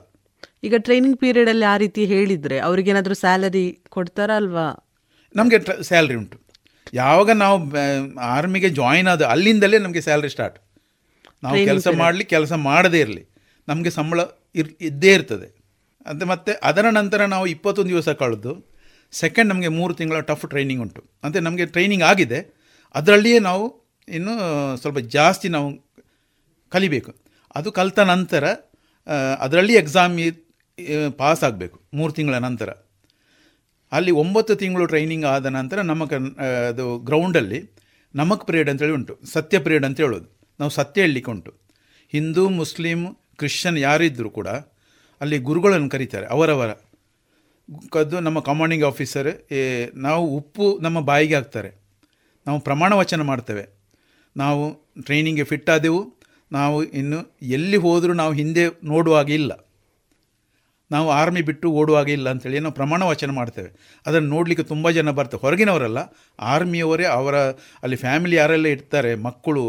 [0.64, 4.66] ಈಗ ಟ್ರೈನಿಂಗ್ ಪೀರಿಯಡಲ್ಲಿ ಆ ರೀತಿ ಹೇಳಿದರೆ ಅವ್ರಿಗೇನಾದರೂ ಸ್ಯಾಲರಿ ಕೊಡ್ತಾರಲ್ವಾ
[5.36, 6.45] ನಮಗೆ ಸ್ಯಾಲ್ರಿ ಉಂಟು.
[6.94, 7.56] ಯಾವಾಗ ನಾವು
[8.34, 10.58] ಆರ್ಮಿಗೆ ಜಾಯಿನ್ ಆದ ಅಲ್ಲಿಂದಲೇ ನಮಗೆ ಸ್ಯಾಲ್ರಿ ಸ್ಟಾರ್ಟ್
[11.44, 13.22] ನಾವು ಕೆಲಸ ಮಾಡಲಿ ಕೆಲಸ ಮಾಡದೇ ಇರಲಿ.
[13.68, 14.20] ನಮಗೆ ಸಂಬಳ
[14.54, 15.48] ಇರ್ ಇದ್ದೇ ಇರ್ತದೆ.
[16.06, 18.52] ಅಂತ ಮತ್ತೆ ಅದರ ನಂತರ ನಾವು ಇಪ್ಪತ್ತೊಂದು ದಿವಸ ಕಳೆದು
[19.12, 21.02] ಸೆಕೆಂಡ್ ನಮಗೆ ಮೂರು ತಿಂಗಳ ಟಫ್ ಟ್ರೈನಿಂಗ್ ಉಂಟು.
[21.24, 22.40] ಅಂದರೆ ನಮಗೆ ಟ್ರೈನಿಂಗ್ ಆಗಿದೆ.
[22.94, 23.64] ಅದರಲ್ಲಿಯೇ ನಾವು
[24.08, 24.34] ಇನ್ನು
[24.76, 25.68] ಸ್ವಲ್ಪ ಜಾಸ್ತಿ ನಾವು
[26.72, 27.12] ಕಲಿಬೇಕು.
[27.56, 28.44] ಅದು ಕಲಿತ ನಂತರ
[29.38, 30.18] ಅದರಲ್ಲಿ ಎಕ್ಸಾಮ್
[31.18, 31.80] ಪಾಸ್ ಆಗಬೇಕು.
[31.94, 32.70] ಮೂರು ತಿಂಗಳ ನಂತರ.
[33.92, 36.04] ಅಲ್ಲಿ ಒಂಬತ್ತು ತಿಂಗಳು ಟ್ರೈನಿಂಗ್ ಆದ ನಂತರ ನಮ್ಮ
[36.68, 37.60] ಅದು ಗ್ರೌಂಡಲ್ಲಿ
[38.14, 40.28] ನಮಕ್ ಪ್ರೇಡ್ ಅಂತೇಳಿ ಉಂಟು, ಸತ್ಯ ಪ್ರೇಡ್ ಅಂತ ಹೇಳೋದು.
[40.60, 41.52] ನಾವು ಸತ್ಯ ಹೇಳಲಿಕ್ಕೆ ಉಂಟು.
[42.12, 43.00] ಹಿಂದೂ, ಮುಸ್ಲಿಂ,
[43.36, 44.48] ಕ್ರಿಶ್ಚಿಯನ್ ಯಾರಿದ್ದರೂ ಕೂಡ
[45.20, 46.72] ಅಲ್ಲಿ ಗುರುಗಳನ್ನು ಕರೀತಾರೆ, ಅವರವರ.
[47.92, 49.30] ಕದ್ದು ನಮ್ಮ ಕಮಾಂಡಿಂಗ್ ಆಫೀಸರ್
[49.94, 51.70] ನಾವು ಉಪ್ಪು ನಮ್ಮ ಬಾಯಿಗೆ ಹಾಕ್ತಾರೆ.
[52.46, 53.64] ನಾವು ಪ್ರಮಾಣ ವಚನ ಮಾಡ್ತೇವೆ.
[54.36, 54.64] ನಾವು
[55.02, 56.00] ಟ್ರೈನಿಂಗ್ಗೆ ಫಿಟ್ ಆದೆವು.
[56.52, 59.52] ನಾವು ಇನ್ನು ಎಲ್ಲಿ ಹೋದರೂ ನಾವು ಹಿಂದೆ ನೋಡುವಾಗೆ ಇಲ್ಲ.
[60.90, 63.70] ನಾವು ಆರ್ಮಿ ಬಿಟ್ಟು ಓಡುವಾಗ ಇಲ್ಲ ಅಂತೇಳಿ ನಾವು ಪ್ರಮಾಣ ವಚನ ಮಾಡ್ತೇವೆ.
[64.06, 65.40] ಅದನ್ನು ನೋಡಲಿಕ್ಕೆ ತುಂಬ ಜನ ಬರ್ತಾರೆ.
[65.40, 65.98] ಹೊರಗಿನವರಲ್ಲ
[66.40, 67.36] ಆರ್ಮಿಯವರೇ ಅವರ
[67.82, 69.64] ಅಲ್ಲಿ ಫ್ಯಾಮಿಲಿ ಯಾರೆಲ್ಲ ಇರ್ತಾರೆ ಮಕ್ಕಳು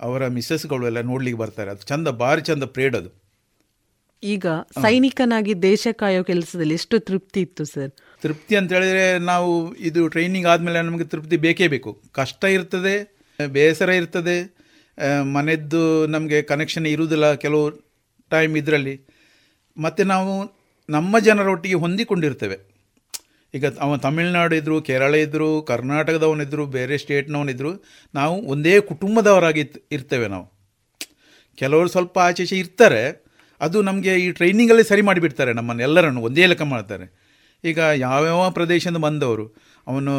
[0.00, 1.70] ಅವರ ಮಿಸ್ಸಸ್ಗಳು ಎಲ್ಲ ನೋಡ್ಲಿಕ್ಕೆ ಬರ್ತಾರೆ.
[1.70, 3.10] ಅದು ಚಂದ ಭಾರಿ ಚಂದ ಪ್ರೇಡ್ ಅದು.
[4.22, 4.46] ಈಗ
[4.82, 7.90] ಸೈನಿಕನಾಗಿ ದೇಶ ಕಾಯೋ ಕೆಲಸದಲ್ಲಿ ಎಷ್ಟು ತೃಪ್ತಿ ಇತ್ತು ಸರ್?
[8.22, 9.50] ತೃಪ್ತಿ ಅಂತ ಹೇಳಿದ್ರೆ ನಾವು
[9.88, 11.90] ಇದು ಟ್ರೈನಿಂಗ್ ಆದಮೇಲೆ ನಮಗೆ ತೃಪ್ತಿ ಬೇಕೇ ಬೇಕು.
[12.12, 12.94] ಕಷ್ಟ ಇರ್ತದೆ
[13.46, 14.38] ಬೇಸರ ಇರ್ತದೆ
[15.34, 17.64] ಮನೆದ್ದು ನಮಗೆ ಕನೆಕ್ಷನ್ ಇರುವುದಿಲ್ಲ ಕೆಲವು
[18.30, 18.94] ಟೈಮ್ ಇದರಲ್ಲಿ.
[19.76, 20.32] ಮತ್ತು ನಾವು
[20.88, 22.58] ನಮ್ಮ ಜನರೊಟ್ಟಿಗೆ ಹೊಂದಿಕೊಂಡಿರ್ತೇವೆ.
[23.54, 27.72] ಈಗ ಅವ ತಮಿಳ್ನಾಡು ಇದ್ದರು ಕೇರಳ ಇದ್ದರು ಕರ್ನಾಟಕದವನಿದ್ರು, ಬೇರೆ ಸ್ಟೇಟ್ನವನಿದ್ದರು
[28.14, 29.62] ನಾವು ಒಂದೇ ಕುಟುಂಬದವರಾಗಿ
[29.92, 30.46] ಇರ್ತೇವೆ ನಾವು.
[31.58, 33.02] ಕೆಲವರು ಸ್ವಲ್ಪ ಆಚೆಚೆ ಇರ್ತಾರೆ,
[33.60, 37.06] ಅದು ನಮಗೆ ಈ ಟ್ರೈನಿಂಗಲ್ಲಿ ಸರಿ ಮಾಡಿಬಿಡ್ತಾರೆ ನಮ್ಮನ್ನು ಎಲ್ಲರನ್ನು, ಒಂದೇ ಲೆಕ್ಕ ಮಾಡ್ತಾರೆ.
[37.64, 39.46] ಈಗ ಯಾವ್ಯಾವ ಪ್ರದೇಶದಿಂದ ಬಂದವರು,
[39.86, 40.12] ಅವನು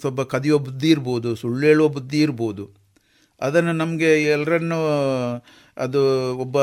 [0.00, 2.64] ಸ್ವಲ್ಪ ಕದಿಯೋ ಬುದ್ಧಿ ಇರ್ಬೋದು, ಸುಳ್ಳು ಹೇಳುವ ಬುದ್ಧಿ ಇರ್ಬೋದು,
[3.40, 4.78] ಅದನ್ನು ನಮಗೆ ಎಲ್ಲರನ್ನು
[5.80, 6.00] ಅದು
[6.36, 6.58] ಒಬ್ಬ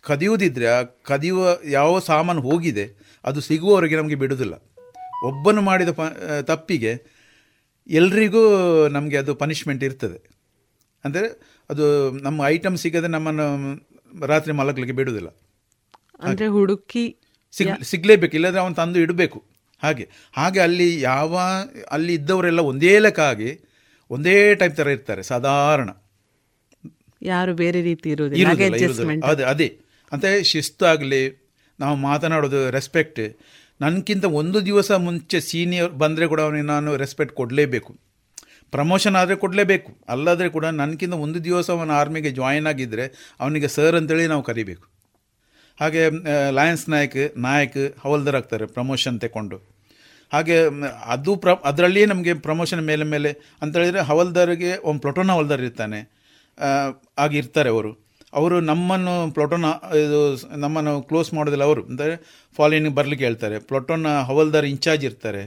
[0.00, 2.86] ಕದಿಯುವುದಿದ್ರೆ ಆ ಕದಿಯುವ ಯಾವ ಸಾಮಾನು ಹೋಗಿದೆ
[3.24, 4.54] ಅದು ಸಿಗುವವರೆಗೆ ನಮಗೆ ಬಿಡುವುದಿಲ್ಲ.
[5.24, 6.02] ಒಬ್ಬನು ಮಾಡಿದ ಪ
[6.42, 6.92] ತಪ್ಪಿಗೆ
[7.88, 8.42] ಎಲ್ರಿಗೂ
[8.88, 10.18] ನಮಗೆ ಅದು ಪನಿಷ್ಮೆಂಟ್ ಇರ್ತದೆ.
[11.04, 11.28] ಅಂದರೆ
[11.70, 11.84] ಅದು
[12.20, 13.46] ನಮ್ಮ ಐಟಮ್ ಸಿಗದೆ ನಮ್ಮನ್ನು
[14.26, 15.30] ರಾತ್ರಿ ಮಲಗಲಿಕ್ಕೆ ಬಿಡುವುದಿಲ್ಲ.
[16.22, 17.04] ಅಂದರೆ ಹುಡುಕಿ
[17.52, 19.38] ಸಿಗ್ ಸಿಗಲೇಬೇಕು ಇಲ್ಲದ್ರೆ ಅವನು ತಂದು ಇಡಬೇಕು.
[19.82, 20.04] ಹಾಗೆ.
[20.32, 21.40] ಹಾಗೆ ಅಲ್ಲಿ ಯಾವ
[21.90, 23.50] ಅಲ್ಲಿ ಇದ್ದವರೆಲ್ಲ ಒಂದೇ ಲೆಕ್ಕ ಆಗಿ
[24.10, 25.90] ಒಂದೇ ಟೈಪ್ ಥರ ಇರ್ತಾರೆ ಸಾಧಾರಣ.
[28.40, 29.06] ಯಾರು ಬೇರೆ ರೀತಿ.
[29.30, 29.68] ಅದೇ ಅದೇ.
[30.12, 31.22] ಅಂತ ಶಿಸ್ತಾಗಲಿ
[31.78, 33.22] ನಾವು ಮಾತನಾಡೋದು ರೆಸ್ಪೆಕ್ಟ್
[33.80, 37.92] ನನಗಿಂತ ಒಂದು ದಿವಸ ಮುಂಚೆ ಸೀನಿಯರ್ ಬಂದರೆ ಕೂಡ ಅವನಿಗೆ ನಾನು ರೆಸ್ಪೆಕ್ಟ್ ಕೊಡಲೇಬೇಕು.
[38.72, 39.96] ಪ್ರಮೋಷನ್ ಆದರೆ ಕೊಡಲೇಬೇಕು.
[40.08, 43.04] ಅಲ್ಲಾದರೆ ಕೂಡ ನನಗಿಂತ ಒಂದು ದಿವಸ ಅವನ ಆರ್ಮಿಗೆ ಜಾಯಿನ್ ಆಗಿದ್ದರೆ
[43.40, 44.86] ಅವನಿಗೆ ಸರ್ ಅಂತೇಳಿ ನಾವು ಕರಿಬೇಕು.
[45.80, 46.02] ಹಾಗೆ
[46.50, 49.58] ಲಯನ್ಸ್ ನಾಯಕ್ ನಾಯಕ್ ಹವಲ್ದಾರ್ ಆಗ್ತಾರೆ ಪ್ರಮೋಷನ್ ತಗೊಂಡು
[50.32, 50.56] ಹಾಗೆ
[51.06, 53.30] ಅದು ಪ್ರ ಅದರಲ್ಲಿಯೇ ನಮಗೆ ಪ್ರಮೋಷನ್ ಮೇಲೆ ಮೇಲೆ
[53.62, 56.00] ಅಂತ ಹೇಳಿದರೆ ಹವಲ್ದಾರಿಗೆ ಒಂದು ಪ್ಲೊಟೋನ್ ಹವಲ್ದಾರ್ ಇರ್ತಾನೆ.
[57.24, 57.90] ಆಗಿರ್ತಾರೆ ಅವರು.
[58.32, 59.66] ಅವರು ನಮ್ಮನ್ನು ಪ್ಲೊಟೋನ್,
[60.04, 60.18] ಇದು
[60.64, 61.82] ನಮ್ಮನ್ನು ಕ್ಲೋಸ್ ಮಾಡೋದಿಲ್ಲ ಅವರು.
[61.90, 62.14] ಅಂದರೆ
[62.56, 63.56] ಫಾಲೋಯಿಂಗ್ ಬರಲಿಕ್ಕೆ ಹೇಳ್ತಾರೆ.
[63.68, 65.42] ಪ್ಲೊಟೋನ್ ಹವಲ್ದಾರ್ ಇನ್ಚಾರ್ಜ್ ಇರ್ತಾರೆ.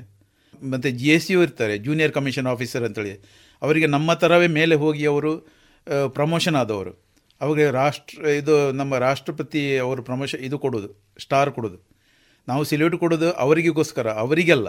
[0.72, 3.14] ಮತ್ತು ಜಿ ಎಸ್ ಯು ಇರ್ತಾರೆ ಜೂನಿಯರ್ ಕಮಿಷನ್ ಆಫೀಸರ್ ಅಂತೇಳಿ.
[3.62, 5.32] ಅವರಿಗೆ ನಮ್ಮ ಥರವೇ ಮೇಲೆ ಹೋಗಿ ಅವರು
[6.18, 6.92] ಪ್ರಮೋಷನ್ ಆದವರು.
[7.42, 10.90] ಅವರಿಗೆ ರಾಷ್ಟ್ರ, ಇದು ನಮ್ಮ ರಾಷ್ಟ್ರಪತಿ ಅವರು ಪ್ರಮೋಷನ್ ಇದು ಕೊಡೋದು
[11.24, 11.78] ಸ್ಟಾರ್ ಕೊಡೋದು.
[12.48, 14.68] ನಾವು ಸಿಲ್ಯೂಟ್ ಕೊಡೋದು ಅವರಿಗೋಸ್ಕರ ಅವರಿಗೆಲ್ಲ.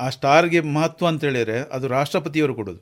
[0.00, 2.80] ಆ ಸ್ಟಾರ್ಗೆ ಮಹತ್ವ ಅಂತೇಳಿದರೆ ಅದು ರಾಷ್ಟ್ರಪತಿಯವರು ಕೊಡೋದು.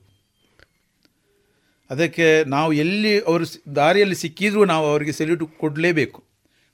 [1.91, 3.45] ಅದಕ್ಕೆ ನಾವು ಎಲ್ಲಿ ಅವರು
[3.79, 6.19] ದಾರಿಯಲ್ಲಿ ಸಿಕ್ಕಿದರೂ ನಾವು ಅವರಿಗೆ ಸೆಲ್ಯೂಟ್ ಕೊಡಲೇಬೇಕು.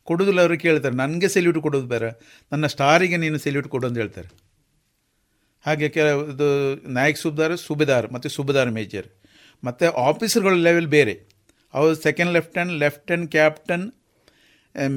[0.09, 2.11] ಕೊಡೋದಿಲ್ಲ ಅವರು ಕೇಳ್ತಾರೆ, ನನಗೆ ಸೆಲ್ಯೂಟ್ ಕೊಡೋದು ಬೇರೆ
[2.53, 4.29] ನನ್ನ ಸ್ಟಾರಿಗೆ ನೀನು ಸೆಲ್ಯೂಟ್ ಕೊಡು ಅಂತ ಹೇಳ್ತಾರೆ.
[5.64, 6.21] ಹಾಗೆ ಕೆಲವು
[6.97, 9.09] ನಾಯಕ್ ಸುಬ್ದಾರ್, ಸುಬೇದಾರ್, ಮತ್ತು ಸುಬೇದಾರ್ ಮೇಜರ್.
[9.62, 11.14] ಮತ್ತು ಆಫೀಸರ್ಗಳ ಲೆವೆಲ್ ಬೇರೆ.
[11.75, 13.87] ಅವರು second lieutenant lieutenant captain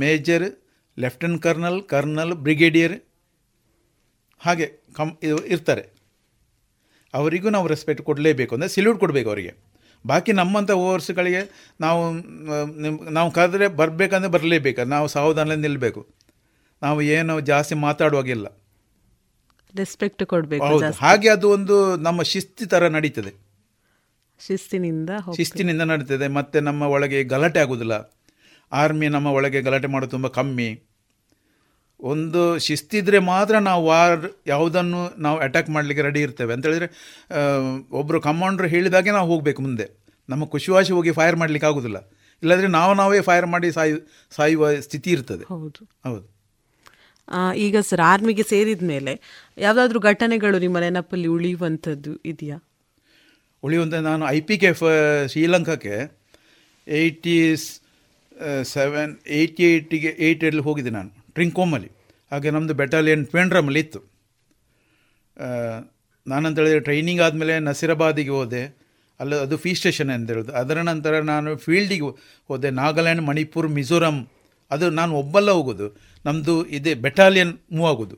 [0.03, 0.45] major
[0.97, 2.95] lieutenant colonel colonel brigadier
[4.41, 4.65] ಹಾಗೆ
[4.97, 5.11] ಕಮ್
[5.53, 5.83] ಇರ್ತಾರೆ.
[7.13, 8.51] ಅವರಿಗೂ ನಾವು ರೆಸ್ಪೆಕ್ಟ್ ಕೊಡಲೇಬೇಕು.
[8.55, 9.53] ಅಂದರೆ ಸೆಲ್ಯೂಟ್ ಕೊಡಬೇಕು ಅವರಿಗೆ.
[10.07, 12.13] ಬಾಕಿ ನಮ್ಮಂಥ ಓವರ್ಸ್ಗಳಿಗೆ ನಾವು
[12.81, 14.83] ನಿಮ್- ನಾವು ಕರೆದ್ರೆ ಬರಬೇಕಂದ್ರೆ ಬರಲೇಬೇಕು.
[14.83, 16.07] ನಾವು ಸಾವಧಾನದಲ್ಲಿ ನಿಲ್ಲಬೇಕು
[16.83, 18.47] ನಾವು ಏನು ಜಾಸ್ತಿ ಮಾತಾಡುವಾಗಿಲ್ಲ.
[19.75, 20.91] ರೆಸ್ಪೆಕ್ಟ್ ಕೊಡಬೇಕು ಹೌದು.
[20.91, 23.49] ಹಾಗೆ ಅದು ಒಂದು ನಮ್ಮ ಶಿಸ್ತಿ ಥರ ನಡೀತದೆ.
[24.47, 25.09] ಶಿಸ್ತಿನಿಂದ.
[25.35, 26.27] ಶಿಸ್ತಿನಿಂದ ನಡೀತದೆ.
[26.27, 28.19] ಮತ್ತು ನಮ್ಮ ಒಳಗೆ ಗಲಾಟೆ ಆಗೋದಿಲ್ಲ.
[28.71, 30.88] ಆರ್ಮಿ ನಮ್ಮ ಒಳಗೆ ಗಲಾಟೆ ಮಾಡೋದು ತುಂಬ ಕಮ್ಮಿ.
[32.01, 36.53] ಒಂದು ಶಿಸ್ತಿದ್ರೆ ಮಾತ್ರ ನಾವು ವಾರ್ ಯಾವುದನ್ನು ನಾವು ಅಟ್ಯಾಕ್ ಮಾಡಲಿಕ್ಕೆ ರೆಡಿ ಇರ್ತೇವೆ.
[36.53, 36.89] ಅಂತ ಹೇಳಿದ್ರೆ
[37.91, 39.89] ಒಬ್ಬರು ಕಮಾಂಡ್ರು ಹೇಳಿದಾಗೆ ನಾವು ಹೋಗಬೇಕು ಮುಂದೆ.
[40.29, 42.11] ನಮ್ಮ ಖುಷಿವಾಸಿ ಹೋಗಿ ಫೈರ್ ಮಾಡಲಿಕ್ಕೆ ಆಗೋದಿಲ್ಲ.
[42.43, 43.97] ಇಲ್ಲಾಂದರೆ ನಾವು ನಾವೇ ಫೈರ್ ಮಾಡಿ ಸಾಯು
[44.31, 45.43] ಸಾಯುವ ಸ್ಥಿತಿ ಇರ್ತದೆ.
[45.43, 45.89] ಹೌದು.
[46.03, 46.39] ಹೌದು.
[47.55, 49.19] ಈಗ ಸರ್ ಆರ್ಮಿಗೆ ಸೇರಿದ ಮೇಲೆ
[49.57, 52.57] ಯಾವುದಾದ್ರೂ ಘಟನೆಗಳು ನಿಮ್ಮ ನೆನಪಲ್ಲಿ ಉಳಿಯುವಂಥದ್ದು ಇದೆಯಾ?
[53.63, 54.73] ಉಳಿಯುವಂಥ ನಾನು ಐ ಪಿ ಕೆ
[55.27, 56.19] ಶ್ರೀಲಂಕಾಕ್ಕೆ
[56.87, 57.55] ಏಯ್ಟಿ
[58.63, 61.18] ಸೆವೆನ್ ಏಯ್ಟಿ ಏಯ್ಟಿಗೆ ಏಯ್ಟಲ್ಲಿ ಹೋಗಿದ್ದೆ ನಾನು.
[61.33, 61.91] ಟ್ರಿಂಕೋಮಲ್ಲಿ
[62.31, 63.99] ಹಾಗೆ ನಮ್ಮದು ಬೆಟಾಲಿಯನ್ ಪೇಂಡ್ರಮಲ್ಲಿ ಇತ್ತು.
[65.37, 68.63] ನಾನು ನಾನಂತ ಹೇಳಿದ್ರೆ ಟ್ರೈನಿಂಗ್ ಆದಮೇಲೆ ನಸೀರಾಬಾದಿಗೆ ಹೋದೆ.
[69.19, 70.51] ಅಲ್ಲ, ಅದು ಫೀ ಸ್ಟೇಷನ್ ಅಂತ ಹೇಳೋದು.
[70.51, 72.07] ಅದರ ನಂತರ ನಾನು ಫೀಲ್ಡಿಗೆ
[72.47, 72.69] ಹೋದೆ.
[72.69, 74.27] ನಾಗಾಲ್ಯಾಂಡ್, ಮಣಿಪುರ್, ಮಿಜೋರಾಂ.
[74.71, 75.87] ಅದು ನಾನು ಒಬ್ಬಲ್ಲ ಹೋಗೋದು.
[76.25, 78.17] ನಮ್ಮದು ಇದೇ ಬೆಟಾಲಿಯನ್ ಮೂವ್ ಆಗೋದು.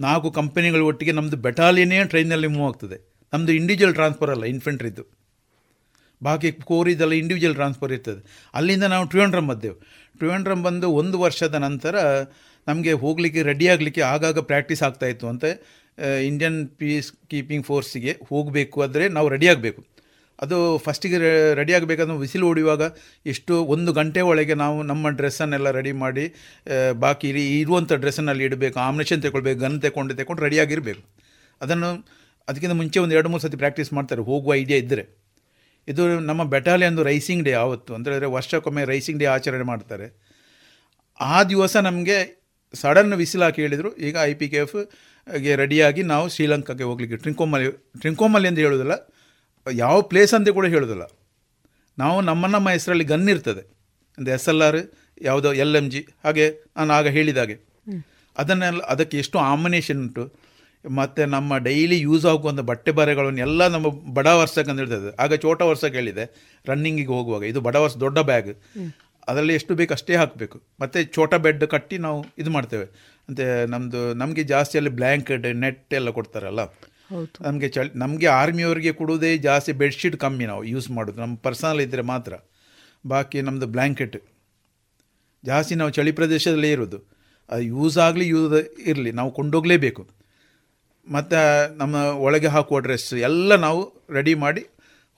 [0.00, 2.98] ನಾಲ್ಕು ಕಂಪನಿಗಳ ಒಟ್ಟಿಗೆ ನಮ್ಮದು ಬೆಟಾಲಿಯನ್ನೇ ಟ್ರೈನಲ್ಲಿ ಮೂವ್ ಆಗ್ತದೆ.
[3.32, 5.04] ನಮ್ಮದು ಇಂಡಿವಿಜುವಲ್ ಟ್ರಾನ್ಸ್ಫರ್ ಅಲ್ಲ ಇನ್ಫೆಂಟ್ರಿದ್ದು
[6.22, 8.50] ಬಾಕಿ ಕೋರಿದೆಲ್ಲ ಇಂಡಿವಿಜುವಲ್ ಟ್ರಾನ್ಸ್ಫರ್ ಇರ್ತದೆ.
[8.54, 9.76] ಅಲ್ಲಿಂದ ನಾವು ಟ್ರಿವೆಂಡ್ರಮ್ ಬಂದೆವು
[10.20, 11.96] ಟ್ರಿವೆಂಡ್ರಮ್ ಬಂದು ಒಂದು ವರ್ಷದ ನಂತರ
[12.66, 15.44] ನಮಗೆ ಹೋಗಲಿಕ್ಕೆ ರೆಡಿ ಆಗಲಿಕ್ಕೆ ಆಗಾಗ ಪ್ರಾಕ್ಟೀಸ್ ಆಗ್ತಾಯಿತ್ತು ಅಂತ
[16.26, 19.80] ಇಂಡಿಯನ್ ಪೀಸ್ ಕೀಪಿಂಗ್ ಫೋರ್ಸಿಗೆ ಹೋಗಬೇಕು ಆದರೆ ನಾವು ರೆಡಿ ಆಗಬೇಕು.
[20.38, 21.18] ಅದು ಫಸ್ಟಿಗೆ
[21.54, 22.82] ರೆಡಿ ಆಗಬೇಕಾದ್ರೆ ವಿಸಿಲ್ ಹೊಡೆಯುವಾಗ
[23.26, 26.24] ಎಷ್ಟು ಒಂದು ಗಂಟೆ ಒಳಗೆ ನಾವು ನಮ್ಮ ಡ್ರೆಸ್ಸನ್ನೆಲ್ಲ ರೆಡಿ ಮಾಡಿ
[26.98, 31.02] ಬಾಕಿ ಇರಿ- ಇರುವಂಥ ಡ್ರೆಸ್ಸನ್ನಲ್ಲಿ ಇಡಬೇಕು ಆಮ್ನೇಷನ್ ತಗೊಳ್ಬೇಕು ಗನ್ ತಗೊಂಡು ತಗೊಂಡು ರೆಡಿಯಾಗಿರಬೇಕು
[31.60, 31.90] ಅದನ್ನು,
[32.48, 35.04] ಅದಕ್ಕಿಂತ ಮುಂಚೆ ಒಂದು ಎರಡು ಮೂರು ಸತಿ ಪ್ರಾಕ್ಟೀಸ್ ಮಾಡ್ತಾರೆ, ಹೋಗುವ ಐಡಿಯಾ ಇದ್ದರೆ
[35.88, 37.90] ಇದು ನಮ್ಮ ಬೆಟಾಲಿಯನ್ದು ರೈಸಿಂಗ್ ಡೇ ಆವತ್ತು.
[37.98, 40.06] ಅಂದರೆ ವರ್ಷಕ್ಕೊಮ್ಮೆ ರೈಸಿಂಗ್ ಡೇ ಆಚರಣೆ ಮಾಡ್ತಾರೆ.
[41.20, 42.16] ಆ ದಿವಸ ನಮಗೆ
[42.74, 43.90] ಸಡನ್ ವಿಸಿಲ್ ಹಾಕಿ ಹೇಳಿದರು.
[44.06, 47.16] ಈಗ ಐ ಪಿ ಕೆ ಎಫ್ಗೆ ರೆಡಿಯಾಗಿ ನಾವು ಶ್ರೀಲಂಕಾಗೆ ಹೋಗ್ಲಿಕ್ಕೆ.
[47.16, 47.68] ಟ್ರಿಂಕೋಮಲ್ಲಿ
[48.02, 48.94] ಟ್ರಿಂಕೋಮಲ್ಲಿ ಅಂತ ಹೇಳೋದಿಲ್ಲ
[49.66, 51.04] ಯಾವ ಪ್ಲೇಸ್ ಅಂತ ಕೂಡ ಹೇಳೋದಿಲ್ಲ
[51.98, 53.62] ನಾವು ನಮ್ಮ ನಮ್ಮ ಹೆಸರಲ್ಲಿ ಗನ್ ಇರ್ತದೆ.
[54.18, 54.80] ಒಂದು ಎಸ್ ಎಲ್ ಆರ್
[55.22, 57.56] ಯಾವುದೋ ಎಲ್ ಎಂ ಜಿ ಹಾಗೆ ನಾನು ಆಗ ಹೇಳಿದಾಗೆ
[58.36, 60.24] ಅದನ್ನೆಲ್ಲ ಅದಕ್ಕೆ ಎಷ್ಟು ಆಮಿನೇಷನ್ ಉಂಟು?
[60.88, 65.22] ಮತ್ತು ನಮ್ಮ ಡೈಲಿ ಯೂಸ್ ಆಗುವಂಥ ಬಟ್ಟೆ ಬರೆಗಳನ್ನು ಎಲ್ಲ ನಮ್ಮ ಬಡ ವರ್ಷಕ್ಕೆ ಅಂತ ಹೇಳ್ತದೆ.
[65.22, 67.42] ಆಗ ಚೋಟ ವರ್ಷಕ್ಕೆ ಹೇಳಿದೆ ರನ್ನಿಂಗಿಗೆ ಹೋಗುವಾಗ.
[67.42, 68.62] ಇದು ಬಡ ವರ್ಷ ದೊಡ್ಡ ಬ್ಯಾಗ್
[69.28, 70.62] ಅದರಲ್ಲಿ ಎಷ್ಟು ಬೇಕು ಅಷ್ಟೇ ಹಾಕಬೇಕು.
[70.80, 72.84] ಮತ್ತು ಚೋಟ ಬೆಡ್ ಕಟ್ಟಿ ನಾವು ಇದು ಮಾಡ್ತೇವೆ.
[73.28, 76.60] ಅಂತೆ ನಮ್ಮದು ನಮಗೆ ಜಾಸ್ತಿ ಅಲ್ಲಿ ಬ್ಲ್ಯಾಂಕೆಟ್ ನೆಟ್ ಎಲ್ಲ ಕೊಡ್ತಾರಲ್ಲ.
[77.40, 81.20] ನಮಗೆ ಚಳಿ ನಮಗೆ ಆರ್ಮಿಯವರಿಗೆ ಕೊಡುವುದೇ ಜಾಸ್ತಿ ಬೆಡ್ಶೀಟ್ ಕಮ್ಮಿ ನಾವು ಯೂಸ್ ಮಾಡೋದು.
[81.20, 82.34] ನಮ್ಮ ಪರ್ಸನಲ್ ಇದ್ದರೆ ಮಾತ್ರ.
[83.06, 84.24] ಬಾಕಿ ನಮ್ಮದು ಬ್ಲ್ಯಾಂಕೆಟ್
[85.44, 86.98] ಜಾಸ್ತಿ ನಾವು ಚಳಿ ಪ್ರದೇಶದಲ್ಲೇ ಇರೋದು.
[87.50, 89.12] ಅದು ಯೂಸ್ ಆಗಲಿ ಯೂಸ್ ಇರಲಿ.
[89.12, 90.23] ನಾವು ಕೊಂಡೋಗಲೇಬೇಕು.
[91.06, 91.40] ಮತ್ತು
[91.80, 91.94] ನಮ್ಮ
[92.26, 93.80] ಒಳಗೆ ಹಾಕುವ ಡ್ರೆಸ್ ಎಲ್ಲ ನಾವು
[94.16, 94.62] ರೆಡಿ ಮಾಡಿ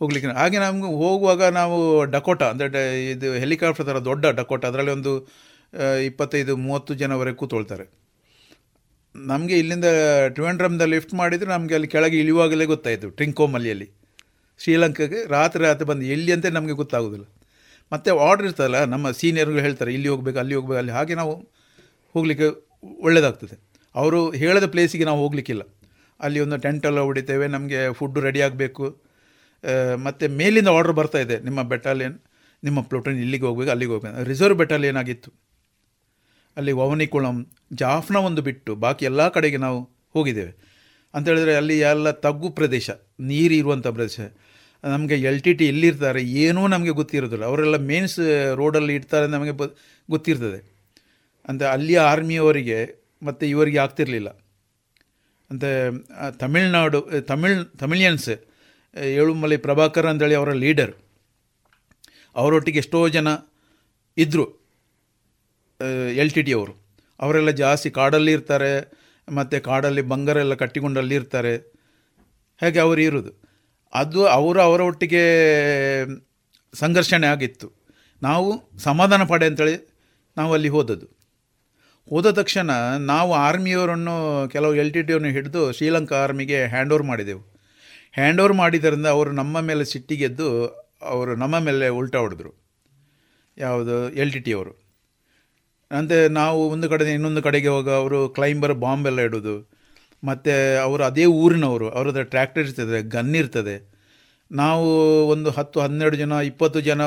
[0.01, 0.29] ಹೋಗ್ಲಿಕ್ಕೆ.
[0.41, 1.77] ಹಾಗೆ ನಮ್ಗೆ ಹೋಗುವಾಗ ನಾವು
[2.15, 2.83] ಡಕೋಟ ಅಂದರೆ
[3.13, 5.13] ಇದು ಹೆಲಿಕಾಪ್ಟರ್ ಥರ ದೊಡ್ಡ ಡಕೋಟ ಅದರಲ್ಲಿ ಒಂದು
[6.09, 7.87] ಇಪ್ಪತ್ತೈದು, ಮೂವತ್ತು ಜನವರೆಗೆ ಕೂತ್ಕೊಳ್ತಾರೆ
[9.15, 9.89] ನಮಗೆ ಇಲ್ಲಿಂದ
[10.35, 13.89] ಟ್ರಿವೆಂಡ್ರಮ್ದ ಲಿಫ್ಟ್ ಮಾಡಿದರೆ ನಮಗೆ ಅಲ್ಲಿ ಕೆಳಗೆ ಇಳಿಯುವಾಗಲೇ ಗೊತ್ತಾಯಿತು ಟ್ರಿಂಕೋಮಲ್ಲಿಯಲ್ಲಿ
[14.61, 17.27] ಶ್ರೀಲಂಕಾಗೆ ರಾತ್ರಿ ರಾತ್ರಿ ಬಂದು ಎಲ್ಲಿ ಅಂತ ನಮಗೆ ಗೊತ್ತಾಗೋದಿಲ್ಲ.
[17.93, 21.35] ಮತ್ತು ಆರ್ಡರ್ ಇರ್ತದಲ್ಲ, ನಮ್ಮ ಸೀನಿಯರ್ಗಳು ಹೇಳ್ತಾರೆ, ಇಲ್ಲಿ ಹೋಗ್ಬೇಕು, ಅಲ್ಲಿ ಹೋಗ್ಬೇಕು, ಅಲ್ಲಿ ಹಾಗೆ ನಾವು
[22.15, 22.49] ಹೋಗಲಿಕ್ಕೆ
[23.07, 23.57] ಒಳ್ಳೆಯದಾಗ್ತದೆ
[23.95, 25.63] ಅವರು ಹೇಳದ ಪ್ಲೇಸಿಗೆ ನಾವು ಹೋಗಲಿಕ್ಕಿಲ್ಲ.
[26.21, 28.87] ಅಲ್ಲಿ ಒಂದು ಟೆಂಟೆಲ್ಲ ಹೊಡಿತೇವೆ, ನಮಗೆ ಫುಡ್ಡು ರೆಡಿ ಆಗಬೇಕು.
[30.07, 32.17] ಮತ್ತು ಮೇಲಿಂದ ಆರ್ಡ್ರ್ ಬರ್ತಾ ಇದೆ, ನಿಮ್ಮ ಬೆಟಾಲಿಯನ್
[32.63, 34.23] ನಿಮ್ಮ ಪ್ಲೋಟನ್ ಇಲ್ಲಿಗೆ ಹೋಗ್ಬೇಕು, ಅಲ್ಲಿಗೆ ಹೋಗ್ಬೇಕು.
[34.31, 35.31] ರಿಸರ್ವ್ ಬೆಟಾಲಿಯನ್ ಆಗಿತ್ತು.
[36.57, 37.37] ಅಲ್ಲಿ ವವನಿಕುಳಂ,
[37.81, 39.79] ಜಾಫ್ನ ಒಂದು ಬಿಟ್ಟು ಬಾಕಿ ಎಲ್ಲ ಕಡೆಗೆ ನಾವು
[40.15, 40.53] ಹೋಗಿದ್ದೇವೆ.
[41.15, 42.91] ಅಂತ ಹೇಳಿದ್ರೆ ಅಲ್ಲಿ ಎಲ್ಲ ತಗ್ಗು ಪ್ರದೇಶ,
[43.31, 44.21] ನೀರು ಇರುವಂಥ ಪ್ರದೇಶ.
[44.85, 47.45] ನಮಗೆ ಎಲ್ ಟಿ ಟಿ ಎಲ್ಲಿರ್ತಾರೆ ಏನೂ ನಮಗೆ ಗೊತ್ತಿರೋದಿಲ್ಲ.
[47.51, 48.19] ಅವರೆಲ್ಲ ಮೇನ್ಸ್
[48.61, 49.55] ರೋಡಲ್ಲಿ ಇಡ್ತಾರೆ ನಮಗೆ
[50.09, 50.61] ಗೊತ್ತಿರ್ತದೆ.
[51.49, 52.79] ಅಂತ ಅಲ್ಲಿಯ ಆರ್ಮಿಯವರಿಗೆ
[53.23, 54.31] ಮತ್ತು ಇವರಿಗೆ ಆಗ್ತಿರಲಿಲ್ಲ.
[55.51, 55.65] ಅಂತ
[56.19, 58.31] ಆ, ತಮಿಳ್ನಾಡು ತಮಿಳ್ ತಮಿಳಿಯನ್ಸ್
[59.19, 60.95] ಏಳುಮಲೈ ಪ್ರಭಾಕರ್ ಅಂತೇಳಿ ಅವರ ಲೀಡರ್.
[62.37, 63.29] ಅವರೊಟ್ಟಿಗೆ ಎಷ್ಟೋ ಜನ
[64.17, 64.47] ಇದ್ದರು
[66.17, 66.73] ಎಲ್ ಟಿ ಟಿ ಅವರು.
[67.21, 68.71] ಅವರೆಲ್ಲ ಜಾಸ್ತಿ ಕಾಡಲ್ಲಿ ಇರ್ತಾರೆ
[69.29, 71.55] ಮತ್ತು ಕಾಡಲ್ಲಿ ಬಂಗಾರ ಎಲ್ಲ ಕಟ್ಟಿಕೊಂಡಲ್ಲಿ ಇರ್ತಾರೆ.
[72.63, 73.33] ಹಾಗೆ ಅವರು ಇರೋದು.
[73.93, 75.23] ಅದು ಅವರು ಅವರ ಒಟ್ಟಿಗೆ
[76.75, 77.69] ಸಂಘರ್ಷಣೆ ಆಗಿತ್ತು.
[78.23, 79.77] ನಾವು ಸಮಾಧಾನ ಪಡೆ ಅಂತೇಳಿ
[80.37, 81.07] ನಾವು ಅಲ್ಲಿ ಹೋದದ್ದು.
[82.11, 87.43] ಹೋದ ತಕ್ಷಣ ನಾವು ಆರ್ಮಿಯವರನ್ನು, ಕೆಲವು ಎಲ್ ಟಿ ಟಿಯನ್ನು ಹಿಡಿದು ಶ್ರೀಲಂಕಾ ಆರ್ಮಿಗೆ ಹ್ಯಾಂಡ್ ಓವರ್ ಮಾಡಿದೆವು.
[88.15, 90.67] ಹ್ಯಾಂಡ್ ಓವರ್ ಮಾಡಿದ್ದರಿಂದ ಅವರು ನಮ್ಮ ಮೇಲೆ ಸಿಟ್ಟಿಗೆದ್ದು
[91.03, 92.53] ಅವರು ನಮ್ಮ ಮೇಲೆ ಉಲ್ಟಾ ಹೊಡೆದ್ರು.
[93.59, 94.11] ಯಾವುದು?
[94.11, 94.73] ಎಲ್ ಟಿ ಟಿ ಅವರು.
[95.91, 99.71] ಅಂದರೆ ನಾವು ಒಂದು ಕಡೆ ಇನ್ನೊಂದು ಕಡೆಗೆ ಹೋಗ ಅವರು ಕ್ಲೈಂಬರ್ ಬಾಂಬೆಲ್ಲ ಇಡೋದು
[100.25, 103.96] ಮತ್ತು ಅವರು ಅದೇ ಊರಿನವರು ಅವ್ರದ್ದು ಟ್ರ್ಯಾಕ್ಟರ್ ಇರ್ತದೆ ಗನ್ ಇರ್ತದೆ.
[104.53, 104.89] ನಾವು
[105.29, 107.03] ಒಂದು ಹತ್ತು ಹನ್ನೆರಡು ಜನ ಇಪ್ಪತ್ತು ಜನ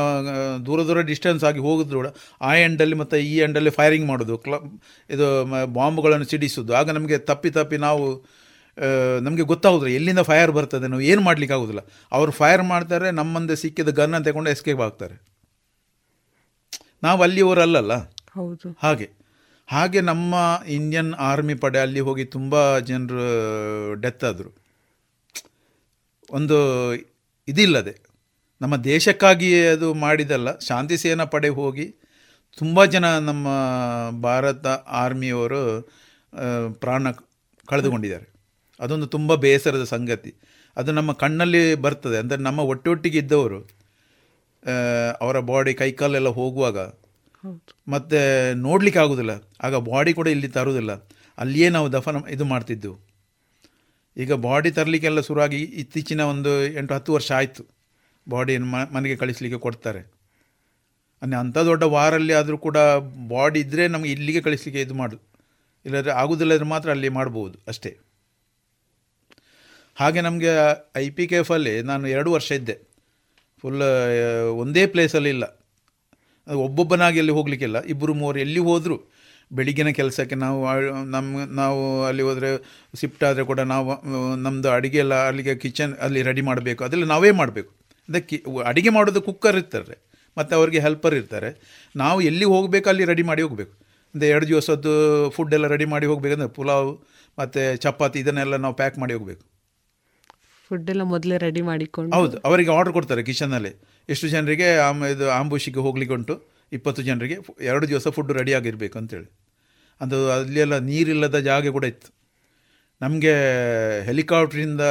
[0.66, 2.08] ದೂರ ದೂರ ಡಿಸ್ಟೆನ್ಸ್ ಆಗಿ ಹೋಗಿದ್ರು ಕೂಡ
[2.42, 4.54] ಆ ಎಂಡಲ್ಲಿ ಮತ್ತು ಈ ಎಂಡಲ್ಲಿ ಫೈರಿಂಗ್ ಮಾಡೋದು ಕ್ಲ
[5.10, 6.74] ಇದು ಬಾಂಬ್ಗಳನ್ನು ಸಿಡಿಸೋದು.
[6.74, 8.26] ಆಗ ನಮಗೆ ತಪ್ಪಿ ತಪ್ಪಿ ನಾವು
[9.22, 11.80] ನಮಗೆ ಗೊತ್ತಾಗೋದ್ರೆ ಎಲ್ಲಿಂದ ಫೈರ್ ಬರ್ತದೆ ನಾವು ಏನು ಮಾಡ್ಲಿಕ್ಕೆ ಆಗೋದಿಲ್ಲ.
[12.12, 15.30] ಅವರು ಫೈರ್ ಮಾಡ್ತಾರೆ ನಮ್ಮಂದೆ ಮುಂದೆ ಸಿಕ್ಕಿದ ಗನ್ನ ತಗೊಂಡು ಎಸ್ಕೇಪ್ ಆಗ್ತಾರೆ.
[17.04, 17.94] ನಾವು ಅಲ್ಲಿ ಅಲ್ಲಲ್ಲ?
[18.36, 18.78] ಹೌದು.
[18.84, 19.10] ಹಾಗೆ.
[19.68, 20.36] ಹಾಗೆ ನಮ್ಮ
[20.68, 24.56] ಇಂಡಿಯನ್ ಆರ್ಮಿ ಪಡೆ ಅಲ್ಲಿ ಹೋಗಿ ತುಂಬ ಜನರು ಡೆತ್ ಆದರು.
[26.32, 26.58] ಒಂದು
[27.52, 27.94] ಇದಿಲ್ಲದೆ
[28.62, 31.86] ನಮ್ಮ ದೇಶಕ್ಕಾಗಿಯೇ ಅದು ಮಾಡಿದಲ್ಲ ಶಾಂತಿ ಸೇನಾ ಪಡೆ ಹೋಗಿ
[32.62, 33.48] ತುಂಬ ಜನ ನಮ್ಮ
[34.22, 34.68] ಭಾರತ
[35.04, 35.62] ಆರ್ಮಿಯವರು
[36.82, 37.12] ಪ್ರಾಣ
[37.68, 38.28] ಕಳೆದುಕೊಂಡಿದ್ದಾರೆ.
[38.80, 40.32] ಅದೊಂದು ತುಂಬ ಬೇಸರದ ಸಂಗತಿ.
[40.78, 42.18] ಅದು ನಮ್ಮ ಕಣ್ಣಲ್ಲಿ ಬರ್ತದೆ.
[42.18, 43.60] ಅಂದರೆ ನಮ್ಮ ಒಟ್ಟೊಟ್ಟಿಗೆ ಇದ್ದವರು
[45.22, 46.80] ಅವರ ಬಾಡಿ ಕೈಕಾಲೆಲ್ಲ ಹೋಗುವಾಗ
[47.88, 48.20] ಮತ್ತು
[48.62, 49.34] ನೋಡಲಿಕ್ಕೆ ಆಗೋದಿಲ್ಲ.
[49.66, 50.92] ಆಗ ಬಾಡಿ ಕೂಡ ಇಲ್ಲಿ ತರುವುದಿಲ್ಲ
[51.38, 52.98] ಅಲ್ಲಿಯೇ ನಾವು ದಫನ ಇದು ಮಾಡ್ತಿದ್ದೆವು
[54.20, 57.64] ಈಗ ಬಾಡಿ ತರಲಿಕ್ಕೆಲ್ಲ ಶುರುವಾಗಿ ಇತ್ತೀಚಿನ ಒಂದು ಎಂಟು ಹತ್ತು ವರ್ಷ ಆಯಿತು.
[58.30, 60.02] ಬಾಡಿಯನ್ನು ಮನೆಗೆ ಕಳಿಸಲಿಕ್ಕೆ ಕೊಡ್ತಾರೆ.
[61.22, 62.78] ಅಂದರೆ ಅಂಥ ದೊಡ್ಡ ವಾರಲ್ಲಿ ಆದರೂ ಕೂಡ
[63.28, 65.18] ಬಾಡಿ ಇದ್ದರೆ ನಮಗೆ ಇಲ್ಲಿಗೆ ಕಳಿಸಲಿಕ್ಕೆ ಇದು ಮಾಡು.
[65.86, 67.92] ಇಲ್ಲದ್ರೆ ಆಗೋದಿಲ್ಲದ್ರೆ ಮಾತ್ರ ಅಲ್ಲಿ ಮಾಡ್ಬೋದು ಅಷ್ಟೇ.
[69.96, 70.52] ಹಾಗೆ ನಮಗೆ
[70.96, 72.76] ಐ ಪಿ ಕೆ ಎಫಲ್ಲಿ ನಾನು ಎರಡು ವರ್ಷ ಇದ್ದೆ.
[73.62, 73.82] ಫುಲ್
[74.64, 75.46] ಒಂದೇ ಪ್ಲೇಸಲ್ಲಿ ಇಲ್ಲ.
[76.56, 77.78] ಒಬ್ಬೊಬ್ಬನಾಗಿ ಅಲ್ಲಿ ಹೋಗಲಿಕ್ಕಿಲ್ಲ.
[77.84, 78.98] ಇಬ್ಬರು ಮೂವರು ಎಲ್ಲಿ ಹೋದರೂ
[79.52, 80.60] ಬೆಳಿಗ್ಗಿನ ಕೆಲಸಕ್ಕೆ ನಾವು
[81.16, 82.50] ನಮ್ಮ ನಾವು ಅಲ್ಲಿ ಹೋದರೆ
[83.02, 83.90] ಶಿಫ್ಟ್ ಆದರೆ ಕೂಡ ನಾವು
[84.46, 86.82] ನಮ್ಮದು ಅಡುಗೆ ಎಲ್ಲ ಅಲ್ಲಿಗೆ ಕಿಚನ್ ಅಲ್ಲಿ ರೆಡಿ ಮಾಡಬೇಕು.
[86.88, 87.72] ಅದೆಲ್ಲ ನಾವೇ ಮಾಡಬೇಕು.
[88.10, 88.38] ಅದಕ್ಕೆ
[88.72, 89.96] ಅಡುಗೆ ಮಾಡೋದು ಕುಕ್ಕರ್ ಇರ್ತಾರೆ
[90.38, 91.50] ಮತ್ತು ಅವರಿಗೆ ಹೆಲ್ಪರ್ ಇರ್ತಾರೆ.
[91.96, 93.74] ನಾವು ಎಲ್ಲಿ ಹೋಗಬೇಕು ಅಲ್ಲಿ ರೆಡಿ ಮಾಡಿ ಹೋಗಬೇಕು.
[94.16, 94.94] ಅಂದರೆ ಎರಡು ದಿವಸದ್ದು
[95.36, 96.92] ಫುಡ್ ಎಲ್ಲ ರೆಡಿ ಮಾಡಿ ಹೋಗಬೇಕಂದ್ರೆ ಪುಲಾವ್
[97.38, 99.44] ಮತ್ತು ಚಪಾತಿ ಇದನ್ನೆಲ್ಲ ನಾವು ಪ್ಯಾಕ್ ಮಾಡಿ ಹೋಗಬೇಕು.
[100.70, 102.12] ಫುಡ್ ಎಲ್ಲ ಮೊದಲೇ ರೆಡಿ ಮಾಡಿಕೊಂಡು.
[102.18, 103.72] ಹೌದು ಅವರಿಗೆ ಆರ್ಡರ್ ಕೊಡ್ತಾರೆ ಕಿಚನಲ್ಲಿ
[104.10, 106.36] ಎಷ್ಟು ಜನರಿಗೆ ಆಮ್ ಇದು ಆಂಬುಷಿಗೆ ಹೋಗ್ಲಿಕ್ಕೆ ಉಂಟು.
[106.72, 109.30] ಇಪ್ಪತ್ತು ಜನರಿಗೆ ಎರಡು ದಿವಸ ಫುಡ್ ರೆಡಿ ಆಗಿರಬೇಕು ಅಂತೇಳಿ.
[110.02, 112.10] ಅದು ಅಲ್ಲೆಲ್ಲ ನೀರಿಲ್ಲದ ಜಾಗ ಕೂಡ ಇತ್ತು.
[113.02, 113.34] ನಮಗೆ
[114.06, 114.84] ಹೆಲಿಕಾಪ್ಟ್ರಿಂದ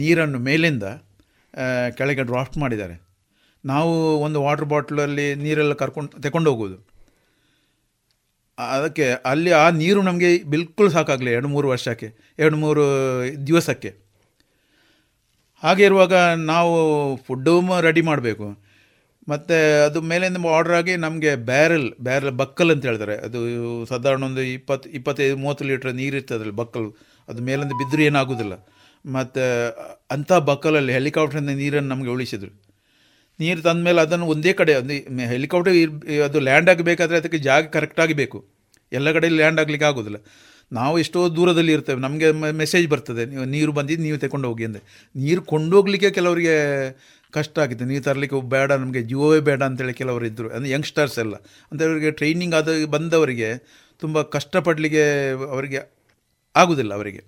[0.00, 0.84] ನೀರನ್ನು ಮೇಲಿಂದ
[1.96, 2.96] ಕೆಳಗೆ ಡ್ರಾಫ್ಟ್ ಮಾಡಿದ್ದಾರೆ.
[3.64, 6.78] ನಾವು ಒಂದು ವಾಟರ್ ಬಾಟ್ಲಲ್ಲಿ ನೀರೆಲ್ಲ ಕರ್ಕೊಂಡು ತಗೊಂಡು ಹೋಗೋದು
[8.58, 12.08] ಅದಕ್ಕೆ ಅಲ್ಲಿ ಆ ನೀರು ನಮಗೆ ಬಿಲ್ಕುಲ್ ಸಾಕಾಗಲಿ ಎರಡು ಮೂರು ವರ್ಷಕ್ಕೆ,
[12.38, 12.84] ಎರಡು ಮೂರು
[13.46, 13.90] ದಿವಸಕ್ಕೆ.
[15.62, 16.14] ಹಾಗೆ ಇರುವಾಗ
[16.52, 16.74] ನಾವು
[17.26, 18.46] ಫುಡ್ಡು ರೆಡಿ ಮಾಡಬೇಕು.
[19.28, 19.56] ಮತ್ತು
[19.86, 23.16] ಅದು ಮೇಲಿಂದ ಆರ್ಡರ್ ಆಗಿ ನಮಗೆ ಬ್ಯಾರೆಲ್ ಬ್ಯಾರೆಲ್ ಬಕ್ಕಲ್ ಅಂತ ಹೇಳ್ತಾರೆ.
[23.26, 23.38] ಅದು
[23.92, 26.88] ಸಾಧಾರಣ ಒಂದು ಇಪ್ಪತ್ತು ಇಪ್ಪತ್ತೈದು, ಮೂವತ್ತು ಲೀಟ್ರ್ ನೀರು ಇರ್ತದೆ ಬಕ್ಕಲ್
[27.28, 28.54] ಅದು ಮೇಲಿಂದ ಬಿದ್ದರೂ ಏನಾಗೋದಿಲ್ಲ.
[29.04, 29.42] ಮತ್ತು
[30.10, 32.52] ಅಂಥ ಬಕ್ಕಲಲ್ಲಿ ಹೆಲಿಕಾಪ್ಟ್ರಿಂದ ನೀರನ್ನು ನಮಗೆ ಉಳಿಸಿದ್ರು.
[33.40, 34.94] ನೀರು ತಂದ ಮೇಲೆ ಅದನ್ನು ಒಂದೇ ಕಡೆ, ಒಂದು
[35.34, 35.74] ಹೆಲಿಕಾಪ್ಟರ್
[36.28, 38.38] ಅದು ಲ್ಯಾಂಡ್ ಆಗಬೇಕಾದ್ರೆ ಅದಕ್ಕೆ ಜಾಗ ಕರೆಕ್ಟಾಗಿ ಬೇಕು.
[38.92, 40.18] ಎಲ್ಲ ಕಡೆ ಲ್ಯಾಂಡ್ ಆಗಲಿಕ್ಕೆ ಆಗೋದಿಲ್ಲ.
[40.72, 42.00] ನಾವು ಎಷ್ಟೋ ದೂರದಲ್ಲಿ ಇರ್ತೇವೆ.
[42.00, 42.28] ನಮಗೆ
[42.62, 43.22] ಮೆಸೇಜ್ ಬರ್ತದೆ.
[43.26, 44.82] ನೀವು ನೀರು ಬಂದಿದ್ದು ನೀವು ತಗೊಂಡು ಹೋಗಿ ಅಂದರೆ
[45.14, 46.56] ನೀರು ಕೊಂಡೋಗ್ಲಿಕ್ಕೆ ಕೆಲವರಿಗೆ
[47.38, 47.84] ಕಷ್ಟ ಆಗಿದೆ.
[47.84, 51.34] ನೀವು ತರಲಿಕ್ಕೆ ಬೇಡ ನಮಗೆ ಜೀವವೇ ಬೇಡ ಅಂತೇಳಿ ಕೆಲವರು ಇದ್ದರು ಅಂದರೆ ಯಂಗ್ಸ್ಟರ್ಸ್ ಎಲ್ಲ.
[51.72, 53.50] ಅಂದರೆ ಅವರಿಗೆ ಟ್ರೈನಿಂಗ್ ಆದ ಬಂದವರಿಗೆ
[54.02, 55.04] ತುಂಬ ಕಷ್ಟಪಡಲಿಕ್ಕೆ
[55.50, 55.80] ಅವರಿಗೆ
[56.54, 57.22] ಆಗುವುದಿಲ್ಲ ಅವರಿಗೆ.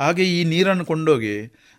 [0.00, 1.34] ಹಾಗೆ ಈ ನೀರನ್ನು ಕೊಂಡೋಗಿ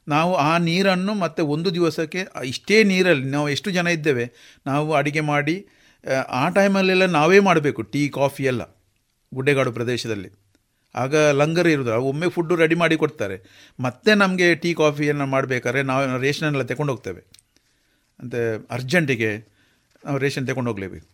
[0.08, 4.26] ನಾವು ಆ ನೀರನ್ನು ಮತ್ತೆ ಒಂದು ದಿವಸಕ್ಕೆ ಇಷ್ಟೇ ನೀರಲ್ಲಿ ನಾವು ಎಷ್ಟು ಜನ ಇದ್ದೇವೆ
[4.66, 5.56] ನಾವು ಅಡುಗೆ ಮಾಡಿ
[6.04, 8.64] ಆ, ಆ ಟೈಮಲ್ಲೆಲ್ಲ ನಾವೇ ಮಾಡಬೇಕು ಟೀ ಕಾಫಿ ಎಲ್ಲ
[9.32, 10.30] ಗುಡ್ಡೆಗಾಡು ಪ್ರದೇಶದಲ್ಲಿ.
[10.96, 13.38] ಆಗ ಲಂಗರ್ ಇರೋದು ಒಮ್ಮೆ ಫುಡ್ಡು ರೆಡಿ ಮಾಡಿ ಕೊಡ್ತಾರೆ.
[13.80, 17.22] ಮತ್ತೆ ನಮಗೆ ಟೀ ಕಾಫಿಯನ್ನು ಮಾಡಬೇಕಾದ್ರೆ ನಾವು ರೇಷನೆಲ್ಲ ತಗೊಂಡು ಹೋಗ್ತೇವೆ
[18.22, 18.36] ಅಂತ
[18.72, 19.38] ಅರ್ಜೆಂಟಿಗೆ
[20.06, 21.08] ನಾವು ರೇಷನ್ ತಗೊಂಡು ಹೋಗಲೇಬೇಕು.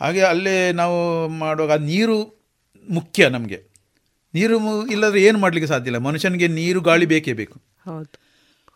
[0.00, 2.16] ಹಾಗೆ ಅಲ್ಲೇ ನಾವು ಮಾಡುವಾಗ ಆ ನೀರು
[2.90, 3.62] ಮುಖ್ಯ ನಮಗೆ.
[4.34, 5.98] ನೀರು ಇಲ್ಲದ್ರೆ ಏನು ಮಾಡಲಿಕ್ಕೆ ಸಾಧ್ಯ ಇಲ್ಲ.
[5.98, 7.60] ಮನುಷ್ಯನಿಗೆ ನೀರು ಗಾಳಿ ಬೇಕೇ ಬೇಕು.
[7.84, 8.18] ಹೌದು.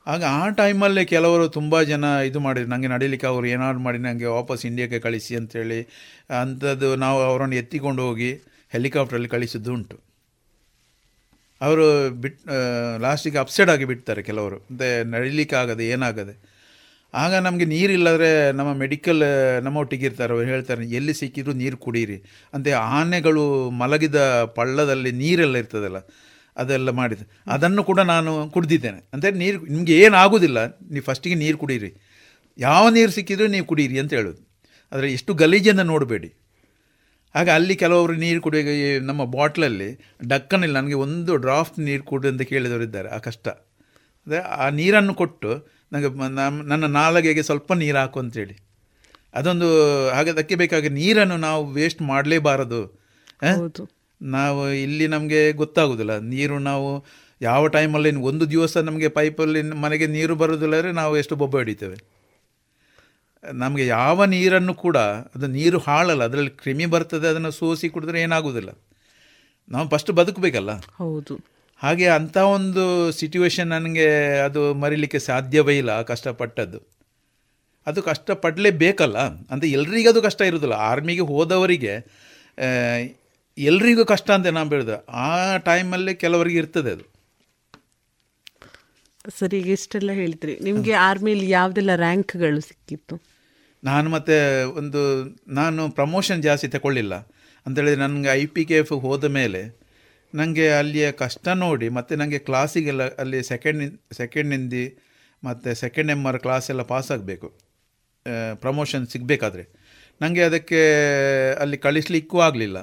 [0.07, 2.71] ಆಗ ಆ ಟೈಮಲ್ಲೇ ಕೆಲವರು ತುಂಬ ಜನ ಇದು ಮಾಡಿದ್ರು.
[2.71, 5.81] ನನಗೆ ನಡೀಲಿಕ್ಕೆ ಅವರು ಏನಾದ್ರು ಮಾಡಿ ನನಗೆ ವಾಪಸ್ ಇಂಡಿಯಾಕ್ಕೆ ಕಳಿಸಿ ಅಂತೇಳಿ
[6.43, 8.31] ಅಂಥದ್ದು ನಾವು ಅವರನ್ನು ಎತ್ತಿಕೊಂಡು ಹೋಗಿ
[8.69, 10.01] ಹೆಲಿಕಾಪ್ಟ್ರಲ್ಲಿ ಕಳಿಸಿದ್ದು ಉಂಟು.
[11.61, 12.41] ಅವರು ಬಿಟ್
[13.01, 14.57] ಲಾಸ್ಟಿಗೆ ಅಪ್ಸೆಟ್ ಆಗಿ ಬಿಡ್ತಾರೆ ಕೆಲವರು.
[14.57, 16.35] ಮತ್ತು ನಡೀಲಿಕ್ಕೆ ಆಗದೆ ಏನಾಗದೆ.
[17.15, 18.29] ಆಗ ನಮಗೆ ನೀರಿಲ್ಲದ್ರೆ
[18.59, 19.23] ನಮ್ಮ ಮೆಡಿಕಲ್
[19.67, 22.19] ನಮ್ಮೊಟ್ಟಿಗೆ ಇರ್ತಾರೆ ಅವ್ರು ಹೇಳ್ತಾರೆ, ಎಲ್ಲಿ ಸಿಕ್ಕಿದ್ರು ನೀರು ಕುಡೀರಿ.
[22.55, 23.45] ಅಂತೆ ಆನೆಗಳು
[23.83, 24.19] ಮಲಗಿದ
[24.59, 26.01] ಪಳ್ಳದಲ್ಲಿ ನೀರೆಲ್ಲ ಇರ್ತದಲ್ಲ,
[26.57, 27.25] ಅದೆಲ್ಲ ಮಾಡಿದೆ
[27.55, 29.01] ಅದನ್ನು ಕೂಡ ನಾನು ಕುಡಿದಿದ್ದೇನೆ.
[29.15, 30.59] ಅಂದರೆ ನೀರು, ನಿಮಗೆ ಏನಾಗೋದಿಲ್ಲ,
[30.93, 31.91] ನೀವು ಫಸ್ಟಿಗೆ ನೀರು ಕುಡೀರಿ.
[32.59, 34.41] ಯಾವ ನೀರು ಸಿಕ್ಕಿದ್ರು ನೀವು ಕುಡೀರಿ ಅಂತ ಹೇಳೋದು.
[34.93, 36.31] ಆದರೆ ಎಷ್ಟು ಗಲೀಜನ್ನು ನೋಡಬೇಡಿ.
[37.35, 38.63] ಆಗ ಅಲ್ಲಿ ಕೆಲವರು ನೀರು ಕುಡಿಯೋ
[39.09, 39.91] ನಮ್ಮ ಬಾಟ್ಲಲ್ಲಿ
[40.31, 43.47] ಡಕ್ಕನಿಲ್ಲ ನನಗೆ ಒಂದು ಡ್ರಾಫ್ಟ್ ನೀರು ಕುಡಿ ಅಂತ ಕೇಳಿದವರು ಇದ್ದಾರೆ ಆ ಕಷ್ಟ.
[44.27, 45.51] ಅದೇ ಆ ನೀರನ್ನು ಕೊಟ್ಟು
[45.93, 48.57] ನನಗೆ ನಮ್ಮ- ನನ್ನ ನಾಲಗೆಗೆ ಸ್ವಲ್ಪ ನೀರು ಹಾಕು ಅಂತೇಳಿ.
[49.35, 49.67] ಅದೊಂದು
[50.09, 53.01] ಹಾಗೆ ಅದಕ್ಕೆ ಬೇಕಾಗ ನೀರನ್ನು ನಾವು ವೇಸ್ಟ್ ಮಾಡಲೇಬಾರದು.
[54.23, 56.19] ನಾವು ಇಲ್ಲಿ ನಮಗೆ ಗೊತ್ತಾಗೋದಿಲ್ಲ.
[56.19, 57.05] ನೀರು ನಾವು
[57.43, 61.97] ಯಾವ ಟೈಮಲ್ಲಿ ಒಂದು ದಿವಸ ನಮಗೆ ಪೈಪಲ್ಲಿ ಮನೆಗೆ ನೀರು ಬರೋದಿಲ್ಲ ಅಂದರೆ ನಾವು ಎಷ್ಟು ಬೊಬ್ಬೆ ಹಿಡಿತೇವೆ.
[63.53, 68.69] ನಮಗೆ ಯಾವ ನೀರನ್ನು ಕೂಡ ಅದು ನೀರು ಹಾಳಲ್ಲ ಅದರಲ್ಲಿ ಕ್ರಿಮಿ ಬರ್ತದೆ ಅದನ್ನು ಸೋಸಿ ಕುಡಿದ್ರೆ ಏನಾಗೋದಿಲ್ಲ.
[69.69, 70.71] ನಾವು ಫಸ್ಟ್ ಬದುಕಬೇಕಲ್ಲ.
[70.79, 71.60] ಹೌದು.
[71.83, 76.79] ಹಾಗೆ ಅಂಥ ಒಂದು ಸಿಚುವೇಶನ್ ನನಗೆ ಅದು ಮರಿಲಿಕ್ಕೆ ಸಾಧ್ಯವೇ ಇಲ್ಲ ಕಷ್ಟಪಟ್ಟದ್ದು.
[77.87, 79.19] ಅದು ಕಷ್ಟಪಡಲೇಬೇಕಲ್ಲ.
[79.19, 80.75] ಅಂತ ಎಲ್ರಿಗೂ ಅದು ಕಷ್ಟ ಇರೋದಿಲ್ಲ.
[80.75, 82.07] ಆರ್ಮಿಗೆ ಹೋದವರಿಗೆ
[83.59, 85.05] ಎಲ್ರಿಗೂ ಕಷ್ಟ ಅಂತ ನಾನು ಹೇಳಿದೆ.
[85.09, 87.11] ಆ ಟೈಮಲ್ಲಿ ಕೆಲವರಿಗೆ ಇರ್ತದೆ ಅದು.
[89.39, 90.59] ಸರಿ ಈಗ ಇಷ್ಟೆಲ್ಲ ಹೇಳಿದ್ರಿ.
[90.59, 93.23] ನಿಮಗೆ ಆರ್ಮಿಯಲ್ಲಿ ಯಾವುದೆಲ್ಲ ರ್ಯಾಂಕ್ಗಳು ಸಿಕ್ಕಿತ್ತು?
[93.85, 97.15] ನಾನು ಮತ್ತೆ ಒಂದು ನಾನು ಪ್ರಮೋಷನ್ ಜಾಸ್ತಿ ತಗೊಳ್ಳಿಲ್ಲ.
[97.67, 99.80] ಅಂತೇಳಿದ್ರೆ ನನಗೆ ಐ ಪಿ ಕೆ ಎಫ್ ಹೋದ ಮೇಲೆ
[100.35, 103.83] ನನಗೆ ಅಲ್ಲಿಯ ಕಷ್ಟ ನೋಡಿ, ಮತ್ತು ನನಗೆ ಕ್ಲಾಸಿಗೆಲ್ಲ ಅಲ್ಲಿ ಸೆಕೆಂಡ್
[104.21, 104.85] ಸೆಕೆಂಡ್ ಹಿಂದಿ
[105.43, 107.49] ಮತ್ತು ಸೆಕೆಂಡ್ ಎಂ ಆರ್ ಕ್ಲಾಸ್ ಎಲ್ಲ ಪಾಸ್ ಆಗಬೇಕು.
[108.63, 109.65] ಪ್ರಮೋಷನ್ ಸಿಗಬೇಕಾದ್ರೆ.
[110.21, 110.81] ನನಗೆ ಅದಕ್ಕೆ
[111.63, 112.79] ಅಲ್ಲಿ ಕಳಿಸ್ಲಿಕ್ಕೂ ಆಗಲಿಲ್ಲ.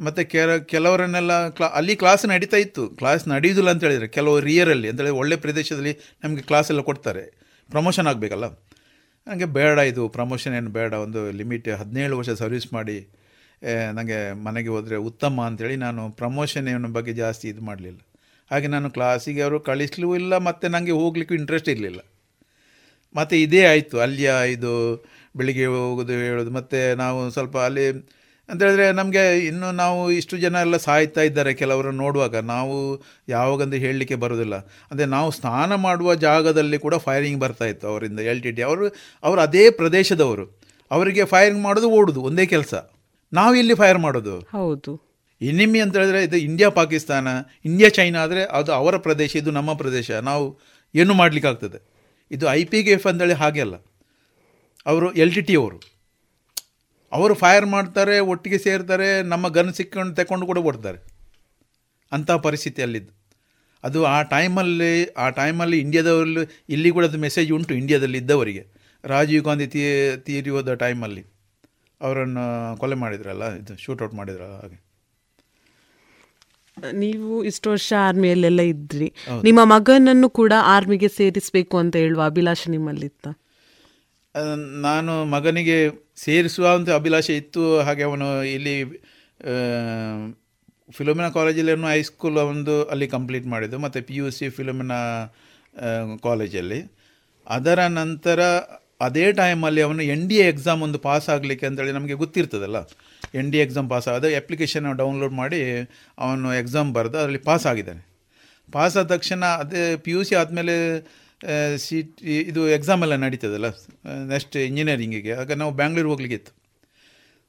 [0.00, 2.82] ಮತ್ತು ಕೆಲ ಕೆಲವರನ್ನೆಲ್ಲ ಕ್ಲಾ, ಅಲ್ಲಿ ಕ್ಲಾಸ್ ನಡೀತಾ ಇತ್ತು.
[2.98, 5.92] ಕ್ಲಾಸ್ ನಡೆಯುವುದಿಲ್ಲ ಅಂತ ಹೇಳಿದರೆ ಕೆಲವು ರಿಯರಲ್ಲಿ ಅಂತೇಳಿ ಒಳ್ಳೆ ಪ್ರದೇಶದಲ್ಲಿ
[6.24, 7.24] ನಮಗೆ ಕ್ಲಾಸ್ ಎಲ್ಲ ಕೊಡ್ತಾರೆ.
[7.70, 8.46] ಪ್ರಮೋಷನ್ ಆಗಬೇಕಲ್ಲ.
[9.26, 12.98] ನನಗೆ ಬೇಡ ಇದು ಪ್ರಮೋಷನ್ ಏನು ಬೇಡ, ಒಂದು ಲಿಮಿಟ್ ಹದಿನೇಳು ವರ್ಷ ಸರ್ವಿಸ್ ಮಾಡಿ
[13.62, 18.00] ನನಗೆ ಮನೆಗೆ ಹೋದರೆ ಉತ್ತಮ ಅಂಥೇಳಿ ನಾನು ಪ್ರಮೋಷನ್ ಏನೋ ಬಗ್ಗೆ ಜಾಸ್ತಿ ಇದು ಮಾಡಲಿಲ್ಲ.
[18.50, 22.00] ಹಾಗೆ ನಾನು ಕ್ಲಾಸಿಗೆ ಅವರು ಕಳಿಸ್ಲೂ ಇಲ್ಲ, ಮತ್ತು ನನಗೆ ಹೋಗ್ಲಿಕ್ಕೂ ಇಂಟ್ರೆಸ್ಟ್ ಇರಲಿಲ್ಲ.
[23.14, 24.72] ಮತ್ತು ಇದೇ ಆಯಿತು ಅಲ್ಲಿಯ ಇದು,
[25.36, 27.86] ಬೆಳಿಗ್ಗೆ ಹೋಗೋದು, ಹೇಳೋದು, ಮತ್ತು ನಾವು ಸ್ವಲ್ಪ ಅಲ್ಲಿ
[28.48, 32.36] ಅಂತ ಹೇಳಿದ್ರೆ ನಮಗೆ ಇನ್ನು ನಾವು ಇಷ್ಟು ಜನ ಎಲ್ಲ ಸಾಯ್ತಾ ಇದ್ದಾರೆ ಕೆಲವರು ನೋಡುವಾಗ.
[32.52, 32.76] ನಾವು
[33.28, 34.56] ಯಾವಾಗಂದು ಹೇಳಲಿಕ್ಕೆ ಬರೋದಿಲ್ಲ.
[34.90, 38.86] ಅಂದರೆ ನಾವು ಸ್ನಾನ ಮಾಡುವ ಜಾಗದಲ್ಲಿ ಕೂಡ ಫೈರಿಂಗ್ ಬರ್ತಾ ಇತ್ತು ಅವರಿಂದ ಎಲ್ ಟಿ ಟಿ ಅವರು
[39.22, 40.46] ಅವರು ಅದೇ ಪ್ರದೇಶದವರು.
[40.90, 42.74] ಅವರಿಗೆ ಫೈರಿಂಗ್ ಮಾಡೋದು ಓಡೋದು, ಒಂದೇ ಕೆಲಸ.
[43.32, 44.40] ನಾವು ಇಲ್ಲಿ ಫೈರ್ ಮಾಡೋದು.
[44.40, 44.92] ಹೌದು.
[45.40, 47.28] ಎನಿಮಿ ಅಂತ ಹೇಳಿದ್ರೆ ಇದು ಇಂಡಿಯಾ ಪಾಕಿಸ್ತಾನ
[47.64, 50.10] ಇಂಡಿಯಾ ಚೈನಾ ಆದರೆ ಅದು ಅವರ ಪ್ರದೇಶ ಇದು ನಮ್ಮ ಪ್ರದೇಶ.
[50.10, 50.58] ನಾವು
[50.94, 51.78] ಏನು ಮಾಡಲಿಕ್ಕಾಗ್ತದೆ
[52.30, 53.74] ಇದು ಐ ಪಿ ಗೆ ಎಫ್ ಅಂತೇಳಿ ಹಾಗೆ ಅಲ್ಲ.
[54.86, 55.78] ಅವರು ಎಲ್ ಟಿ ಟಿ ಅವರು.
[57.12, 60.98] ಅವರು ಫೈರ್ ಮಾಡ್ತಾರೆ ಒಟ್ಟಿಗೆ ಸೇರ್ತಾರೆ ನಮ್ಮ ಗನ್ ಸಿಕ್ಕೊಂಡು ತಗೊಂಡು ಕೂಡ ಕೊಡ್ತಾರೆ
[62.12, 63.12] ಅಂಥ ಪರಿಸ್ಥಿತಿ ಅಲ್ಲಿದ್ದು.
[63.84, 68.66] ಅದು ಆ ಟೈಮಲ್ಲಿ ಆ ಟೈಮಲ್ಲಿ ಇಂಡಿಯಾದವರಲ್ಲಿ ಇಲ್ಲಿ ಕೂಡ ಅದು ಮೆಸೇಜ್ ಉಂಟು ಇಂಡಿಯಾದಲ್ಲಿ ಇದ್ದವರಿಗೆ
[69.04, 69.80] ರಾಜೀವ್ ಗಾಂಧಿ ತೀ
[70.16, 71.37] ತೀರಿ ಹೋದ ಟೈಮಲ್ಲಿ.
[72.00, 72.44] ಅವರನ್ನು
[72.76, 74.78] ಕೊಲೆ ಮಾಡಿದ್ರಲ್ಲ ಇದು ಶೂಟೌಟ್ ಮಾಡಿದ್ರಲ್ಲ ಹಾಗೆ.
[76.92, 79.08] ನೀವು ಇಷ್ಟು ವರ್ಷ ಆರ್ಮಿಯಲ್ಲೆಲ್ಲ ಇದ್ರಿ.
[79.44, 83.28] ನಿಮ್ಮ ಮಗನನ್ನು ಕೂಡ ಆರ್ಮಿಗೆ ಸೇರಿಸಬೇಕು ಅಂತ ಹೇಳುವ ಅಭಿಲಾಷೆ ನಿಮ್ಮಲ್ಲಿತ್ತ?
[84.86, 85.78] ನಾನು ಮಗನಿಗೆ
[86.16, 87.64] ಸೇರಿಸುವ ಅಂತ ಅಭಿಲಾಷೆ ಇತ್ತು.
[87.80, 88.76] ಹಾಗೆ ಅವನು ಇಲ್ಲಿ
[90.90, 93.78] ಫಿಲೋಮಿನಾ ಕಾಲೇಜಲ್ಲಿ ಅವನು ಹೈಸ್ಕೂಲ್ ಒಂದು ಅಲ್ಲಿ ಕಂಪ್ಲೀಟ್ ಮಾಡಿದ್ದು.
[93.78, 95.00] ಮತ್ತು ಪಿ ಯು ಸಿ ಫಿಲೋಮಿನಾ
[96.22, 96.80] ಕಾಲೇಜಲ್ಲಿ
[97.46, 98.40] ಅದರ ನಂತರ
[99.00, 102.78] ಅದೇ ಟೈಮಲ್ಲಿ ಅವನು ಎನ್ ಡಿ ಎ ಎಕ್ಸಾಮ್ ಒಂದು ಪಾಸ್ ಆಗಲಿಕ್ಕೆ ಅಂತೇಳಿ ನಮಗೆ ಗೊತ್ತಿರ್ತದಲ್ಲ.
[103.40, 105.60] ಎನ್ ಡಿ ಎಕ್ಸಾಮ್ ಪಾಸ್ ಆದ ಅಪ್ಲಿಕೇಶನ್ ಡೌನ್ಲೋಡ್ ಮಾಡಿ
[106.24, 108.02] ಅವನು ಎಕ್ಸಾಮ್ ಬರೆದು ಅದರಲ್ಲಿ ಪಾಸ್ ಆಗಿದ್ದಾನೆ.
[108.76, 110.74] ಪಾಸ್ ಆದ ತಕ್ಷಣ ಅದೇ ಪಿ ಯು ಸಿ ಆದಮೇಲೆ
[111.84, 111.96] ಸಿ
[112.50, 113.68] ಇದು ಎಕ್ಸಾಮ್ ಎಲ್ಲ ನಡೀತದಲ್ಲ
[114.32, 116.52] ನೆಕ್ಸ್ಟ್ ಇಂಜಿನಿಯರಿಂಗಿಗೆ ಆಗ ನಾವು ಬ್ಯಾಂಗ್ಳೂರು ಹೋಗ್ಲಿಕ್ಕಿತ್ತು.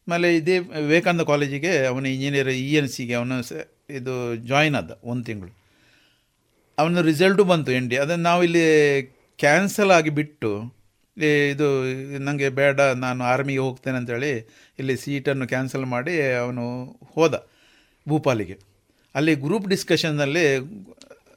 [0.07, 3.35] ಆಮೇಲೆ ಇದೇ ವಿವೇಕಾನಂದ ಕಾಲೇಜಿಗೆ ಅವನ ಇಂಜಿನಿಯರ್ ಇ ಎನ್ ಸಿಗೆ ಅವನು
[3.99, 4.13] ಇದು
[4.51, 5.51] ಜಾಯಿನ್ ಆದ ಒಂದು ತಿಂಗಳು.
[6.77, 8.65] ಅವನ ರಿಸಲ್ಟು ಬಂತು ಎನ್ ಡಿ ಅದನ್ನು ನಾವು ಇಲ್ಲಿ
[9.39, 10.51] ಕ್ಯಾನ್ಸಲ್ ಆಗಿ ಬಿಟ್ಟು
[11.51, 11.67] ಇದು
[12.19, 14.31] ನನಗೆ ಬೇಡ, ನಾನು ಆರ್ಮಿಗೆ ಹೋಗ್ತೇನೆ ಅಂತೇಳಿ
[14.79, 16.65] ಇಲ್ಲಿ ಸೀಟನ್ನು ಕ್ಯಾನ್ಸಲ್ ಮಾಡಿ ಅವನು
[17.15, 17.35] ಹೋದ
[18.07, 18.57] ಭೂಪಾಲಿಗೆ.
[19.15, 20.45] ಅಲ್ಲಿ ಗ್ರೂಪ್ ಡಿಸ್ಕಷನ್ನಲ್ಲಿ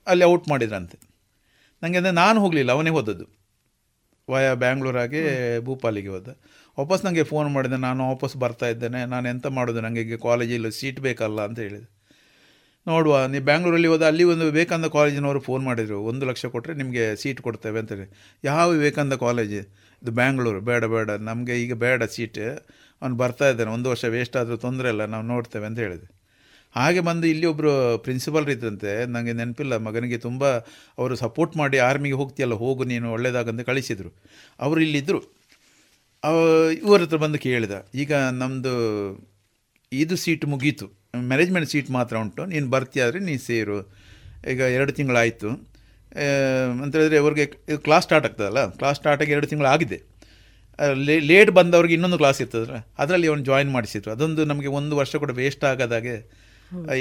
[0.06, 0.96] ಅಲ್ಲಿ ಔಟ್ ಮಾಡಿದ್ರಂತೆ.
[1.82, 3.26] ನನಗೆ ಅಂದರೆ ನಾನು ಹೋಗಲಿಲ್ಲ, ಅವನೇ ಹೋದದ್ದು.
[4.28, 5.22] ವಯ ಬ್ಯಾಂಗ್ಳೂರಾಗೆ
[5.60, 6.28] ಭೂಪಾಲಿಗೆ ಹೋದ.
[6.78, 11.40] ವಾಪಸ್ ನನಗೆ ಫೋನ್ ಮಾಡಿದೆ, ನಾನು ವಾಪಸ್ ಬರ್ತಾ ಇದ್ದೇನೆ, ನಾನು ಎಂತ ಮಾಡೋದು ನನಗೆ ಕಾಲೇಜಲ್ಲಿ ಸೀಟ್ ಬೇಕಲ್ಲ
[11.48, 11.88] ಅಂತ ಹೇಳಿದೆ.
[12.86, 15.98] ನೋಡುವ, ನೀವು ಬ್ಯಾಂಗ್ಳೂರಲ್ಲಿ ಹೋದ, ಅಲ್ಲಿ ಒಂದು ವಿವೇಕಾನಂದ ಕಾಲೇಜಿನವರು ಫೋನ್ ಮಾಡಿದರು.
[16.02, 18.06] ಒಂದು ಲಕ್ಷ ಕೊಟ್ಟರೆ ನಿಮಗೆ ಸೀಟ್ ಕೊಡ್ತೇವೆ ಅಂತೇಳಿ.
[18.44, 19.54] ಯಾವ ವಿವೇಕಾನಂದ ಕಾಲೇಜ್?
[20.02, 20.60] ಇದು ಬ್ಯಾಂಗ್ಳೂರು.
[20.60, 21.10] ಬೇಡ ಬೇಡ.
[21.10, 22.40] ನಮಗೆ ಈಗ ಬೇಡ ಸೀಟ್.
[23.02, 23.70] ಅವ್ನು ಬರ್ತಾ ಇದ್ದಾನೆ.
[23.70, 25.04] ಒಂದು ವರ್ಷ ವೇಸ್ಟ್ ಆದರೂ ತೊಂದರೆ ಇಲ್ಲ.
[25.04, 26.08] ನಾವು ನೋಡ್ತೇವೆ ಅಂತ ಹೇಳಿದೆ.
[26.76, 29.76] ಹಾಗೆ ಬಂದು ಇಲ್ಲಿ ಒಬ್ಬರು ಪ್ರಿನ್ಸಿಪಲ್ ಇದ್ದಂತೆ ನನಗೆ ನೆನಪಿಲ್ಲ.
[29.76, 30.42] ಮಗನಿಗೆ ತುಂಬ
[30.98, 34.10] ಅವರು ಸಪೋರ್ಟ್ ಮಾಡಿ ಆರ್ಮಿಗೆ ಹೋಗ್ತೀಯಲ್ಲ, ಹೋಗು ನೀನು ಒಳ್ಳೆಯದಾಗಂತ ಕಳಿಸಿದರು.
[34.60, 35.20] ಅವರು ಇಲ್ಲಿದ್ದರು
[36.82, 37.74] ಇವರ ಹತ್ರ ಬಂದು ಕೇಳಿದ.
[37.94, 38.72] ಈಗ ನಮ್ಮದು
[40.00, 40.86] ಇದು ಸೀಟ್ ಮುಗೀತು.
[41.30, 42.42] ಮ್ಯಾನೇಜ್ಮೆಂಟ್ ಸೀಟ್ ಮಾತ್ರ ಉಂಟು.
[42.52, 43.78] ನೀನು ಬರ್ತೀಯಾದರೆ ನೀನು ಸೇರು.
[44.52, 45.48] ಈಗ ಎರಡು ತಿಂಗಳಾಯಿತು.
[46.82, 47.44] ಅಂತ ಹೇಳಿದ್ರೆ ಅವ್ರಿಗೆ
[47.86, 48.62] ಕ್ಲಾಸ್ ಸ್ಟಾರ್ಟ್ ಆಗ್ತದಲ್ಲ?
[48.80, 49.98] ಕ್ಲಾಸ್ ಸ್ಟಾರ್ಟಾಗಿ ಎರಡು ತಿಂಗಳು ಆಗಿದೆ.
[51.30, 52.76] ಲೇಟ್ ಬಂದವ್ರಿಗೆ ಇನ್ನೊಂದು ಕ್ಲಾಸ್ ಇರ್ತದಲ್ಲ?
[53.02, 54.10] ಅದರಲ್ಲಿ ಅವನು ಜಾಯಿನ್ ಮಾಡಿಸಿದ್ರು.
[54.16, 56.14] ಅದೊಂದು ನಮಗೆ ಒಂದು ವರ್ಷ ಕೂಡ ವೇಸ್ಟ್ ಆಗದಾಗೆ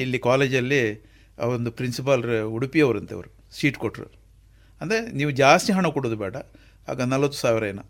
[0.03, 0.81] ಇಲ್ಲಿ ಕಾಲೇಜಲ್ಲಿ
[1.55, 2.23] ಒಂದು ಪ್ರಿನ್ಸಿಪಾಲ್
[2.57, 4.07] ಉಡುಪಿಯವರಂತೆ ಅವರು ಸೀಟ್ ಕೊಟ್ಟರು
[4.81, 6.37] ಅಂದರೆ ನೀವು ಜಾಸ್ತಿ ಹಣ ಕೊಡೋದು ಬೇಡ.
[6.89, 7.83] ಆಗ ನಲವತ್ತು ಸಾವಿರ ಏನೋ.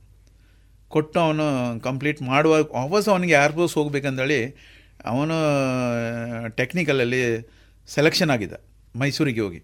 [0.95, 1.45] ಕೊಟ್ಟು ಅವನು
[1.87, 4.39] ಕಂಪ್ಲೀಟ್ ಮಾಡುವ ವಾಪಸ್ ಅವನಿಗೆ ಏರ್ಫೋರ್ಸ್ ಹೋಗ್ಬೇಕಂತೇಳಿ
[5.05, 5.37] ಅವನು
[6.55, 7.21] ಟೆಕ್ನಿಕಲಲ್ಲಿ
[7.87, 8.55] ಸೆಲೆಕ್ಷನ್ ಆಗಿದ್ದ,
[8.95, 9.61] ಮೈಸೂರಿಗೆ ಹೋಗಿ.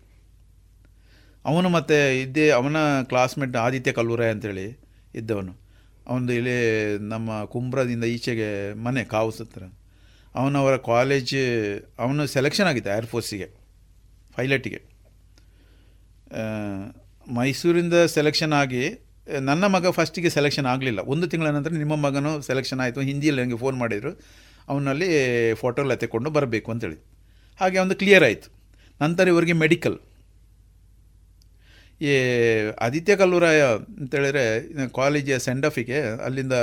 [1.46, 4.68] ಅವನು ಮತ್ತು ಇದ್ದೇ, ಅವನ ಕ್ಲಾಸ್ಮೇಟ್ ಆದಿತ್ಯ ಕಲ್ಲೂರಾಯ ಅಂತೇಳಿ
[5.16, 5.54] ಇದ್ದವನು.
[6.08, 6.58] ಅವನದು ಇಲ್ಲಿ
[7.10, 9.64] ನಮ್ಮ ಕುಂಬ್ರದಿಂದ ಈಚೆಗೆ ಮನೆ ಕಾವು ಹತ್ರ.
[10.36, 11.36] ಅವನವರ ಕಾಲೇಜ್
[12.00, 13.48] ಅವನು ಸೆಲೆಕ್ಷನ್ ಆಗಿದ್ದ ಏರ್ಫೋರ್ಸಿಗೆ
[14.36, 14.80] ಪೈಲಟಿಗೆ
[17.28, 18.84] ಮೈಸೂರಿಂದ ಸೆಲೆಕ್ಷನ್ ಆಗಿ,
[19.42, 21.00] ನನ್ನ ಮಗ ಫಸ್ಟಿಗೆ ಸೆಲೆಕ್ಷನ್ ಆಗಲಿಲ್ಲ.
[21.00, 23.02] ಒಂದು ತಿಂಗಳ ನಂತರ ನಿಮ್ಮ ಮಗನೂ ಸೆಲೆಕ್ಷನ್ ಆಯಿತು.
[23.02, 24.12] ಹಿಂದಿಯಲ್ಲಿ ನನಗೆ ಫೋನ್ ಮಾಡಿದರು.
[24.70, 25.10] ಅವನಲ್ಲಿ
[25.54, 27.00] ಫೋಟೋ ಎತ್ತಿಕೊಂಡು ಬರಬೇಕು ಅಂತೇಳಿ.
[27.60, 28.50] ಹಾಗೆ ಒಂದು ಕ್ಲಿಯರ್ ಆಯಿತು.
[29.02, 29.98] ನಂತರ ಇವರಿಗೆ ಮೆಡಿಕಲ್
[32.02, 32.12] ಈ
[32.80, 33.62] ಆದಿತ್ಯ ಕಲ್ಲೂರಾಯ
[34.02, 34.44] ಅಂತೇಳಿದರೆ
[34.96, 36.54] ಕಾಲೇಜಿಯ ಸೆಂಡಫಿಗೆ ಅಲ್ಲಿಂದ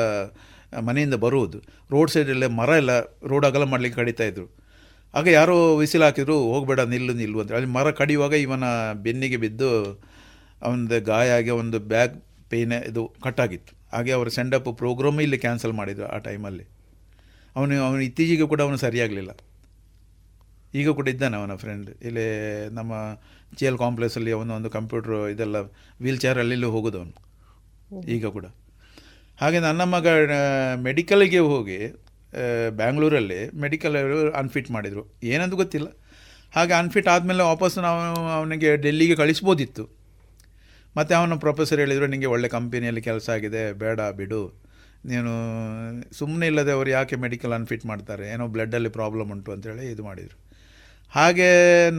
[0.80, 1.58] ಮನೆಯಿಂದ ಬರುವುದು.
[1.90, 4.64] ರೋಡ್ ಸೈಡಲ್ಲೇ ಮರ ಎಲ್ಲ ರೋಡ್ ಅಗಲ ಮಾಡಲಿಕ್ಕೆ ಕಡಿತಾ ಇದ್ರು.
[5.14, 7.52] ಆಗ ಯಾರೋ ವಿಸಿಲ್ ಹಾಕಿದ್ರು, ಹೋಗಬೇಡ, ನಿಲ್ಲು ನಿಲ್ಲು ಅಂತ.
[7.52, 9.70] ಅಲ್ಲಿ ಮರ ಕಡಿಯುವಾಗ ಇವನ ಬೆನ್ನಿಗೆ ಬಿದ್ದು
[10.62, 16.06] ಅವನದು ಗಾಯ ಆಗಿ ಒಂದು ಬ್ಯಾಗ್ ಪೇಯ್ನ್ ಇದು ಕಟ್ಟಾಗಿತ್ತು ಹಾಗೆ ಅವರ ಸೆಂಡಪ್ ಪ್ರೋಗ್ರಾಮ್ ಇಲ್ಲಿ ಕ್ಯಾನ್ಸಲ್ ಮಾಡಿದ್ರು
[16.06, 16.73] ಆ ಟೈಮಲ್ಲಿ
[17.56, 19.32] ಅವನು ಅವನು ಇತ್ತೀಚೆಗೆ ಕೂಡ ಅವನು ಸರಿಯಾಗಲಿಲ್ಲ.
[20.74, 22.26] ಈಗ ಕೂಡ ಇದ್ದಾನೆ ಅವನ ಫ್ರೆಂಡ್ ಇಲ್ಲಿ
[22.70, 22.92] ನಮ್ಮ
[23.58, 25.56] ಜಿ ಎಲ್ ಕಾಂಪ್ಲೆಕ್ಸಲ್ಲಿ ಅವನ ಒಂದು ಕಂಪ್ಯೂಟ್ರು ಇದೆಲ್ಲ
[26.00, 27.14] ವೀಲ್ ಚೇರಲ್ಲಿ ಹೋಗೋದು ಅವನು
[28.00, 28.46] ಈಗ ಕೂಡ.
[29.40, 30.06] ಹಾಗೆ ನನ್ನ ಮಗ
[30.82, 31.78] ಮೆಡಿಕಲ್ಗೆ ಹೋಗಿ
[32.70, 33.96] ಬ್ಯಾಂಗ್ಳೂರಲ್ಲಿ ಮೆಡಿಕಲ್
[34.34, 35.20] ಅನ್ಫಿಟ್ ಮಾಡಿದರು.
[35.22, 35.88] ಏನಂತ ಗೊತ್ತಿಲ್ಲ.
[36.54, 39.84] ಹಾಗೆ ಅನ್ಫಿಟ್ ಆದಮೇಲೆ ವಾಪಸ್ ನಾವು ಅವನಿಗೆ ಡೆಲ್ಲಿಗೆ ಕಳಿಸ್ಬೋದಿತ್ತು.
[40.96, 44.63] ಮತ್ತು ಅವನ ಪ್ರೊಫೆಸರ್ ಹೇಳಿದರು ನಿಮಗೆ ಒಳ್ಳೆ ಕಂಪನಿಯಲ್ಲಿ ಕೆಲಸ ಆಗಿದೆ ಬೇಡ ಬಿಡು.
[45.10, 45.32] ನೀನು
[46.18, 48.24] ಸುಮ್ಮನೆ ಇಲ್ಲದೆ ಅವರು ಯಾಕೆ ಮೆಡಿಕಲ್ ಅನ್ಫಿಟ್ ಮಾಡ್ತಾರೆ?
[48.34, 50.36] ಏನೋ ಬ್ಲಡ್ಡಲ್ಲಿ ಪ್ರಾಬ್ಲಮ್ ಉಂಟು ಅಂತೇಳಿ ಇದು ಮಾಡಿದರು.
[51.16, 51.48] ಹಾಗೆ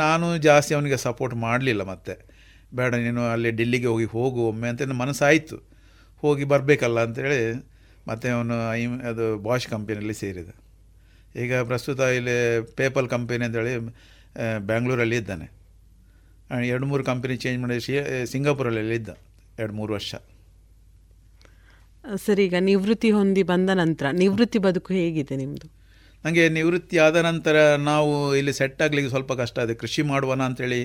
[0.03, 2.15] ನಾನು ಜಾಸ್ತಿ ಅವನಿಗೆ ಸಪೋರ್ಟ್ ಮಾಡಲಿಲ್ಲ ಮತ್ತೆ.
[2.75, 5.57] ಬೇಡ, ನೀನು ಅಲ್ಲಿ ಡೆಲ್ಲಿಗೆ ಹೋಗಿ ಹೋಗು ಒಮ್ಮೆ ಅಂತ ಮನಸ್ಸಾಯಿತು.
[6.23, 7.39] ಹೋಗಿ ಬರಬೇಕಲ್ಲ ಅಂತೇಳಿ
[8.07, 10.49] ಮತ್ತೆ ಅವನು ಐ ಅದು ಬಾಷ್ ಕಂಪನಿಯಲ್ಲಿ ಸೇರಿದ.
[11.43, 12.35] ಈಗ ಪ್ರಸ್ತುತ ಇಲ್ಲಿ
[12.81, 13.73] ಪೇಪಲ್ ಕಂಪನಿ ಅಂತೇಳಿ
[14.69, 15.47] ಬ್ಯಾಂಗ್ಳೂರಲ್ಲಿ ಇದ್ದಾನೆ.
[16.73, 17.77] ಎರಡು ಮೂರು ಕಂಪನಿ ಚೇಂಜ್ ಮಾಡಿ
[18.33, 19.11] ಸಿಂಗಾಪುರಲ್ಲಿ ಇದ್ದ.
[19.59, 20.15] ಎರಡು ಮೂರು ವರ್ಷ.
[22.25, 25.67] ಸರಿ, ಈಗ ನಿವೃತ್ತಿ ಹೊಂದಿ ಬಂದ ನಂತರ, ನಿವೃತ್ತಿ ಬದುಕು ಹೇಗಿದೆ ನಿಮ್ಮದು
[26.23, 27.55] ನನಗೆ ನಿವೃತ್ತಿ ಆದ ನಂತರ
[27.89, 30.79] ನಾವು ಇಲ್ಲಿ ಸೆಟ್ ಆಗಲಿಕ್ಕೆ ಸ್ವಲ್ಪ ಕಷ್ಟ ಇದೆ ಕೃಷಿ ಮಾಡುವನ ಅಂತೇಳಿ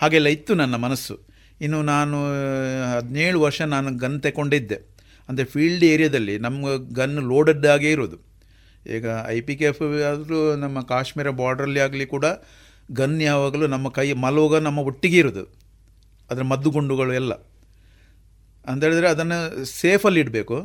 [0.00, 1.14] ಹಾಗೆಲ್ಲ ಇತ್ತು ನನ್ನ ಮನಸ್ಸು.
[1.64, 2.18] ಇನ್ನು ನಾನು
[2.92, 4.78] ಹದಿನೇಳು ವರ್ಷ ನಾನು ಗನ್ ತಗೊಂಡಿದ್ದೆ
[5.28, 8.18] ಅಂದರೆ ಫೀಲ್ಡ್ ಏರಿಯಾದಲ್ಲಿ ನಮ್ಮ ಗನ್ ಲೋಡೆಡ್ ಆಗೇ ಇರೋದು.
[8.96, 9.06] ಈಗ
[9.36, 12.26] ಐ ಪಿ ಕೆ ಎಫ್ ಆದರೂ ನಮ್ಮ ಕಾಶ್ಮೀರ ಬಾರ್ಡ್ರಲ್ಲಿ ಆಗಲಿ ಕೂಡ
[13.00, 15.44] ಗನ್ ಯಾವಾಗಲೂ ನಮ್ಮ ಕೈ ಮಲೋಗ ನಮ್ಮ ಒಟ್ಟಿಗೆ ಇರೋದು.
[16.30, 17.32] ಅದರ ಮದ್ದುಗುಂಡುಗಳು ಎಲ್ಲ.
[18.66, 20.56] ಅಂತ ಹೇಳಿದರೆ ಅದನ್ನು ಸೇಫಲ್ಲಿ ಇಡಬೇಕು.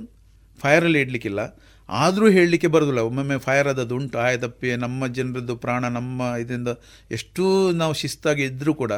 [0.61, 1.39] ಫೈರಲ್ಲಿ ಇಡಲಿಕ್ಕಿಲ್ಲ.
[1.89, 2.99] ಆದರೂ ಹೇಳಲಿಕ್ಕೆ ಬರೋದಿಲ್ಲ.
[2.99, 6.67] ಒಮ್ಮೊಮ್ಮೆ ಫೈರ್ ಆದದ್ದು ಉಂಟು, ಆಯತಪ್ಪಿ, ನಮ್ಮ ಜನರದ್ದು ಪ್ರಾಣ, ನಮ್ಮ ಇದರಿಂದ
[7.11, 8.93] ಎಷ್ಟೂ ನಾವು ಶಿಸ್ತಾಗಿ ಇದ್ದರೂ ಕೂಡ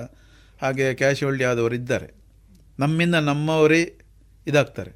[0.61, 2.13] ಹಾಗೆ ಕ್ಯಾಶುವಲ್ಟಿ ಆದವರು ಇದ್ದಾರೆ.
[2.79, 3.99] ನಮ್ಮಿಂದ ನಮ್ಮವರೇ
[4.47, 4.91] ಇದಾಗ್ತಾರೆ.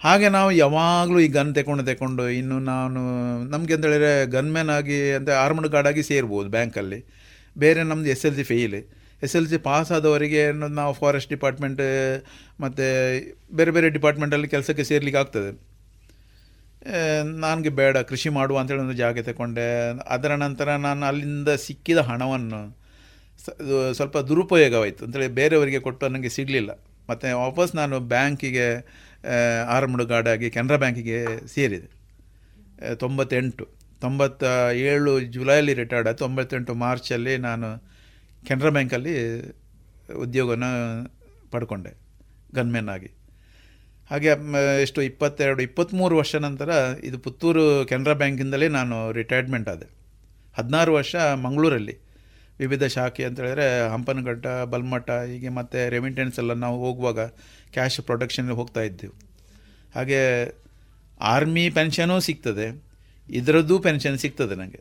[0.00, 3.00] ಹಾಗೆ ನಾವು ಯಾವಾಗಲೂ ಈ ಗನ್ ತೆಕೊಂಡು ತೆಕೊಂಡು ಇನ್ನು ನಾನು
[3.44, 7.04] ನಮಗೆ ಅಂತ ಹೇಳಿದ್ರೆ ಗನ್ಮ್ಯಾನ್ ಆಗಿ, ಅಂತ ಆರ್ಮಡ್ ಗಾರ್ಡಾಗಿ ಸೇರ್ಬೋದು ಬ್ಯಾಂಕಲ್ಲಿ
[7.58, 8.44] ಬೇರೆ ನಮ್ಮದು S L C
[9.22, 11.82] S L C pass ಆದವರಿಗೆ ಅನ್ನೋದು ನಾವು ಫಾರೆಸ್ಟ್ ಡಿಪಾರ್ಟ್ಮೆಂಟ್
[12.60, 12.86] ಮತ್ತು
[13.56, 15.50] ಬೇರೆ ಬೇರೆ ಡಿಪಾರ್ಟ್ಮೆಂಟಲ್ಲಿ ಕೆಲಸಕ್ಕೆ ಸೇರ್ಲಿಕ್ಕೆ ಆಗ್ತದೆ.
[17.22, 19.66] ನನಗೆ ಬೇಡ, ಕೃಷಿ ಮಾಡುವ ಅಂತೇಳಿ ಒಂದು ಜಾಗ ತಗೊಂಡೆ.
[20.08, 22.60] ಅದರ ನಂತರ ನಾನು ಅಲ್ಲಿಂದ ಸಿಕ್ಕಿದ ಹಣವನ್ನು
[23.94, 25.04] ಸ್ವಲ್ಪ ದುರುಪಯೋಗವಾಯಿತು.
[25.04, 26.70] ಅಂತೇಳಿ ಬೇರೆಯವರಿಗೆ ಕೊಟ್ಟು ನನಗೆ ಸಿಗಲಿಲ್ಲ.
[27.08, 28.66] ಮತ್ತು ವಾಪಸ್ ನಾನು ಬ್ಯಾಂಕಿಗೆ
[30.28, 31.88] ಆಗಿ ಕೆನರಾ ಬ್ಯಾಂಕಿಗೆ ಸೇರಿದೆ.
[32.94, 33.68] ತೊಂಬತ್ತೆಂಟು,
[34.00, 34.44] ತೊಂಬತ್ತ
[34.90, 37.91] ಏಳು ಜುಲೈಲಿ ರಿಟೈರ್ಡ್ ತೊಂಬತ್ತೆಂಟು ಮಾರ್ಚಲ್ಲಿ ನಾನು
[38.46, 39.40] ಕೆನರಾ ಬ್ಯಾಂಕಲ್ಲಿ
[40.14, 40.64] ಉದ್ಯೋಗನ
[41.50, 41.92] ಪಡ್ಕೊಂಡೆ
[42.54, 43.10] ಗನ್ಮೆನ್ ಆಗಿ
[44.10, 44.30] ಹಾಗೆ
[44.82, 46.68] ಎಷ್ಟು, ಇಪ್ಪತ್ತೆರಡು, ಇಪ್ಪತ್ತ್ಮೂರು ವರ್ಷ ನಂತರ
[47.04, 49.86] ಇದು ಪುತ್ತೂರು ಕೆನರಾ ಬ್ಯಾಂಕಿಂದಲೇ ನಾನು ರಿಟೈರ್ಮೆಂಟ್ ಆದೆ.
[50.54, 51.98] ಹದಿನಾರು ವರ್ಷ ಮಂಗಳೂರಲ್ಲಿ.
[52.58, 57.20] ವಿವಿಧ ಶಾಖೆ ಅಂತ ಹೇಳಿದ್ರೆ ಹಂಪನಘಟ್ಟ, ಬಲ್ಮಠ, ಹೀಗೆ ಮತ್ತು ರೆಮಿಟೆನ್ಸ್ ಎಲ್ಲ ನಾವು ಹೋಗುವಾಗ
[57.72, 59.14] ಕ್ಯಾಶ್ ಪ್ರೊಡಕ್ಷನ್ ಹೋಗ್ತಾ ಇದ್ದೆವು.
[59.94, 60.20] ಹಾಗೆ
[61.20, 62.66] ಆರ್ಮಿ ಪೆನ್ಷನೂ ಸಿಗ್ತದೆ.
[63.30, 64.80] ಇದರದ್ದು ಪೆನ್ಷನ್ ಸಿಗ್ತದೆ ನನಗೆ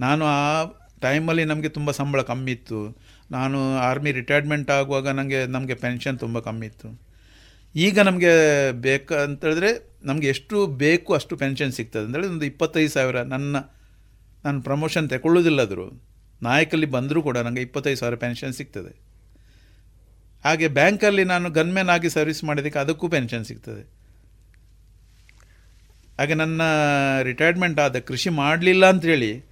[0.00, 0.64] ನಾನು ಆ
[1.00, 2.96] ಟೈಮಲ್ಲಿ ನಮಗೆ ತುಂಬ ಸಂಬಳ ಕಮ್ಮಿ ಇತ್ತು.
[3.30, 7.00] ನಾನು ಆರ್ಮಿ ರಿಟೈರ್ಮೆಂಟ್ ಆಗುವಾಗ ನನಗೆ ನಮಗೆ ಪೆನ್ಷನ್ ತುಂಬ ಕಮ್ಮಿ ಇತ್ತು.
[7.74, 8.32] ಈಗ ನಮಗೆ
[8.72, 12.04] ಬೇಕು ಅಂತ ಹೇಳಿದ್ರೆ, ನಮಗೆ ಎಷ್ಟು ಬೇಕು ಅಷ್ಟು ಪೆನ್ಷನ್ ಸಿಗ್ತದೆ.
[12.04, 13.56] ಅಂತೇಳಿ ಒಂದು ಇಪ್ಪತ್ತೈದು ಸಾವಿರ ನನ್ನ,
[14.44, 16.02] ನಾನು ಪ್ರಮೋಷನ್ ತಗೊಳ್ಳೋದಿಲ್ಲದ್ರು
[16.42, 19.06] ನಾಯಕಲ್ಲಿ ಬಂದರೂ ಕೂಡ ನನಗೆ ಇಪ್ಪತ್ತೈದು ಸಾವಿರ ಪೆನ್ಷನ್ ಸಿಗ್ತದೆ.
[20.44, 23.96] ಹಾಗೆ ಬ್ಯಾಂಕಲ್ಲಿ ನಾನು ಗನ್ಮ್ಯಾನ್ ಆಗಿ ಸರ್ವಿಸ್ ಮಾಡಿದ್ದಕ್ಕೆ ಅದಕ್ಕೂ ಪೆನ್ಷನ್ ಸಿಗ್ತದೆ.
[26.18, 26.62] ಹಾಗೆ ನನ್ನ
[27.22, 29.45] ರಿಟೈರ್ಮೆಂಟ್ ಆದ ಕೃಷಿ ಮಾಡಲಿಲ್ಲ ಅಂಥೇಳಿ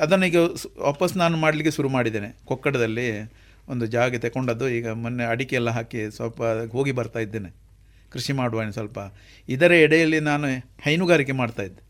[0.00, 0.36] ಅದನ್ನು ಈಗ
[0.80, 2.36] ವಾಪಸ್ ನಾನು ಮಾಡಲಿಕ್ಕೆ ಶುರು ಮಾಡಿದ್ದೇನೆ.
[2.44, 3.22] ಕೊಕ್ಕಡದಲ್ಲಿ
[3.68, 7.54] ಒಂದು ಜಾಗ ತಗೊಂಡದ್ದು ಈಗ ಮೊನ್ನೆ ಅಡಿಕೆ ಎಲ್ಲ ಹಾಕಿ ಸ್ವಲ್ಪ ಹೋಗಿ ಬರ್ತಾ ಇದ್ದೇನೆ.
[8.10, 8.98] ಕೃಷಿ ಮಾಡುವ ಸ್ವಲ್ಪ.
[9.48, 10.46] ಇದರ ಎಡೆಯಲ್ಲಿ ನಾನು
[10.80, 11.82] ಹೈನುಗಾರಿಕೆ ಮಾಡ್ತಾಯಿದ್ದೆ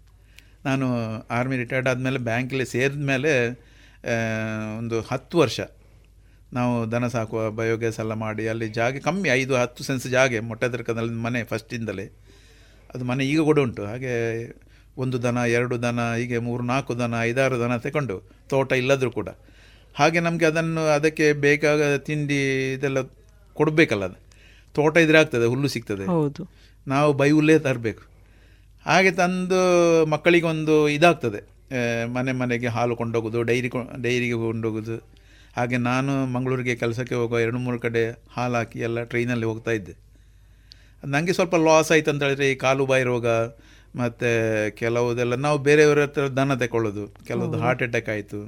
[0.65, 0.87] ನಾನು
[1.31, 3.49] ಆರ್ಮಿ ರಿಟೈರ್ಡ್ ಆದಮೇಲೆ ಬ್ಯಾಂಕಲ್ಲಿ ಸೇರಿದ ಮೇಲೆ
[4.79, 5.61] ಒಂದು ಹತ್ತು ವರ್ಷ
[6.53, 11.13] ನಾವು ದನ ಸಾಕುವ, ಬಯೋಗ್ಯಾಸ್ ಎಲ್ಲ ಮಾಡಿ, ಅಲ್ಲಿ ಜಾಗ ಕಮ್ಮಿ, ಐದು, ಹತ್ತು ಸೆನ್ಸ್ ಜಾಗೆ, ಮೊಟ್ಟೆ ತರ್ಕದಲ್ಲಿ
[11.13, 12.07] ಮನೆ ಫಸ್ಟಿಂದಲೇ
[12.95, 13.85] ಅದು ಮನೆ ಈಗ ಕೂಡ ಉಂಟು.
[13.85, 14.13] ಹಾಗೆ
[14.99, 18.17] ಒಂದು ದನ ಎರಡು ದನ ಹೀಗೆ ಮೂರು ನಾಲ್ಕು ದನ ಐದಾರು ದನ ತಗೊಂಡು
[18.49, 19.29] ತೋಟ ಇಲ್ಲದರೂ ಕೂಡ.
[19.95, 22.39] ಹಾಗೆ ನಮಗೆ ಅದನ್ನು ಅದಕ್ಕೆ ಬೇಕಾದ ತಿಂಡಿ
[22.73, 23.01] ಇದೆಲ್ಲ
[23.55, 24.19] ಕೊಡಬೇಕಲ್ಲ ಅದು.
[24.75, 26.07] ತೋಟ ಇದ್ರೆ ಆಗ್ತದೆ ಹುಲ್ಲು ಸಿಗ್ತದೆ.
[26.07, 26.43] ಹೌದು.
[26.87, 28.03] ನಾವು ಬೈ ಹುಲ್ಲೇ ತರಬೇಕು.
[28.87, 29.61] ಹಾಗೆ ತಂದು
[30.07, 31.41] ಮಕ್ಕಳಿಗೊಂದು ಇದಾಗ್ತದೆ.
[32.07, 34.97] ಮನೆ ಮನೆಗೆ ಹಾಲು ಕೊಂಡೋಗೋದು ಡೈರಿ ಕೊ ಡೈರಿಗೆ ಕೊಂಡೋಗೋದು.
[35.57, 38.03] ಹಾಗೆ ನಾನು ಮಂಗಳೂರಿಗೆ ಕೆಲಸಕ್ಕೆ ಹೋಗೋ ಎರಡು ಮೂರು ಕಡೆ
[38.37, 39.95] ಹಾಲು ಹಾಕಿ ಎಲ್ಲ ಟ್ರೈನಲ್ಲಿ ಹೋಗ್ತಾ ಇದ್ದೆ.
[41.05, 43.27] ನನಗೆ ಸ್ವಲ್ಪ ಲಾಸ್ ಆಯ್ತು ಅಂತ ಹೇಳಿದ್ರೆ ಈ ಕಾಲು ಬಾಯಿ ರೋಗ
[43.97, 44.29] ಮತ್ತು
[44.77, 48.41] ಕೆಲವುದೆಲ್ಲ ನಾವು ಬೇರೆಯವರ ಹತ್ರ ದನ ತಗೊಳ್ಳೋದು ಕೆಲವೊಂದು ಹಾರ್ಟ್ ಅಟ್ಯಾಕ್ ಆಯಿತು.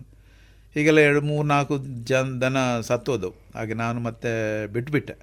[0.75, 3.31] ಹೀಗೆಲ್ಲ ಎರಡು ಮೂರು ನಾಲ್ಕು ಜನ ದನ ಸತ್ತೋದು.
[3.55, 4.31] ಹಾಗೆ ನಾನು ಮತ್ತೆ
[4.67, 5.15] ಬಿಟ್ಬಿಟ್ಟೆ.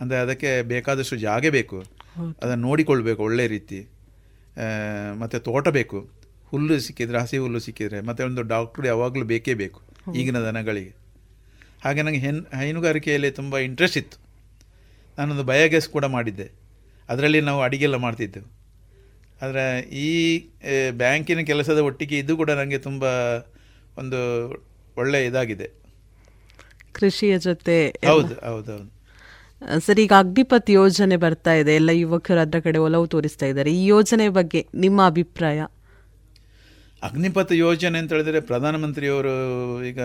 [0.00, 1.78] ಅಂದರೆ ಅದಕ್ಕೆ ಬೇಕಾದಷ್ಟು ಜಾಗ ಬೇಕು.
[2.42, 3.80] ಅದನ್ನು ನೋಡಿಕೊಳ್ಬೇಕು ಒಳ್ಳೆ ರೀತಿ.
[5.18, 5.98] ಮತ್ತು ತೋಟ ಬೇಕು.
[6.50, 9.80] ಹುಲ್ಲು ಸಿಕ್ಕಿದರೆ ಹಸಿ ಹುಲ್ಲು ಸಿಕ್ಕಿದರೆ ಮತ್ತು ಒಂದು ಡಾಕ್ಟ್ರು ಯಾವಾಗಲೂ ಬೇಕೇ ಬೇಕು
[10.14, 10.92] ಈಗಿನ ದನಗಳಿಗೆ.
[11.84, 14.18] ಹಾಗೆ ನನಗೆ ಹೆನ್ ಹೈನುಗಾರಿಕೆಯಲ್ಲಿ ತುಂಬ ಇಂಟ್ರೆಸ್ಟ್ ಇತ್ತು.
[15.18, 16.48] ನಾನೊಂದು ಬಯೋಗ್ಯಾಸ್ ಕೂಡ ಮಾಡಿದ್ದೆ.
[17.08, 18.48] ಅದರಲ್ಲಿ ನಾವು ಅಡಿಗೆಲ್ಲ ಮಾಡ್ತಿದ್ದೆವು.
[19.44, 19.64] ಆದರೆ
[20.06, 20.08] ಈ
[21.02, 23.04] ಬ್ಯಾಂಕಿನ ಕೆಲಸದ ಒಟ್ಟಿಗೆ ಇದು ಕೂಡ ನನಗೆ ತುಂಬ
[24.00, 24.20] ಒಂದು
[25.02, 25.68] ಒಳ್ಳೆ ಇದಾಗಿದೆ.
[26.98, 27.76] ಕೃಷಿಯ ಜೊತೆ
[28.10, 28.74] ಹೌದು ಹೌದು
[29.84, 31.72] ಸರ್ ಈಗ ಅಗ್ನಿಪಥ್ ಯೋಜನೆ ಬರ್ತಾ ಇದೆ.
[31.80, 33.70] ಎಲ್ಲ ಯುವಕರು ಅದರ ಕಡೆ ಒಲವು ತೋರಿಸ್ತಾ ಇದ್ದಾರೆ.
[33.80, 35.60] ಈ ಯೋಜನೆ ಬಗ್ಗೆ ನಿಮ್ಮ ಅಭಿಪ್ರಾಯ?
[37.08, 39.34] ಅಗ್ನಿಪಥ ಯೋಜನೆ ಅಂತ ಹೇಳಿದರೆ ಪ್ರಧಾನಮಂತ್ರಿಯವರು
[39.90, 40.00] ಈಗ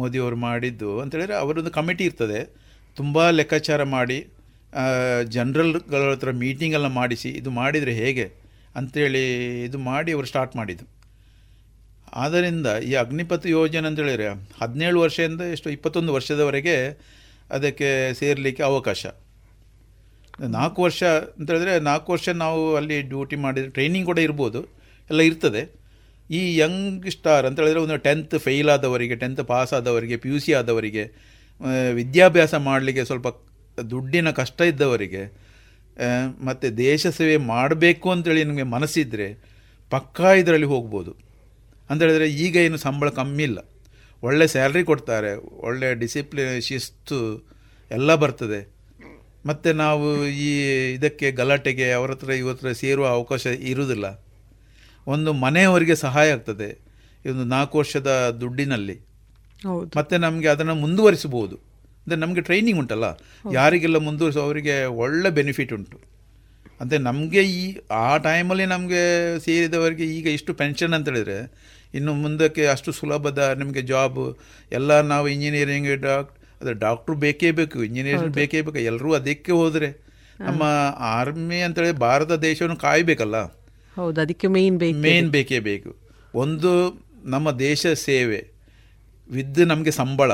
[0.00, 2.40] ಮೋದಿಯವರು ಮಾಡಿದ್ದು ಅಂತ ಹೇಳಿದರೆ ಅವರೊಂದು ಕಮಿಟಿ ಇರ್ತದೆ.
[2.96, 4.18] ತುಂಬ ಲೆಕ್ಕಾಚಾರ ಮಾಡಿ
[5.36, 8.26] ಜನರಲ್ಗಳ ಹತ್ರ ಮೀಟಿಂಗೆಲ್ಲ ಮಾಡಿಸಿ ಇದು ಮಾಡಿದರೆ ಹೇಗೆ?
[8.78, 9.24] ಅಂಥೇಳಿ
[9.66, 10.86] ಇದು ಮಾಡಿ ಅವರು ಸ್ಟಾರ್ಟ್ ಮಾಡಿದ್ದು.
[12.22, 14.28] ಆದ್ದರಿಂದ ಈ ಅಗ್ನಿಪಥ ಯೋಜನೆ ಅಂತೇಳಿದರೆ
[14.60, 16.76] ಹದಿನೇಳು ವರ್ಷದಿಂದ ಎಷ್ಟು ಇಪ್ಪತ್ತೊಂದು ವರ್ಷದವರೆಗೆ
[17.56, 17.88] ಅದಕ್ಕೆ
[18.20, 19.02] ಸೇರಲಿಕ್ಕೆ ಅವಕಾಶ.
[20.56, 21.02] ನಾಲ್ಕು ವರ್ಷ
[21.38, 24.60] ಅಂತ ಹೇಳಿದ್ರೆ ನಾಲ್ಕು ವರ್ಷ ನಾವು ಅಲ್ಲಿ ಡ್ಯೂಟಿ ಮಾಡಿದ ಟ್ರೈನಿಂಗ್ ಕೂಡ ಇರ್ಬೋದು,
[25.10, 25.62] ಎಲ್ಲ ಇರ್ತದೆ.
[26.30, 30.52] ಈ ಯಂಗ್ ಸ್ಟಾರ್ ಅಂತ ಹೇಳಿದ್ರೆ ಒಂದು ಟೆಂತ್ ಫೇಲ್ ಆದವರಿಗೆ ಟೆಂತ್ ಪಾಸ್ ಆದವರಿಗೆ ಪಿ ಯು ಸಿ
[30.60, 31.04] ಆದವರಿಗೆ
[32.00, 33.28] ವಿದ್ಯಾಭ್ಯಾಸ ಮಾಡಲಿಕ್ಕೆ ಸ್ವಲ್ಪ
[33.78, 35.22] ದುಡ್ಡಿನ ಕಷ್ಟ ಇದ್ದವರಿಗೆ
[36.44, 39.38] ಮತ್ತು ದೇಶ ಸೇವೆ ಮಾಡಬೇಕು ಅಂತೇಳಿ ನಿಮಗೆ ಮನಸ್ಸಿದ್ದರೆ
[39.90, 41.16] ಪಕ್ಕಾ ಇದರಲ್ಲಿ ಹೋಗ್ಬೋದು.
[41.90, 43.58] ಅಂತ ಹೇಳಿದ್ರೆ ಈಗ ಏನು ಸಂಬಳ ಕಮ್ಮಿ ಇಲ್ಲ.
[44.22, 47.48] ಒಳ್ಳೆ ಸ್ಯಾಲ್ರಿ ಕೊಡ್ತಾರೆ ಒಳ್ಳೆ ಡಿಸಿಪ್ಲಿನ್ ಶಿಸ್ತು
[47.90, 48.72] ಎಲ್ಲ ಬರ್ತದೆ.
[49.46, 50.60] ಮತ್ತು ನಾವು ಈ
[50.92, 54.24] ಇದಕ್ಕೆ ಗಲಾಟೆಗೆ ಅವರ ಹತ್ರ ಇವ್ರ ಹತ್ರ ಸೇರುವ ಅವಕಾಶ ಇರುವುದಿಲ್ಲ
[55.06, 56.78] ಒಂದು ಮನೆಯವರಿಗೆ ಸಹಾಯ ಆಗ್ತದೆ.
[57.26, 58.94] ಈ ಒಂದು ನಾಲ್ಕು ವರ್ಷದ ದುಡ್ಡಿನಲ್ಲಿ.
[59.66, 59.98] ಹೌದು.
[59.98, 61.71] ಮತ್ತೆ ನಮಗೆ ಅದನ್ನು ಮುಂದುವರಿಸಬಹುದು.
[62.02, 63.06] ಅಂದರೆ ನಮಗೆ ಟ್ರೈನಿಂಗ್ ಉಂಟಲ್ಲ.
[63.52, 65.98] ಯಾರಿಗೆಲ್ಲ ಮುಂದುವರಿಸೋ ಅವರಿಗೆ ಒಳ್ಳೆ ಬೆನಿಫಿಟ್ ಉಂಟು.
[66.80, 69.02] ಅಂದರೆ ನಮಗೆ ಈ ಆ ಟೈಮಲ್ಲಿ ನಮಗೆ
[69.38, 71.38] ಸೇರಿದವರಿಗೆ ಈಗ ಇಷ್ಟು ಪೆನ್ಷನ್ ಅಂತ ಹೇಳಿದರೆ
[71.94, 74.22] ಇನ್ನು ಮುಂದಕ್ಕೆ ಅಷ್ಟು ಸುಲಭದ ನಿಮಗೆ ಜಾಬ್
[74.72, 79.90] ಎಲ್ಲ ನಾವು ಇಂಜಿನಿಯರಿಂಗ್ ಡಾಕ್ಟ್ ಅದೇ ಡಾಕ್ಟ್ರು ಬೇಕೇ ಬೇಕು ಇಂಜಿನಿಯರಿಂಗ್ ಬೇಕೇ ಬೇಕು ಎಲ್ಲರೂ ಅದಕ್ಕೆ ಹೋದರೆ
[80.40, 80.62] ನಮ್ಮ
[81.16, 83.36] ಆರ್ಮಿ ಅಂತೇಳಿ ಭಾರತ ದೇಶವನ್ನು ಕಾಯಬೇಕಲ್ಲ.
[83.96, 85.90] ಹೌದು ಅದಕ್ಕೆ ಮೇನ್ ಬೇಕು ಮೇನ್ ಬೇಕೇ ಬೇಕು.
[86.34, 86.70] ಒಂದು
[87.24, 88.40] ನಮ್ಮ ದೇಶ ಸೇವೆ
[89.30, 90.32] ವಿದ್ ನಮಗೆ ಸಂಬಳ.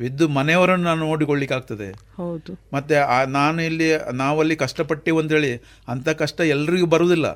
[0.00, 1.92] ವಿದ್ ಮನೆಯವರನ್ನು ನಾನು ನೋಡಿಕೊಳ್ಳಿಕ್ಕಾಗ್ತದೆ.
[2.16, 2.58] ಹೌದು.
[2.72, 5.56] ಮತ್ತು ನಾನು ಇಲ್ಲಿ ನಾವಲ್ಲಿ ಕಷ್ಟಪಟ್ಟೆವು ಅಂತೇಳಿ
[5.88, 7.26] ಅಂಥ ಕಷ್ಟ ಎಲ್ರಿಗೂ ಬರುವುದಿಲ್ಲ.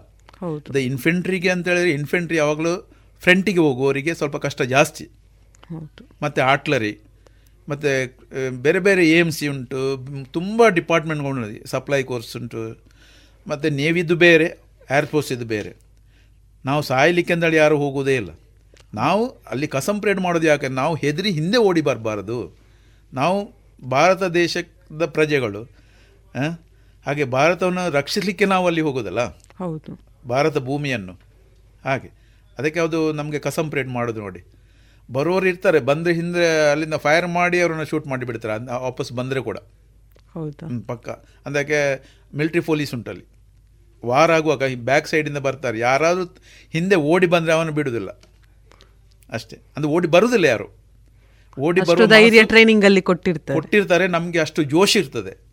[0.41, 0.65] ಹೌದು.
[0.69, 5.05] ಅದೇ ಇನ್ಫೆಂಟ್ರಿಗೆ ಅಂತೇಳಿದ್ರೆ ಇನ್ಫೆಂಟ್ರಿ ಯಾವಾಗಲೂ ಫ್ರಂಟಿಗೆ ಹೋಗುವವರಿಗೆ ಸ್ವಲ್ಪ ಕಷ್ಟ ಜಾಸ್ತಿ.
[5.69, 6.09] ಹೌದು.
[6.23, 6.99] ಮತ್ತು ಆಟ್ಲರಿ
[7.69, 8.19] ಮತ್ತು
[8.62, 12.85] ಬೇರೆ ಬೇರೆ ಎ ಎಂ ಸಿ ಉಂಟು ತುಂಬ ಡಿಪಾರ್ಟ್ಮೆಂಟ್ಗಳು ಸಪ್ಲೈ ಕೋರ್ಸ್ ಉಂಟು.
[13.47, 14.59] ಮತ್ತು ನೇವಿದ್ದು ಬೇರೆ
[14.99, 15.77] ಏರ್ಫೋರ್ಸ್ ಇದು ಬೇರೆ.
[16.65, 18.28] ನಾವು ಸಾಯಲಿಕ್ಕೆ ಅಂತೇಳಿ ಯಾರು ಹೋಗುವುದೇ ಇಲ್ಲ.
[18.95, 20.69] ನಾವು ಅಲ್ಲಿ ಕಸಂಪ್ರೇಟ್ ಪರೇಡ್ ಮಾಡೋದು ಯಾಕೆ?
[20.69, 22.59] ನಾವು ಹೆದರಿ ಹಿಂದೆ ಓಡಿ ಬರಬಾರದು.
[23.12, 23.53] ನಾವು
[23.89, 25.62] ಭಾರತ ದೇಶದ ಪ್ರಜೆಗಳು?
[27.07, 29.21] ಹಾಗೆ ಭಾರತವನ್ನು ರಕ್ಷಿಸಲಿಕ್ಕೆ ನಾವು ಅಲ್ಲಿ ಹೋಗೋದಲ್ಲ?
[29.59, 30.01] ಹೌದು.
[30.29, 31.12] ಭಾರತ ಭೂಮಿಯನ್ನು.
[31.85, 32.11] ಹಾಗೆ.
[32.59, 34.45] ಅದಕ್ಕೆ ಅದು ನಮಗೆ ಕಸಂಪ್ರೇಟ್ ಪರೇಡ್ ಮಾಡೋದು ನೋಡಿ.
[35.12, 39.59] ಬರೋರು ಇರ್ತಾರೆ ಬಂದರೆ ಹಿಂದೆ ಅಲ್ಲಿಂದ ಫೈರ್ ಮಾಡಿ ಅವ್ರನ್ನ ಶೂಟ್ ಮಾಡಿಬಿಡ್ತಾರೆ ಅದ್- ವಾಪಸ್ ಬಂದರೆ ಕೂಡ.
[40.35, 40.87] ಹೌದು.
[40.87, 41.09] ಪಕ್ಕ.
[41.47, 42.03] ಅದಕ್ಕೆ
[42.35, 43.25] ಮಿಲ್ಟ್ರಿ ಪೊಲೀಸ್ ಉಂಟಲ್ಲಿ.
[44.07, 45.79] ವಾರ ಆಗುವಾಗ ಬ್ಯಾಕ್ ಸೈಡಿಂದ ಬರ್ತಾರೆ.
[45.79, 46.37] ಯಾರಾದರೂ
[46.71, 48.21] ಹಿಂದೆ ಓಡಿ ಬಂದರೆ ಅವನು ಬಿಡುವುದಿಲ್ಲ
[49.35, 49.56] ಅಷ್ಟೇ.
[49.77, 50.85] ಅಂದ್ರೆ ಓಡಿ ಬರುವುದಿಲ್ಲ ಯಾರು.
[51.61, 55.44] ಓಡಿ ಬರೋ ಧೈರ್ಯ ಟ್ರೈನಿಂಗ್ ಅಲ್ಲಿ ಕೊಟ್ಟಿರ್ತಾರೆ ಕೊಟ್ಟಿರ್ತಾರೆ ನಮಗೆ ಅಷ್ಟು ಜೋಶ್ ಇರ್ತದೆ.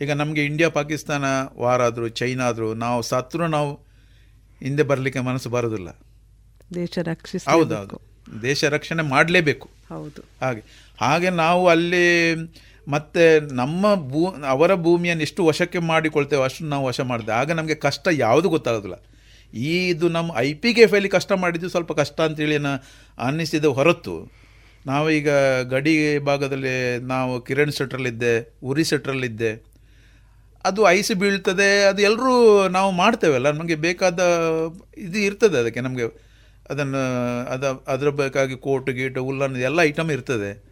[0.00, 1.24] ಈಗ ನಮಗೆ ಇಂಡಿಯಾ ಪಾಕಿಸ್ತಾನ
[1.58, 3.74] ವಾರ ಆದರೂ ಚೈನಾ ಆದರೂ ನಾವು ಸತ್ರು ನಾವು
[4.62, 5.88] ಹಿಂದೆ ಬರಲಿಕ್ಕೆ ಮನಸ್ಸು ಬರೋದಿಲ್ಲ.
[6.74, 8.00] ದೇಶ ರಕ್ಷಿಸ ಹೌದೌದು.
[8.42, 9.70] ದೇಶ ರಕ್ಷಣೆ ಮಾಡಲೇಬೇಕು.
[9.88, 10.22] ಹೌದು.
[10.40, 10.62] ಹಾಗೆ.
[11.00, 12.34] ಹಾಗೆ ನಾವು ಅಲ್ಲಿ
[12.88, 17.38] ಮತ್ತೆ ನಮ್ಮ ಭೂ ಅವರ ಭೂಮಿಯನ್ನು ಎಷ್ಟು ವಶಕ್ಕೆ ಮಾಡಿಕೊಳ್ತೇವೆ ಅಷ್ಟು ನಾವು ವಶ ಮಾಡ್ತೇವೆ.
[17.38, 18.94] ಆಗ ನಮಗೆ ಕಷ್ಟ ಯಾವುದು ಗೊತ್ತಾಗೋದಿಲ್ಲ.
[19.54, 22.76] ಇದು ನಮ್ಮ ಐ ಪಿ ಕೆ ಎಫಲ್ಲಿ ಕಷ್ಟ ಮಾಡಿದ್ದು ಸ್ವಲ್ಪ ಕಷ್ಟ ಅಂತೇಳಿ ನ-
[23.18, 24.32] ಅನ್ನಿಸಿದ ಹೊರತು,
[24.86, 25.28] ನಾವೀಗ
[25.68, 29.64] ಗಡಿ ಭಾಗದಲ್ಲಿ ನಾವು ಕಿರಣ್ ಸೆಟ್ರಲ್ಲಿದ್ದೆ, ಉರಿ ಸೆಟ್ರಲ್ಲಿದ್ದೆ.
[30.64, 34.20] ಅದು ಐಸ್ ಬೀಳ್ತದೆ, ಅದು ಎಲ್ಲರೂ ನಾವು ಮಾಡ್ತೇವಲ್ಲ, ನಮಗೆ ಬೇಕಾದ
[34.98, 36.28] ಇದು ಇರ್ತದೆ ಅದಕ್ಕೆ ನಮಗೆ.
[36.70, 40.68] ಅದನ್ನು, ಅದ, ಅದರ ಬೇಕಾಗಿ ಕೋಟು ಗೀಟು ಉಲ್ಲನ್ ಎಲ್ಲ ಐಟಮ್ ಇರ್ತದೆ.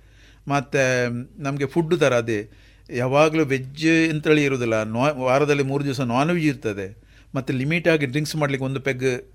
[0.49, 1.09] ಮತ್ತು
[1.43, 2.51] ನಮಗೆ ಫುಡ್ ಥರ ಅದೇ.
[2.91, 7.06] ಯಾವಾಗಲೂ ವೆಜ್ ಅಂತೇಳಿ ಇರೋದಿಲ್ಲ ನಾ, ವಾರದಲ್ಲಿ ಮೂರು ದಿವಸ ನಾನ್ ವೆಜ್ ಇರ್ತದೆ.
[7.35, 9.33] ಮತ್ತು ಲಿಮಿಟಾಗಿ ಡ್ರಿಂಕ್ಸ್ ಮಾಡಲಿಕ್ಕೆ ಒಂದು ಪೆಗ್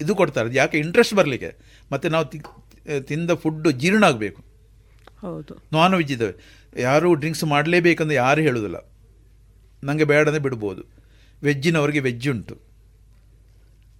[0.00, 0.54] ಇದು ಕೊಡ್ತಾರೆ.
[0.54, 1.56] ಯಾಕೆ ಇಂಟ್ರೆಸ್ಟ್ ಬರಲಿಕ್ಕೆ?
[1.92, 2.26] ಮತ್ತು ನಾವು
[3.00, 4.44] ತಿಂದ ಫುಡ್ಡು ಜೀರ್ಣ ಆಗಬೇಕು.
[5.20, 5.54] ಹೌದು.
[5.72, 6.34] ನಾನ್ ವೆಜ್ ಇದ್ದಾವೆ.
[6.76, 8.76] ಯಾರು ಡ್ರಿಂಕ್ಸ್ ಮಾಡಲೇಬೇಕಂದ್ರೆ ಯಾರು ಹೇಳೋದಿಲ್ಲ.
[9.84, 10.82] ನನಗೆ ಬೇಡದೆ ಬಿಡ್ಬೋದು.
[11.42, 12.58] ವೆಜ್ಜಿನವರಿಗೆ ವೆಜ್ ಉಂಟು.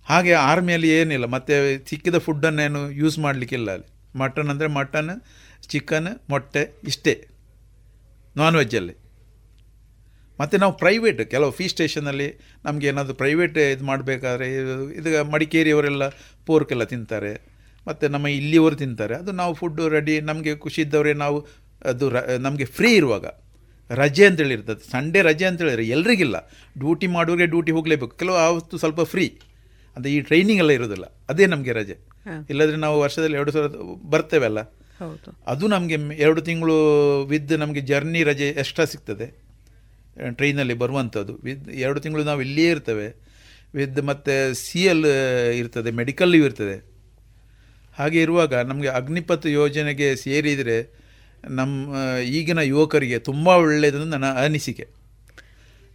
[0.04, 1.24] ಹಾಗೆ ಆರ್ಮಿಯಲ್ಲಿ ಏನಿಲ್ಲ.
[1.24, 4.18] ಮತ್ತು ಸಿಕ್ಕಿದ ಫುಡ್ಡನ್ನೇನು ಯೂಸ್ ಮಾಡಲಿಕ್ಕಿಲ್ಲ ಅಲ್ಲಿ.
[4.18, 5.10] ಮಟನ್ ಅಂದರೆ ಮಟನ್
[5.68, 7.28] ಚಿಕನ್ ಮೊಟ್ಟೆ ಇಷ್ಟೇ.
[8.36, 9.01] ನಾನ್ ವೆಜ್ಜಲ್ಲಿ
[10.42, 12.28] ಮತ್ತು ನಾವು ಪ್ರೈವೇಟ್ ಕೆಲವು ಫೀ ಸ್ಟೇಷನಲ್ಲಿ
[12.64, 14.46] ನಮಗೆ ಏನಾದರೂ ಪ್ರೈವೇಟ್ ಇದು ಮಾಡಬೇಕಾದ್ರೆ
[14.98, 16.04] ಇದು ಮಡಿಕೇರಿಯವರೆಲ್ಲ
[16.46, 17.32] ಪೋರ್ಕೆಲ್ಲ ತಿಂತಾರೆ
[17.86, 19.14] ಮತ್ತು ನಮ್ಮ ಇಲ್ಲಿಯವರು ತಿಂತಾರೆ.
[19.14, 21.38] ಅದು ನಾವು ಫುಡ್ಡು ರೆಡಿ ನಮಗೆ ಖುಷಿ ಇದ್ದವರೇ ನಾವು
[21.90, 23.26] ಅದು ರ ನಮಗೆ ಫ್ರೀ ಇರುವಾಗ.
[23.90, 24.82] ರಜೆ ಅಂತೇಳಿ ಇರ್ತದೆ.
[24.90, 26.36] ಸಂಡೇ ರಜೆ ಅಂತ ಹೇಳಿದ್ರೆ ಎಲ್ರಿಗಿಲ್ಲ.
[26.78, 28.14] ಡ್ಯೂಟಿ ಮಾಡುವವರಿಗೆ ಡ್ಯೂಟಿ ಹೋಗಲೇಬೇಕು.
[28.20, 29.26] ಕೆಲವು ಆವತ್ತು ಸ್ವಲ್ಪ ಫ್ರೀ
[29.96, 31.06] ಅಂದರೆ ಈ ಟ್ರೈನಿಂಗ್ ಎಲ್ಲ ಇರೋದಿಲ್ಲ.
[31.28, 31.96] ಅದೇ ನಮಗೆ ರಜೆ.
[32.50, 33.66] ಇಲ್ಲದ್ರೆ ನಾವು ವರ್ಷದಲ್ಲಿ ಎರಡು ಸಲ
[34.14, 34.60] ಬರ್ತೇವಲ್ಲ.
[35.46, 35.96] ಅದು ನಮಗೆ
[36.26, 36.76] ಎರಡು ತಿಂಗಳು
[37.32, 39.26] ವಿದ್ ನಮಗೆ ಜರ್ನಿ ರಜೆ ಎಕ್ಸ್ಟ್ರಾ ಸಿಗ್ತದೆ.
[40.30, 41.34] ಟ್ರೈನಲ್ಲಿ ಬರುವಂಥದ್ದು.
[41.34, 43.14] ವಿದ್ ಎರಡು ತಿಂಗಳು ನಾವು ಇಲ್ಲಿಯೇ ಇರ್ತೇವೆ.
[43.74, 45.06] ವಿದ್ ಮತ್ತು ಸಿ ಎಲ್
[45.54, 46.92] ಇರ್ತದೆ ಮೆಡಿಕಲ್ ಇರ್ತದೆ.
[47.98, 51.02] ಹಾಗೆ ಇರುವಾಗ ನಮಗೆ ಅಗ್ನಿಪಥ್ ಯೋಜನೆಗೆ ಸೇರಿದರೆ
[51.50, 54.88] ನಮ್ಮ ಈಗಿನ ಯುವಕರಿಗೆ ತುಂಬ ಒಳ್ಳೆಯದನ್ನು ನನ್ನ ಅನಿಸಿಕೆ.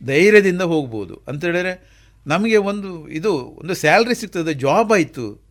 [0.05, 1.21] ಧೈರ್ಯದಿಂದ ಹೋಗ್ಬೋದು.
[1.27, 5.46] ಅಂತ ಹೇಳಿದ್ರೆ ನಮಗೆ ಒಂದು, ಇದು, ಒಂದು ಸ್ಯಾಲ್ರಿ ಸಿಗ್ತದೆ ಜಾಬ್ ಆಯಿತು.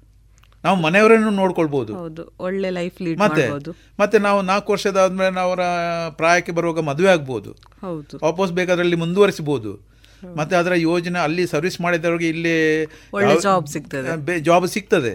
[0.66, 3.44] ನಾವು ಮನೆಯವರನ್ನು ನೋಡ್ಕೊಳ್ಬಹುದು ಹೌದು ಒಳ್ಳೆ ಲೈಫ್ ಲೀಡ್ ಮತ್ತೆ
[4.00, 5.60] ಮತ್ತೆ ನಾವು ನಾಲ್ಕು ವರ್ಷದ ಆದ್ಮೇಲೆ ಅವರ
[6.10, 7.50] ಪ್ರಾಯಕ್ಕೆ ಬರುವಾಗ ಮದುವೆ ಆಗ್ಬೋದು.
[8.24, 9.72] ವಾಪಸ್ ಬೇಕಾದ್ರಲ್ಲಿ ಮುಂದುವರಿಸಬಹುದು.
[10.36, 12.86] ಮತ್ತೆ ಅದರ ಯೋಜನೆ ಅಲ್ಲಿ ಸರ್ವಿಸ್ ಮಾಡಿದವ್ರಿಗೆ ಇಲ್ಲಿ
[13.72, 14.40] ಸಿಗ್ತದೆ.
[14.40, 15.14] ಜಾಬ್ ಸಿಗ್ತದೆ.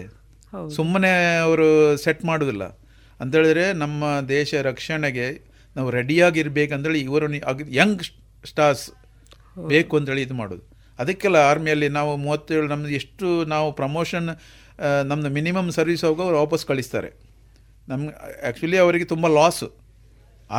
[0.76, 2.64] ಸುಮ್ಮನೆ ಅವರು ಸೆಟ್ ಮಾಡೋದಿಲ್ಲ.
[3.20, 5.26] ಅಂತ ಹೇಳಿದ್ರೆ ನಮ್ಮ ದೇಶ ರಕ್ಷಣೆಗೆ
[5.76, 7.26] ನಾವು ರೆಡಿಯಾಗಿರ್ಬೇಕಂತೇಳಿ ಇವರು
[7.72, 8.02] ಯಂಗ್
[8.46, 8.90] ಸ್ಟಾರ್ಸ್
[9.66, 10.72] ಬೇಕು ಅಂತೇಳಿ ಇದು ಮಾಡೋದು.
[10.98, 14.28] ಅದಕ್ಕೆಲ್ಲ ಆರ್ಮಿಯಲ್ಲಿ ನಾವು ಮೂವತ್ತೇಳು ನಮ್ದು ಎಷ್ಟು ನಾವು ಪ್ರಮೋಷನ್
[15.10, 17.10] ನಮ್ಮದು ಮಿನಿಮಮ್ ಸರ್ವಿಸ್ ಹೋಗೋ ಅವ್ರು ವಾಪಸ್ ಕಳಿಸ್ತಾರೆ.
[17.88, 18.12] ನಮ್ಗೆ
[18.46, 19.68] ಆ್ಯಕ್ಚುಲಿ ಅವರಿಗೆ ತುಂಬ ಲಾಸು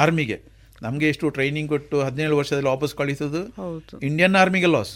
[0.01, 0.37] ಆರ್ಮಿಗೆ
[0.81, 3.93] ನಮಗೆ ಎಷ್ಟು ಟ್ರೈನಿಂಗ್ ಕೊಟ್ಟು ಹದಿನೇಳು ವರ್ಷದಲ್ಲಿ ವಾಪಸ್ ಕಳಿಸೋದು ಹೌದು.
[4.09, 4.93] ಇಂಡಿಯನ್ ಆರ್ಮಿಗೆ ಲಾಸ್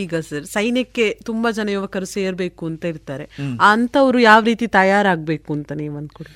[0.00, 3.24] ಈಗ ಸರ್ ಸೈನ್ಯಕ್ಕೆ ತುಂಬಾ ಜನ ಯುವಕರು ಸೇರಬೇಕು ಅಂತ ಇರ್ತಾರೆ.
[3.72, 6.32] ಅಂತವ್ರು ಯಾವ ರೀತಿ ತಯಾರಾಗಬೇಕು ಅಂತ ನೀವು ಅಂದ್ಕೊಡಿ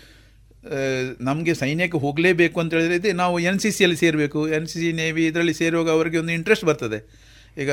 [1.28, 4.40] ನಮಗೆ ಸೈನ್ಯಕ್ಕೆ ಹೋಗಲೇಬೇಕು ಅಂತ ಹೇಳಿದ್ರೆ ಇದೆ ನಾವು ಎನ್ ಸಿ ಸಿಯಲ್ಲಿ ಸೇರಬೇಕು.
[4.56, 6.98] ಎನ್ ಸಿ ಸಿ ನೇವಿ ಇದರಲ್ಲಿ ಸೇರುವಾಗ ಅವರಿಗೆ ಒಂದು ಇಂಟ್ರೆಸ್ಟ್ ಬರ್ತದೆ.
[7.62, 7.70] ಈಗ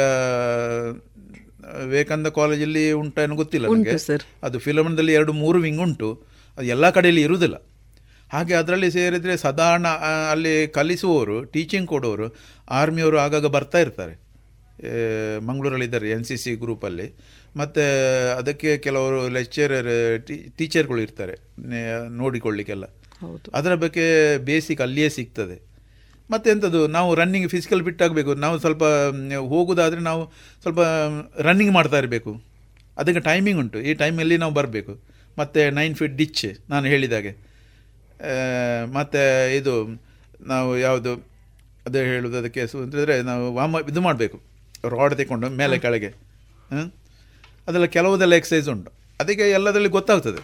[1.75, 4.21] ವಿವೇಕಾನಂದ ಕಾಲೇಜಲ್ಲಿ ಉಂಟೇನೋ ಗೊತ್ತಿಲ್ಲ ಉಂಟು ನನಗೆ ಸರ್.
[4.43, 6.23] ಅದು ಫಿಲಮ್ನಲ್ಲಿ ಎರಡು ಮೂರು ವಿಂಗ್ ಉಂಟು.
[6.57, 7.65] ಅದು ಎಲ್ಲ ಕಡೆಯಲ್ಲಿ ಇರುವುದಿಲ್ಲ.
[8.33, 9.87] ಹಾಗೆ ಅದರಲ್ಲಿ ಸೇರಿದರೆ ಸಾಧಾರಣ
[10.31, 12.35] ಅಲ್ಲಿ ಕಲಿಸುವವರು ಟೀಚಿಂಗ್ ಕೊಡೋರು
[12.69, 14.27] ಆರ್ಮಿಯವರು ಆಗಾಗ ಬರ್ತಾ ಇರ್ತಾರೆ.
[15.39, 17.15] ಮಂಗಳೂರಲ್ಲಿದ್ದಾರೆ ಎನ್ ಸಿ ಸಿ ಗ್ರೂಪಲ್ಲಿ
[17.57, 17.81] ಮತ್ತು
[18.37, 20.25] ಅದಕ್ಕೆ ಕೆಲವರು ಲೆಕ್ಚರರ್
[20.57, 21.35] ಟೀಚರ್ಗಳು ಇರ್ತಾರೆ.
[22.17, 22.85] ನೋಡಿಕೊಳ್ಳಿಕ್ಕೆಲ್ಲ.
[23.19, 23.51] ಹೌದು.
[23.51, 25.66] ಅದರ ಬಗ್ಗೆ ಬೇಸಿಕ್ ಅಲ್ಲಿಯೇ ಸಿಗ್ತದೆ.
[26.31, 28.31] ಮತ್ತೆಂಥದ್ದು ನಾವು ರನ್ನಿಂಗ್ ಫಿಸಿಕಲ್ ಫಿಟ್ ಆಗಬೇಕು.
[28.43, 28.83] ನಾವು ಸ್ವಲ್ಪ
[29.51, 30.23] ಹೋಗೋದಾದರೆ ನಾವು
[30.61, 30.79] ಸ್ವಲ್ಪ
[31.47, 32.31] ರನ್ನಿಂಗ್ ಮಾಡ್ತಾ ಇರಬೇಕು.
[32.97, 33.79] ಅದಕ್ಕೆ ಟೈಮಿಂಗ್ ಉಂಟು.
[33.89, 34.93] ಈ ಟೈಮಲ್ಲಿ ನಾವು ಬರಬೇಕು.
[35.39, 37.31] ಮತ್ತು ನೈನ್ ಫೀಟ್ ಡಿಚ್ ನಾನು ಹೇಳಿದಾಗೆ
[38.93, 39.21] ಮತ್ತು
[39.55, 39.73] ಇದು
[40.47, 41.11] ನಾವು ಯಾವುದು
[41.85, 44.37] ಅದೇ ಹೇಳುವುದು ಅದಕ್ಕೆ ಸು ಅಂತಂದರೆ ನಾವು ವಾಮ ಇದು ಮಾಡಬೇಕು.
[44.93, 46.09] ರಾಡ್ ತಗೊಂಡು ಮೇಲೆ ಕೆಳಗೆ?
[47.67, 48.91] ಅದೆಲ್ಲ ಕೆಲವುದೆಲ್ಲ ಎಕ್ಸಸೈಸ್ ಉಂಟು.
[49.19, 50.41] ಅದಕ್ಕೆ ಎಲ್ಲದರಲ್ಲಿ ಗೊತ್ತಾಗ್ತದೆ.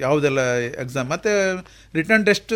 [0.00, 0.40] ಯಾವುದೆಲ್ಲ
[0.82, 1.32] ಎಕ್ಸಾಮ್ ಮತ್ತು
[1.94, 2.54] ರಿಟರ್ನ್ ಟೆಸ್ಟ್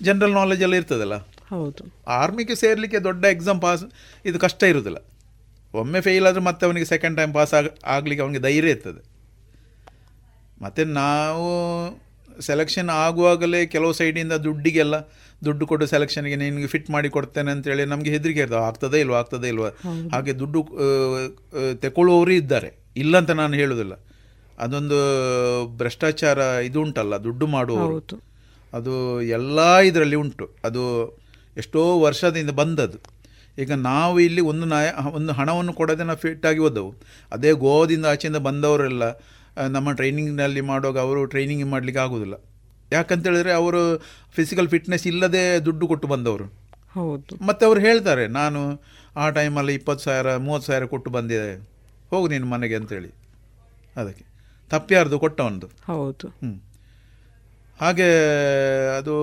[0.00, 1.16] ಜನರಲ್ ನಾಲೆಜ್ ಎಲ್ಲ ಇರ್ತದಲ್ಲ?
[1.50, 1.82] ಹೌದು.
[2.20, 3.84] ಆರ್ಮಿಗೆ ಸೇರಲಿಕ್ಕೆ ದೊಡ್ಡ ಎಕ್ಸಾಮ್ ಪಾಸ್
[4.24, 4.98] ಇದು ಕಷ್ಟ ಇರುವುದಿಲ್ಲ
[5.74, 9.00] ಒಮ್ಮೆ ಫೇಲ್ ಆದರೆ ಮತ್ತೆ ಅವನಿಗೆ ಸೆಕೆಂಡ್ ಟೈಮ್ ಪಾಸ್ ಆಗ ಆಗಲಿಕ್ಕೆ ಅವನಿಗೆ ಧೈರ್ಯ ಇರ್ತದೆ.
[10.62, 11.46] ಮತ್ತು ನಾವು
[12.40, 14.96] ಸೆಲೆಕ್ಷನ್ ಆಗುವಾಗಲೇ ಕೆಲವು ಸೈಡಿಂದ ದುಡ್ಡಿಗೆಲ್ಲ
[15.44, 18.62] ದುಡ್ಡು ಕೊಟ್ಟು ಸೆಲೆಕ್ಷನ್ಗೆ ನಿನಗೆ ಫಿಟ್ ಮಾಡಿ ಕೊಡ್ತೇನೆ ಅಂತೇಳಿ ನಮಗೆ ಹೆದರಿಕೆ ಇರ್ತದೆ.
[18.68, 19.70] ಆಗ್ತದೇ ಇಲ್ವಾ ಆಗ್ತದೇ ಇಲ್ವಾ.
[20.12, 20.60] ಹಾಗೆ ದುಡ್ಡು
[21.80, 22.70] ತೆಕೊಳ್ಳುವವರು ಇದ್ದಾರೆ.
[22.96, 23.94] ಇಲ್ಲ ಅಂತ ನಾನು ಹೇಳೋದಿಲ್ಲ.
[24.58, 24.98] ಅದೊಂದು
[25.76, 28.18] ಭ್ರಷ್ಟಾಚಾರ ಇದು ಉಂಟಲ್ಲ ದುಡ್ಡು ಮಾಡುವವರು.
[28.74, 30.50] ಅದು ಎಲ್ಲ ಇದರಲ್ಲಿ ಉಂಟು.
[30.64, 31.16] ಅದು
[31.56, 32.98] ಎಷ್ಟೋ ವರ್ಷದಿಂದ ಬಂದದ್ದು.
[33.58, 36.94] ಈಗ ನಾವು ಇಲ್ಲಿ ಒಂದು ನಾಯ ಒಂದು ಹಣವನ್ನು ಕೊಡದೆ ನಾವು ಫಿಟ್ ಆಗಿ ಹೋದವು.
[37.32, 39.02] ಅದೇ ಗೋವಾದಿಂದ ಆಚೆಯಿಂದ ಬಂದವರೆಲ್ಲ
[39.68, 42.34] ನಮ್ಮ ಟ್ರೈನಿಂಗ್ನಲ್ಲಿ ಮಾಡುವಾಗ ಅವರು ಟ್ರೈನಿಂಗ್ ಮಾಡಲಿಕ್ಕೆ ಆಗೋದಿಲ್ಲ.
[42.92, 43.98] ಯಾಕಂತೇಳಿದ್ರೆ ಅವರು
[44.34, 46.44] ಫಿಸಿಕಲ್ ಫಿಟ್ನೆಸ್ ಇಲ್ಲದೆ ದುಡ್ಡು ಕೊಟ್ಟು ಬಂದವರು.
[46.94, 47.44] ಹೌದು.
[47.44, 48.80] ಮತ್ತು ಅವರು ಹೇಳ್ತಾರೆ ನಾನು
[49.16, 51.68] ಆ ಟೈಮಲ್ಲಿ ಇಪ್ಪತ್ತು ಸಾವಿರ ಮೂವತ್ತು ಸಾವಿರ ಕೊಟ್ಟು ಬಂದಿದೆ
[52.10, 53.14] ಹೋಗು ನೀನು ಮನೆಗೆ ಅಂತೇಳಿ.
[53.96, 54.24] ಅದಕ್ಕೆ.
[54.70, 55.66] ತಪ್ಪ್ಯಾರ್ದು ಕೊಟ್ಟವನದು.
[55.66, 56.28] ಹೌದು.
[56.28, 56.60] ಹ್ಮ್.
[57.80, 58.08] ಹಾಗೆ
[58.96, 59.14] ಅದು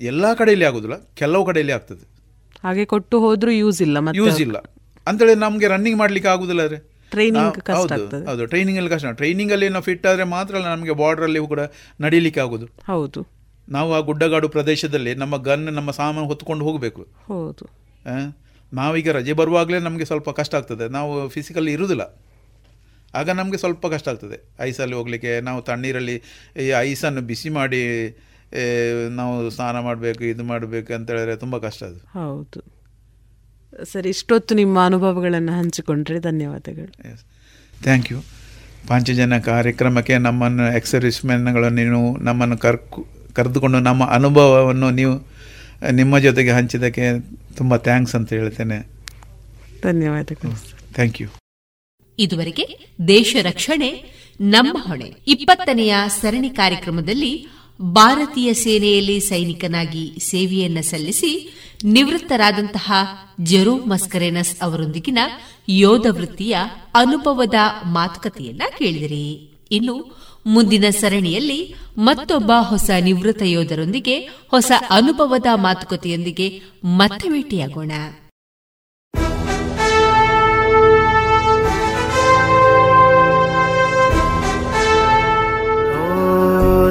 [0.00, 2.04] ಎಲ್ಲ ಕಡೆಯಲ್ಲಿ ಆಗೋದಿಲ್ಲ ಕೆಲವು ಕಡೆಯಲ್ಲಿ ಆಗ್ತದೆ.
[2.64, 4.56] ಹಾಗೆ ಕೊಟ್ಟು ಹೋದ್ರೂ ಯೂಸ್ ಇಲ್ಲ ಯೂಸ್ ಇಲ್ಲ.
[5.06, 6.66] ಅಂತೇಳಿ ನಮಗೆ ರನ್ನಿಂಗ್ ಮಾಡ್ಲಿಕ್ಕೆ ಆಗುದಿಲ್ಲ
[7.10, 8.26] ಟ್ರೈನಿಂಗ್ ಕಷ್ಟ ಹೌದು.
[8.26, 9.06] ಹೌದು ಟ್ರೈನಿಂಗ್ ಅಲ್ಲಿ ಕಷ್ಟ.
[9.06, 11.60] ಟ್ರೈನಿಂಗ್ ಅಲ್ಲಿ ನಾವು ಫಿಟ್ ಆದ್ರೆ ಮಾತ್ರ ನಮಗೆ ಬಾರ್ಡರ್ ಅಲ್ಲಿ ಕೂಡ
[12.00, 12.66] ನಡೀಲಿಕ್ಕೆ ಆಗುದು.
[12.86, 13.26] ಹೌದು.
[13.68, 17.06] ನಾವು ಆ ಗುಡ್ಡಗಾಡು ಪ್ರದೇಶದಲ್ಲಿ ನಮ್ಮ ಗನ್ ನಮ್ಮ ಸಾಮಾನು ಹೊತ್ಕೊಂಡು ಹೋಗಬೇಕು.
[17.28, 17.64] ಹೌದು.
[18.72, 20.88] ನಾವೀಗ ರಜೆ ಬರುವಾಗಲೇ ನಮಗೆ ಸ್ವಲ್ಪ ಕಷ್ಟ ಆಗ್ತದೆ.
[20.88, 22.02] ನಾವು ಫಿಸಿಕಲಿ ಇರುವುದಿಲ್ಲ
[23.18, 24.38] ಆಗ ನಮಗೆ ಸ್ವಲ್ಪ ಕಷ್ಟ ಆಗ್ತದೆ.
[24.60, 26.16] ಐಸಲ್ಲಿ ಹೋಗಲಿಕ್ಕೆ ನಾವು ತಣ್ಣೀರಲ್ಲಿ
[26.64, 27.82] ಈ ಐಸನ್ನು ಬಿಸಿ ಮಾಡಿ
[29.16, 32.00] ನಾವು ಸ್ನಾನ ಮಾಡಬೇಕು ಇದು ಮಾಡಬೇಕು ಅಂತ ಹೇಳಿದ್ರೆ ತುಂಬ ಕಷ್ಟ ಅದು.
[32.18, 32.60] ಹೌದು.
[33.92, 36.18] ಸರಿ ಇಷ್ಟೊತ್ತು ನಿಮ್ಮ ಅನುಭವಗಳನ್ನು ಹಂಚಿಕೊಂಡ್ರೆ.
[36.20, 36.92] ಧನ್ಯವಾದಗಳು.
[37.82, 38.18] ಥ್ಯಾಂಕ್ ಯು
[38.88, 43.00] ಪಾಂಚಜನ ಕಾರ್ಯಕ್ರಮಕ್ಕೆ ನಮ್ಮನ್ನು ಎಕ್ಸರಿಸ್ಮೆನ್ಗಳನ್ನು ನೀವು ನಮ್ಮನ್ನು ಕರ್ಕು
[43.34, 45.14] ಕರೆದುಕೊಂಡು ನಮ್ಮ ಅನುಭವವನ್ನು ನೀವು
[45.92, 47.04] ನಿಮ್ಮ ಜೊತೆಗೆ ಹಂಚಿದ್ದಕ್ಕೆ
[47.56, 48.78] ತುಂಬ ಥ್ಯಾಂಕ್ಸ್ ಅಂತ ಹೇಳ್ತೇನೆ.
[49.82, 50.56] ಧನ್ಯವಾದಗಳು.
[50.94, 51.28] ಥ್ಯಾಂಕ್ ಯು
[52.18, 54.04] ಇದುವರೆಗೆ ದೇಶ ರಕ್ಷಣೆ,
[54.40, 55.14] ನಮ್ಮ ಹೊಣೆ.
[55.26, 57.46] ಇಪ್ಪತ್ತನೆಯ ಸರಣಿ ಕಾರ್ಯಕ್ರಮದಲ್ಲಿ
[57.82, 62.92] ಭಾರತೀಯ ಸೇನೆಯಲ್ಲಿ ಸೈನಿಕನಾಗಿ ಸೇವೆಯನ್ನ ಸಲ್ಲಿಸಿ ನಿವೃತ್ತರಾದಂತಹ
[63.40, 65.18] ಜೆರೋ ಮಸ್ಕರೇನಸ್ ಅವರೊಂದಿಗಿನ
[65.68, 66.56] ಯೋಧ ವೃತ್ತಿಯ
[66.94, 67.54] ಅನುಭವದ
[67.84, 69.50] ಮಾತುಕತೆಯನ್ನ ಕೇಳಿದಿರಿ.
[69.70, 77.92] ಇನ್ನು ಮುಂದಿನ ಸರಣಿಯಲ್ಲಿ ಮತ್ತೊಬ್ಬ ಹೊಸ ನಿವೃತ್ತ ಯೋಧರೊಂದಿಗೆ ಹೊಸ ಅನುಭವದ ಮಾತುಕತೆಯೊಂದಿಗೆ ಮತ್ತೆ ಭೇಟಿಯಾಗೋಣ.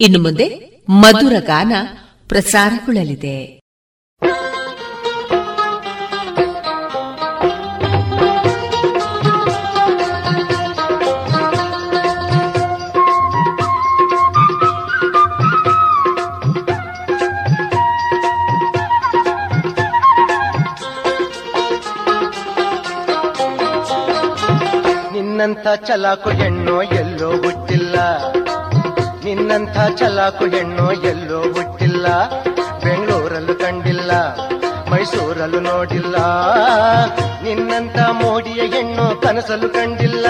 [0.00, 0.46] ಇನ್ನು ಮುಂದೆ
[0.88, 1.72] ಮಧುರ ಗಾನ
[2.28, 3.60] ಪ್ರಸಾರಗೊಳ್ಳಲಿದೆ.
[25.12, 27.96] ನಿನ್ನಂತ ಚಲಾಕು ಹೆಣ್ಣು ಎಲ್ಲೋ ಹುಟ್ಟಿಲ್ಲ.
[29.28, 32.06] ನಿನ್ನಂಥ ಚಲಾಕು ಹೆಣ್ಣು ಎಲ್ಲೋ ಹುಟ್ಟಿಲ್ಲ.
[32.84, 34.12] ಬೆಂಗಳೂರಲ್ಲೂ ಕಂಡಿಲ್ಲ,
[34.90, 36.16] ಮೈಸೂರಲ್ಲೂ ನೋಡಿಲ್ಲ.
[37.42, 40.26] ನಿನ್ನಂತ ಮೋಡಿಯ ಹೆಣ್ಣು ಕನಸಲು ಕಂಡಿಲ್ಲ.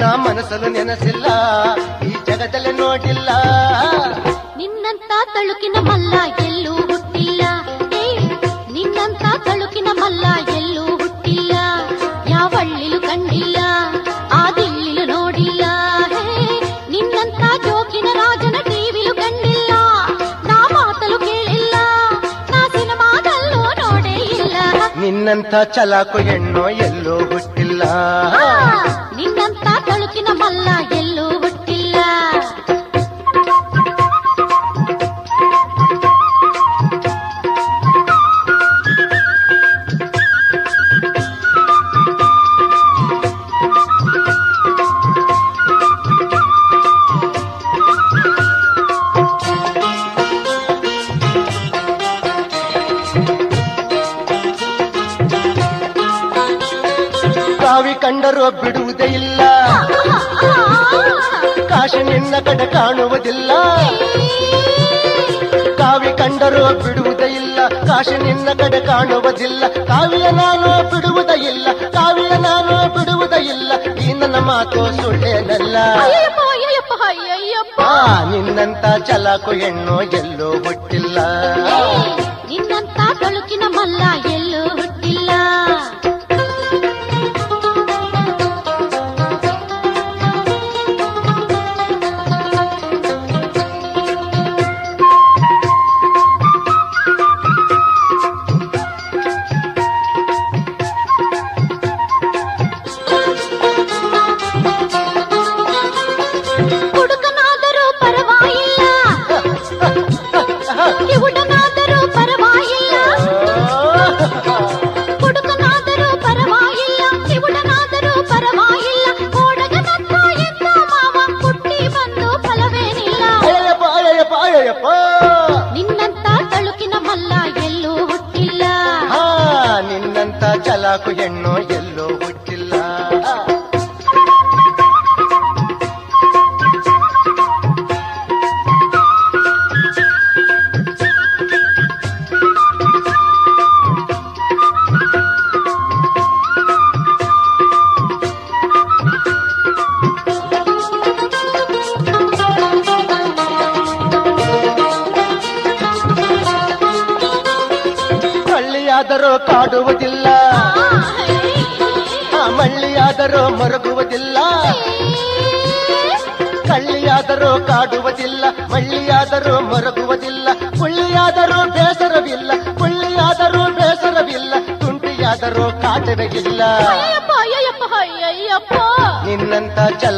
[0.00, 1.26] ನಾ ಮನಸಲು ನೆನಸಿಲ್ಲ,
[2.08, 3.28] ಈ ಜಗದಲ್ಲಿ ನೋಡಿಲ್ಲ.
[4.60, 6.14] ನಿನ್ನಂತ ತಳುಕಿನ ಮಲ್ಲ
[6.46, 6.74] ಎಲ್ಲೂ
[25.26, 27.82] ನಿನ್ನಂಥ ಚಲಾಕು ಹೆಣ್ಣು ಎಲ್ಲೋ ಹುಟ್ಟಿಲ್ಲ.
[61.86, 63.50] ಕಾಶಿ ನಿನ್ನ ಕಡೆ ಕಾಣುವುದಿಲ್ಲ.
[65.78, 69.68] ಕಾವಿ ಕಂಡರೂ ಬಿಡುವುದೇ ಇಲ್ಲ ಕಾಶಿ ನಿನ್ನ ಕಡೆ ಕಾಣುವುದಿಲ್ಲ.
[69.68, 73.72] ಕಾವಿಯ ನಾನು ಬಿಡುವುದೇ ಇಲ್ಲ ಕಾವಿಯ ನಾನು ಬಿಡುವುದೇ ಇಲ್ಲ.
[73.96, 75.76] ಈ ನನ್ನ ಮಾತು ಸುಳ್ಳೇನಲ್ಲ.
[76.02, 77.80] ಅಯ್ಯಪ್ಪ ಅಯ್ಯಪ್ಪ ಅಯ್ಯಯ್ಯಪ್ಪ.
[77.80, 81.18] ಆ ನಿನ್ನಂತ ಚಲಾಕು ಹೆಣ್ಣು ಎಲ್ಲೋ ಹುಟ್ಟಿಲ್ಲ.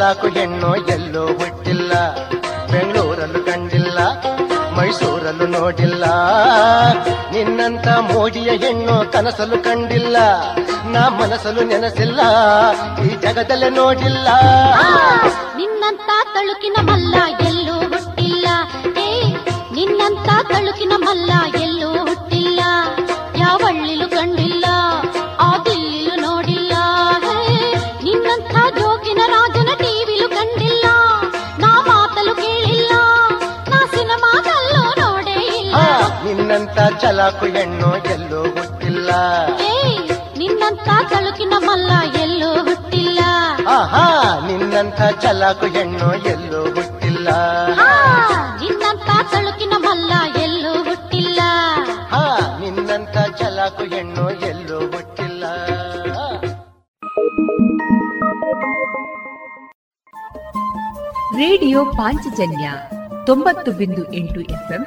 [0.08, 1.92] ಚಲಾಕು ಹೆಣ್ಣು ಎಲ್ಲೋ ಬಿಟ್ಟಿಲ್ಲ
[2.70, 3.98] ಬೆಂಗಳೂರಲ್ಲೂ ಕಂಡಿಲ್ಲ,
[4.76, 6.04] ಮೈಸೂರಲ್ಲೂ ನೋಡಿಲ್ಲ.
[7.34, 10.16] ನಿನ್ನಂತ ಮೋಡಿಯ ಹೆಣ್ಣು ಕನಸಲು ಕಂಡಿಲ್ಲ.
[10.94, 12.20] ನಾ ಮನಸಲು ನೆನಸಿಲ್ಲ,
[13.06, 14.28] ಈ ಜಗದಲ್ಲೇ ನೋಡಿಲ್ಲ.
[15.60, 17.14] ನಿನ್ನಂತ ತಳುಕಿನ ಮಲ್ಲ
[36.58, 39.10] ನಿನ್ನಂತ ಚಲಾಕು ಹೆಣ್ಣು ಎಲ್ಲೋ ಹುಟ್ಟಿಲ್ಲ.
[39.60, 39.98] ಏ
[40.38, 41.90] ನಿನ್ನಂತ ತಳುಕಿನ ಮಲ್ಲ
[42.22, 43.20] ಎಲ್ಲೂ ಹುಟ್ಟಿಲ್ಲ.
[43.68, 47.28] ಆಹಾ ನಿನ್ನಂತ ಚಲಾಕು ಹೆಣ್ಣು ಎಲ್ಲೋ ಹುಟ್ಟಿಲ್ಲ.
[47.80, 47.88] ಆ,
[48.56, 50.12] ನಿನ್ನಂತ ತಳುಕಿನ ಮಲ್ಲ
[50.42, 51.40] ಎಲ್ಲೂ ಹುಟ್ಟಿಲ್ಲ.
[52.10, 55.44] ಹಾ ನಿನ್ನಂತ ಚಲಾಕು ಹೆಣ್ಣು ಎಲ್ಲೋ ಹುಟ್ಟಿಲ್ಲ.
[61.36, 62.72] ರೇಡಿಯೋ ಪಾಂಚಜನ್ಯ
[63.26, 64.86] ತೊಂಬತ್ತು ಬಿಂದು ಎಂಟು ಎಫ್ಎಂ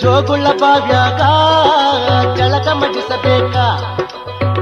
[0.00, 1.20] ಜೋಗುಳ ಭಾವ್ಯಾಗ
[2.36, 3.56] ಜಳಕ ಮಡಿಸಬೇಕ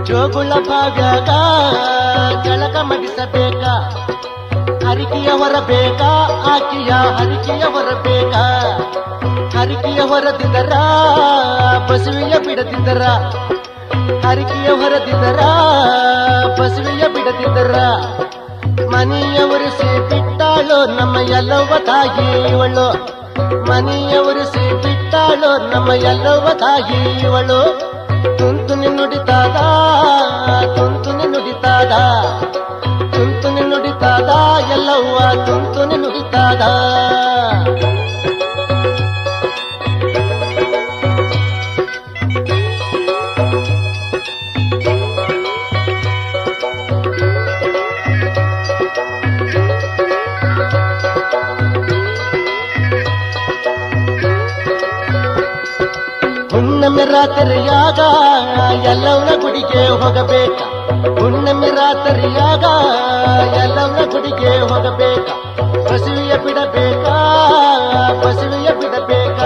[0.04, 1.30] ಜೋಗುಳ ಭಾವ್ಯಾಗ
[2.44, 3.64] ಜಳಕ ಮಡಿಸಬೇಕ
[4.86, 6.02] ಹರಿಕೆಯ ಹೊರಬೇಕ
[6.48, 8.34] ಆಕೆಯ ಹರಿಕೆಯ ಹೊರಬೇಕ
[9.56, 10.72] ಹರಿಕೆಯ ಹೊರದಿದ್ದರ
[11.90, 13.02] ಬಸವಿಯ ಬಿಡದಿದ್ದರ.
[14.26, 15.40] ಹರಿಕೆಯ ಹೊರದಿದ್ದರ
[16.60, 17.74] ಬಸವಿಯ ಬಿಡದಿದ್ದರ.
[18.88, 23.17] ಮನೆಯವರು ಸೇ ಬಿಟ್ಟಾಳು ನಮ್ಮ ಎಲ್ಲವ ತಾಯಿ ಇವಳು.
[23.54, 27.80] ಮನೆಯ ಉರಿಸಿ ಬಿಟ್ಟಾಳು ನಮ್ಮ ಎಲ್ಲವ ತಾಯಿ ಇವಳು
[28.38, 29.56] ತುಂತು ನುಡಿತಾದ
[30.76, 31.92] ತುಂತು ನುಡಿತಾದ.
[33.12, 34.28] ತುಂತು ನುಡಿತಾದ,
[34.72, 36.62] ಎಲ್ಲವ್ವ ತುಂತು ನುಡಿತಾದ.
[57.18, 57.98] ರಾತ್ರಿಯಾಗ
[58.84, 60.60] ಎಲ್ಲವನ ಗುಡಿಗೆ ಹೋಗಬೇಕ?
[61.18, 62.64] ಹುಣ್ಣಿಮೆ ರಾತ್ರಿಯಾಗ
[63.54, 65.26] ಎಲ್ಲವನ ಗುಡಿಗೆ ಹೋಗಬೇಕ?
[65.92, 67.06] ಬಸವಿಯ ಬಿಡಬೇಕ?
[68.26, 69.40] ಬಸವಿಯ ಬಿಡಬೇಕ?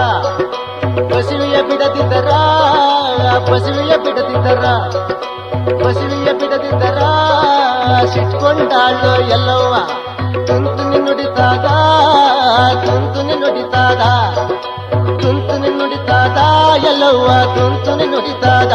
[1.15, 2.31] ಬಸವಿಯ ಬಿಡದಿದ್ದರ?
[3.51, 4.65] ಬಸವಿಯ ಬಿಡದಿದ್ದರ?
[5.85, 6.99] ಬಸವಿಯ ಬಿಡದಿದ್ದರ?
[8.07, 9.75] ಸಿಟ್ಕೊಂಡಾಳು ಎಲ್ಲವ್ವ.
[10.47, 11.67] ತುಂತುನಿ ನುಡಿತಾದ
[12.87, 14.03] ತುಂತುನಿ ನುಡಿತಾದ
[15.23, 16.39] ತುಂತುನಿ ನುಡಿತಾದ
[16.91, 18.75] ಎಲ್ಲವ್ವ ತುಂತುನಿ ನುಡಿತಾದ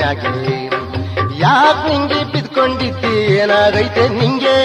[0.00, 0.30] ಯಾಕೆ
[1.38, 3.14] ಯಾಕ್ ನಿಂಗೆ ಬಿದ್ಕೊಂಡಿದ್ದಿ?
[3.40, 4.59] ಏನಾಗೈತೆ ನಿಂಗೆ?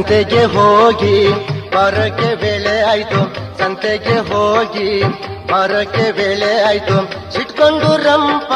[0.00, 1.28] ಸಂತೆಗೆ ಹೋಗಿ
[1.76, 3.34] ಬರೋಕೆ ಬೆಳೆ ಆಯ್ತು.
[3.58, 5.02] ಸಂತೆಗೆ ಹೋಗಿ
[5.52, 6.96] ಬರೋಕೆ ಬೆಳೆ ಆಯ್ತು.
[7.32, 8.52] ಸಿಟ್ಕೊಂಡು ರಂಪ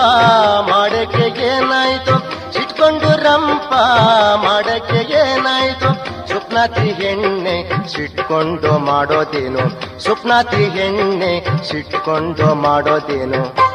[0.71, 2.15] ಮಾಡಕ್ಕೆ ಏನಾಯ್ತು?
[2.53, 3.73] ಸಿಟ್ಕೊಂಡು ರಂಪ
[4.37, 5.91] ಮಾಡಕ್ಕೆ ಏನಾಯ್ತು?
[6.29, 9.65] ಸುಪ್ನಾತಿ ಹೆಣ್ಣೆ ಸಿಟ್ಕೊಂಡು ಮಾಡೋದೇನು?
[10.01, 13.74] ಸುಪ್ನಾತಿ ಹೆಣ್ಣೆ ಸಿಟ್ಕೊಂಡು ಮಾಡೋದೇನು?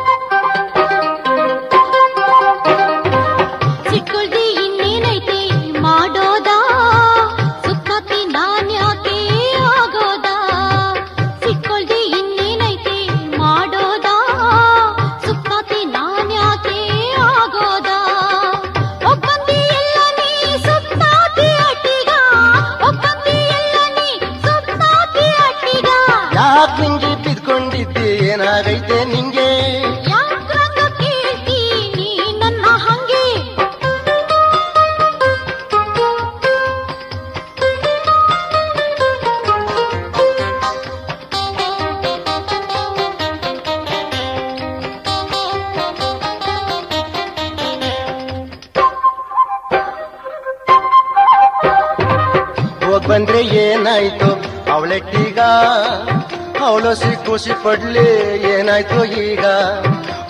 [57.41, 58.06] ಖುಷಿ ಪಡ್ಲಿ
[58.48, 59.44] ಏನಾಯ್ತು ಈಗ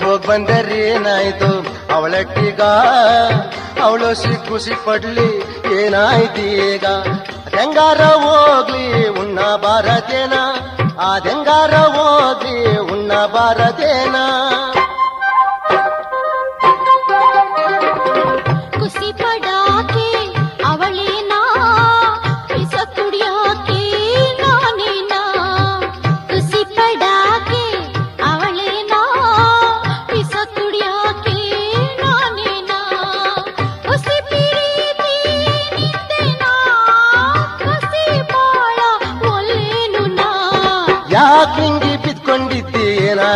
[0.02, 1.50] ಹೋಗ್ ಬಂದರೆ ಏನಾಯ್ತು
[1.96, 2.62] ಅವಳೆಟ್ಟೀಗ
[3.86, 5.28] ಅವಳು ಸಿ ಖುಷಿ ಪಡ್ಲಿ
[5.78, 6.86] ಏನಾಯ್ತು ಈಗ
[7.40, 8.84] ಅದೆಂಗಾರ ಹೋಗ್ಲಿ
[9.22, 10.36] ಉಣ್ಣ ಬಾರದೇನ
[11.08, 12.56] ಅದೆಂಗಾರ ಹೋಗ್ಲಿ
[12.86, 14.18] ಉಣ್ಣ ಬಾರದೇನ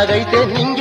[0.06, 0.73] ಏನಾಗೈತೆ ನಿಂಗೆ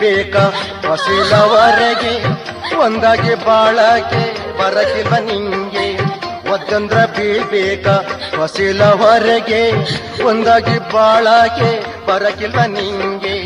[0.00, 0.36] ಮತ್ತಂದ್ರ
[0.90, 2.14] ಹಸಿಲವರೆಗೆ
[2.76, 4.24] ಒಂದಾಗಿ ಬಾಳಕ್ಕೆ
[4.58, 5.96] ಬರಕಿಲ್ಲ ನಿಂಗೆ.
[6.52, 7.86] ಒದ್ದಂದ್ರ ಬೀಳ್ಬೇಕ?
[8.40, 9.72] ಹಸಿಲವರೆಗೆ
[10.24, 11.70] ಒಂದಾಗಿ ಬಾಳಕ್ಕೆ
[12.06, 13.36] ಬರಕಿಲ್ಲ ನಿಂಗೆ.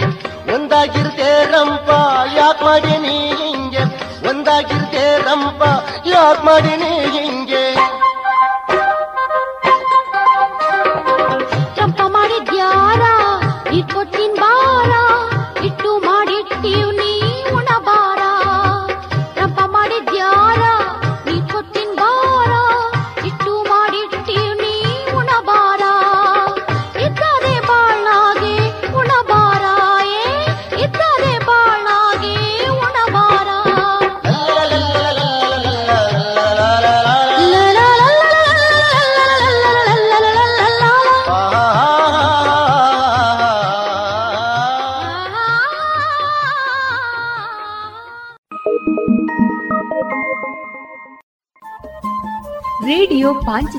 [0.55, 1.91] ಒಂದಾಗಿರ್ತೆ ರಂಪ,
[2.35, 3.85] ಯಾಕ್ ಮಾಡಿ ನೀ ಹಿಂಗೆ?
[4.29, 5.63] ಒಂದಾಗಿರ್ತೆ ರಂಪ,
[6.07, 7.18] ಯಾಕ್ ಮಾಡಿ ನೀ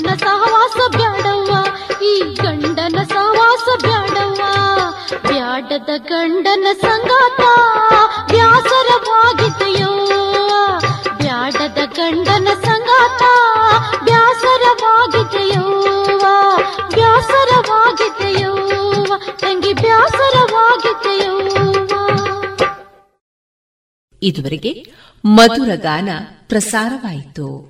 [0.00, 1.54] ಗಂಡನ ಸಹವಾಸ ಬ್ಯಾಡವ್ವ,
[2.02, 4.42] ಈ ಗಂಡನ ಸಹವಾಸ ಬ್ಯಾಡವ್ವ.
[5.26, 7.40] ಬ್ಯಾಡದ ಗಂಡನ ಸಂಗಾತ
[8.32, 9.90] ವ್ಯಾಸರವಾಗಿದೆಯೋ
[11.20, 13.22] ಬ್ಯಾಡದ ಗಂಡನ ಸಂಗಾತ
[14.08, 15.66] ವ್ಯಾಸರವಾಗಿದೆಯೋ
[16.96, 18.54] ವ್ಯಾಸರವಾಗಿದೆಯೋ
[19.42, 21.34] ತಂಗಿ ವ್ಯಾಸರವಾಗಿದೆಯೋ
[24.22, 24.72] ಇದುವರೆಗೆ
[25.24, 26.08] ಮಧುರ ಗಾನ
[26.48, 27.69] ಪ್ರಸಾರವಾಯಿತು.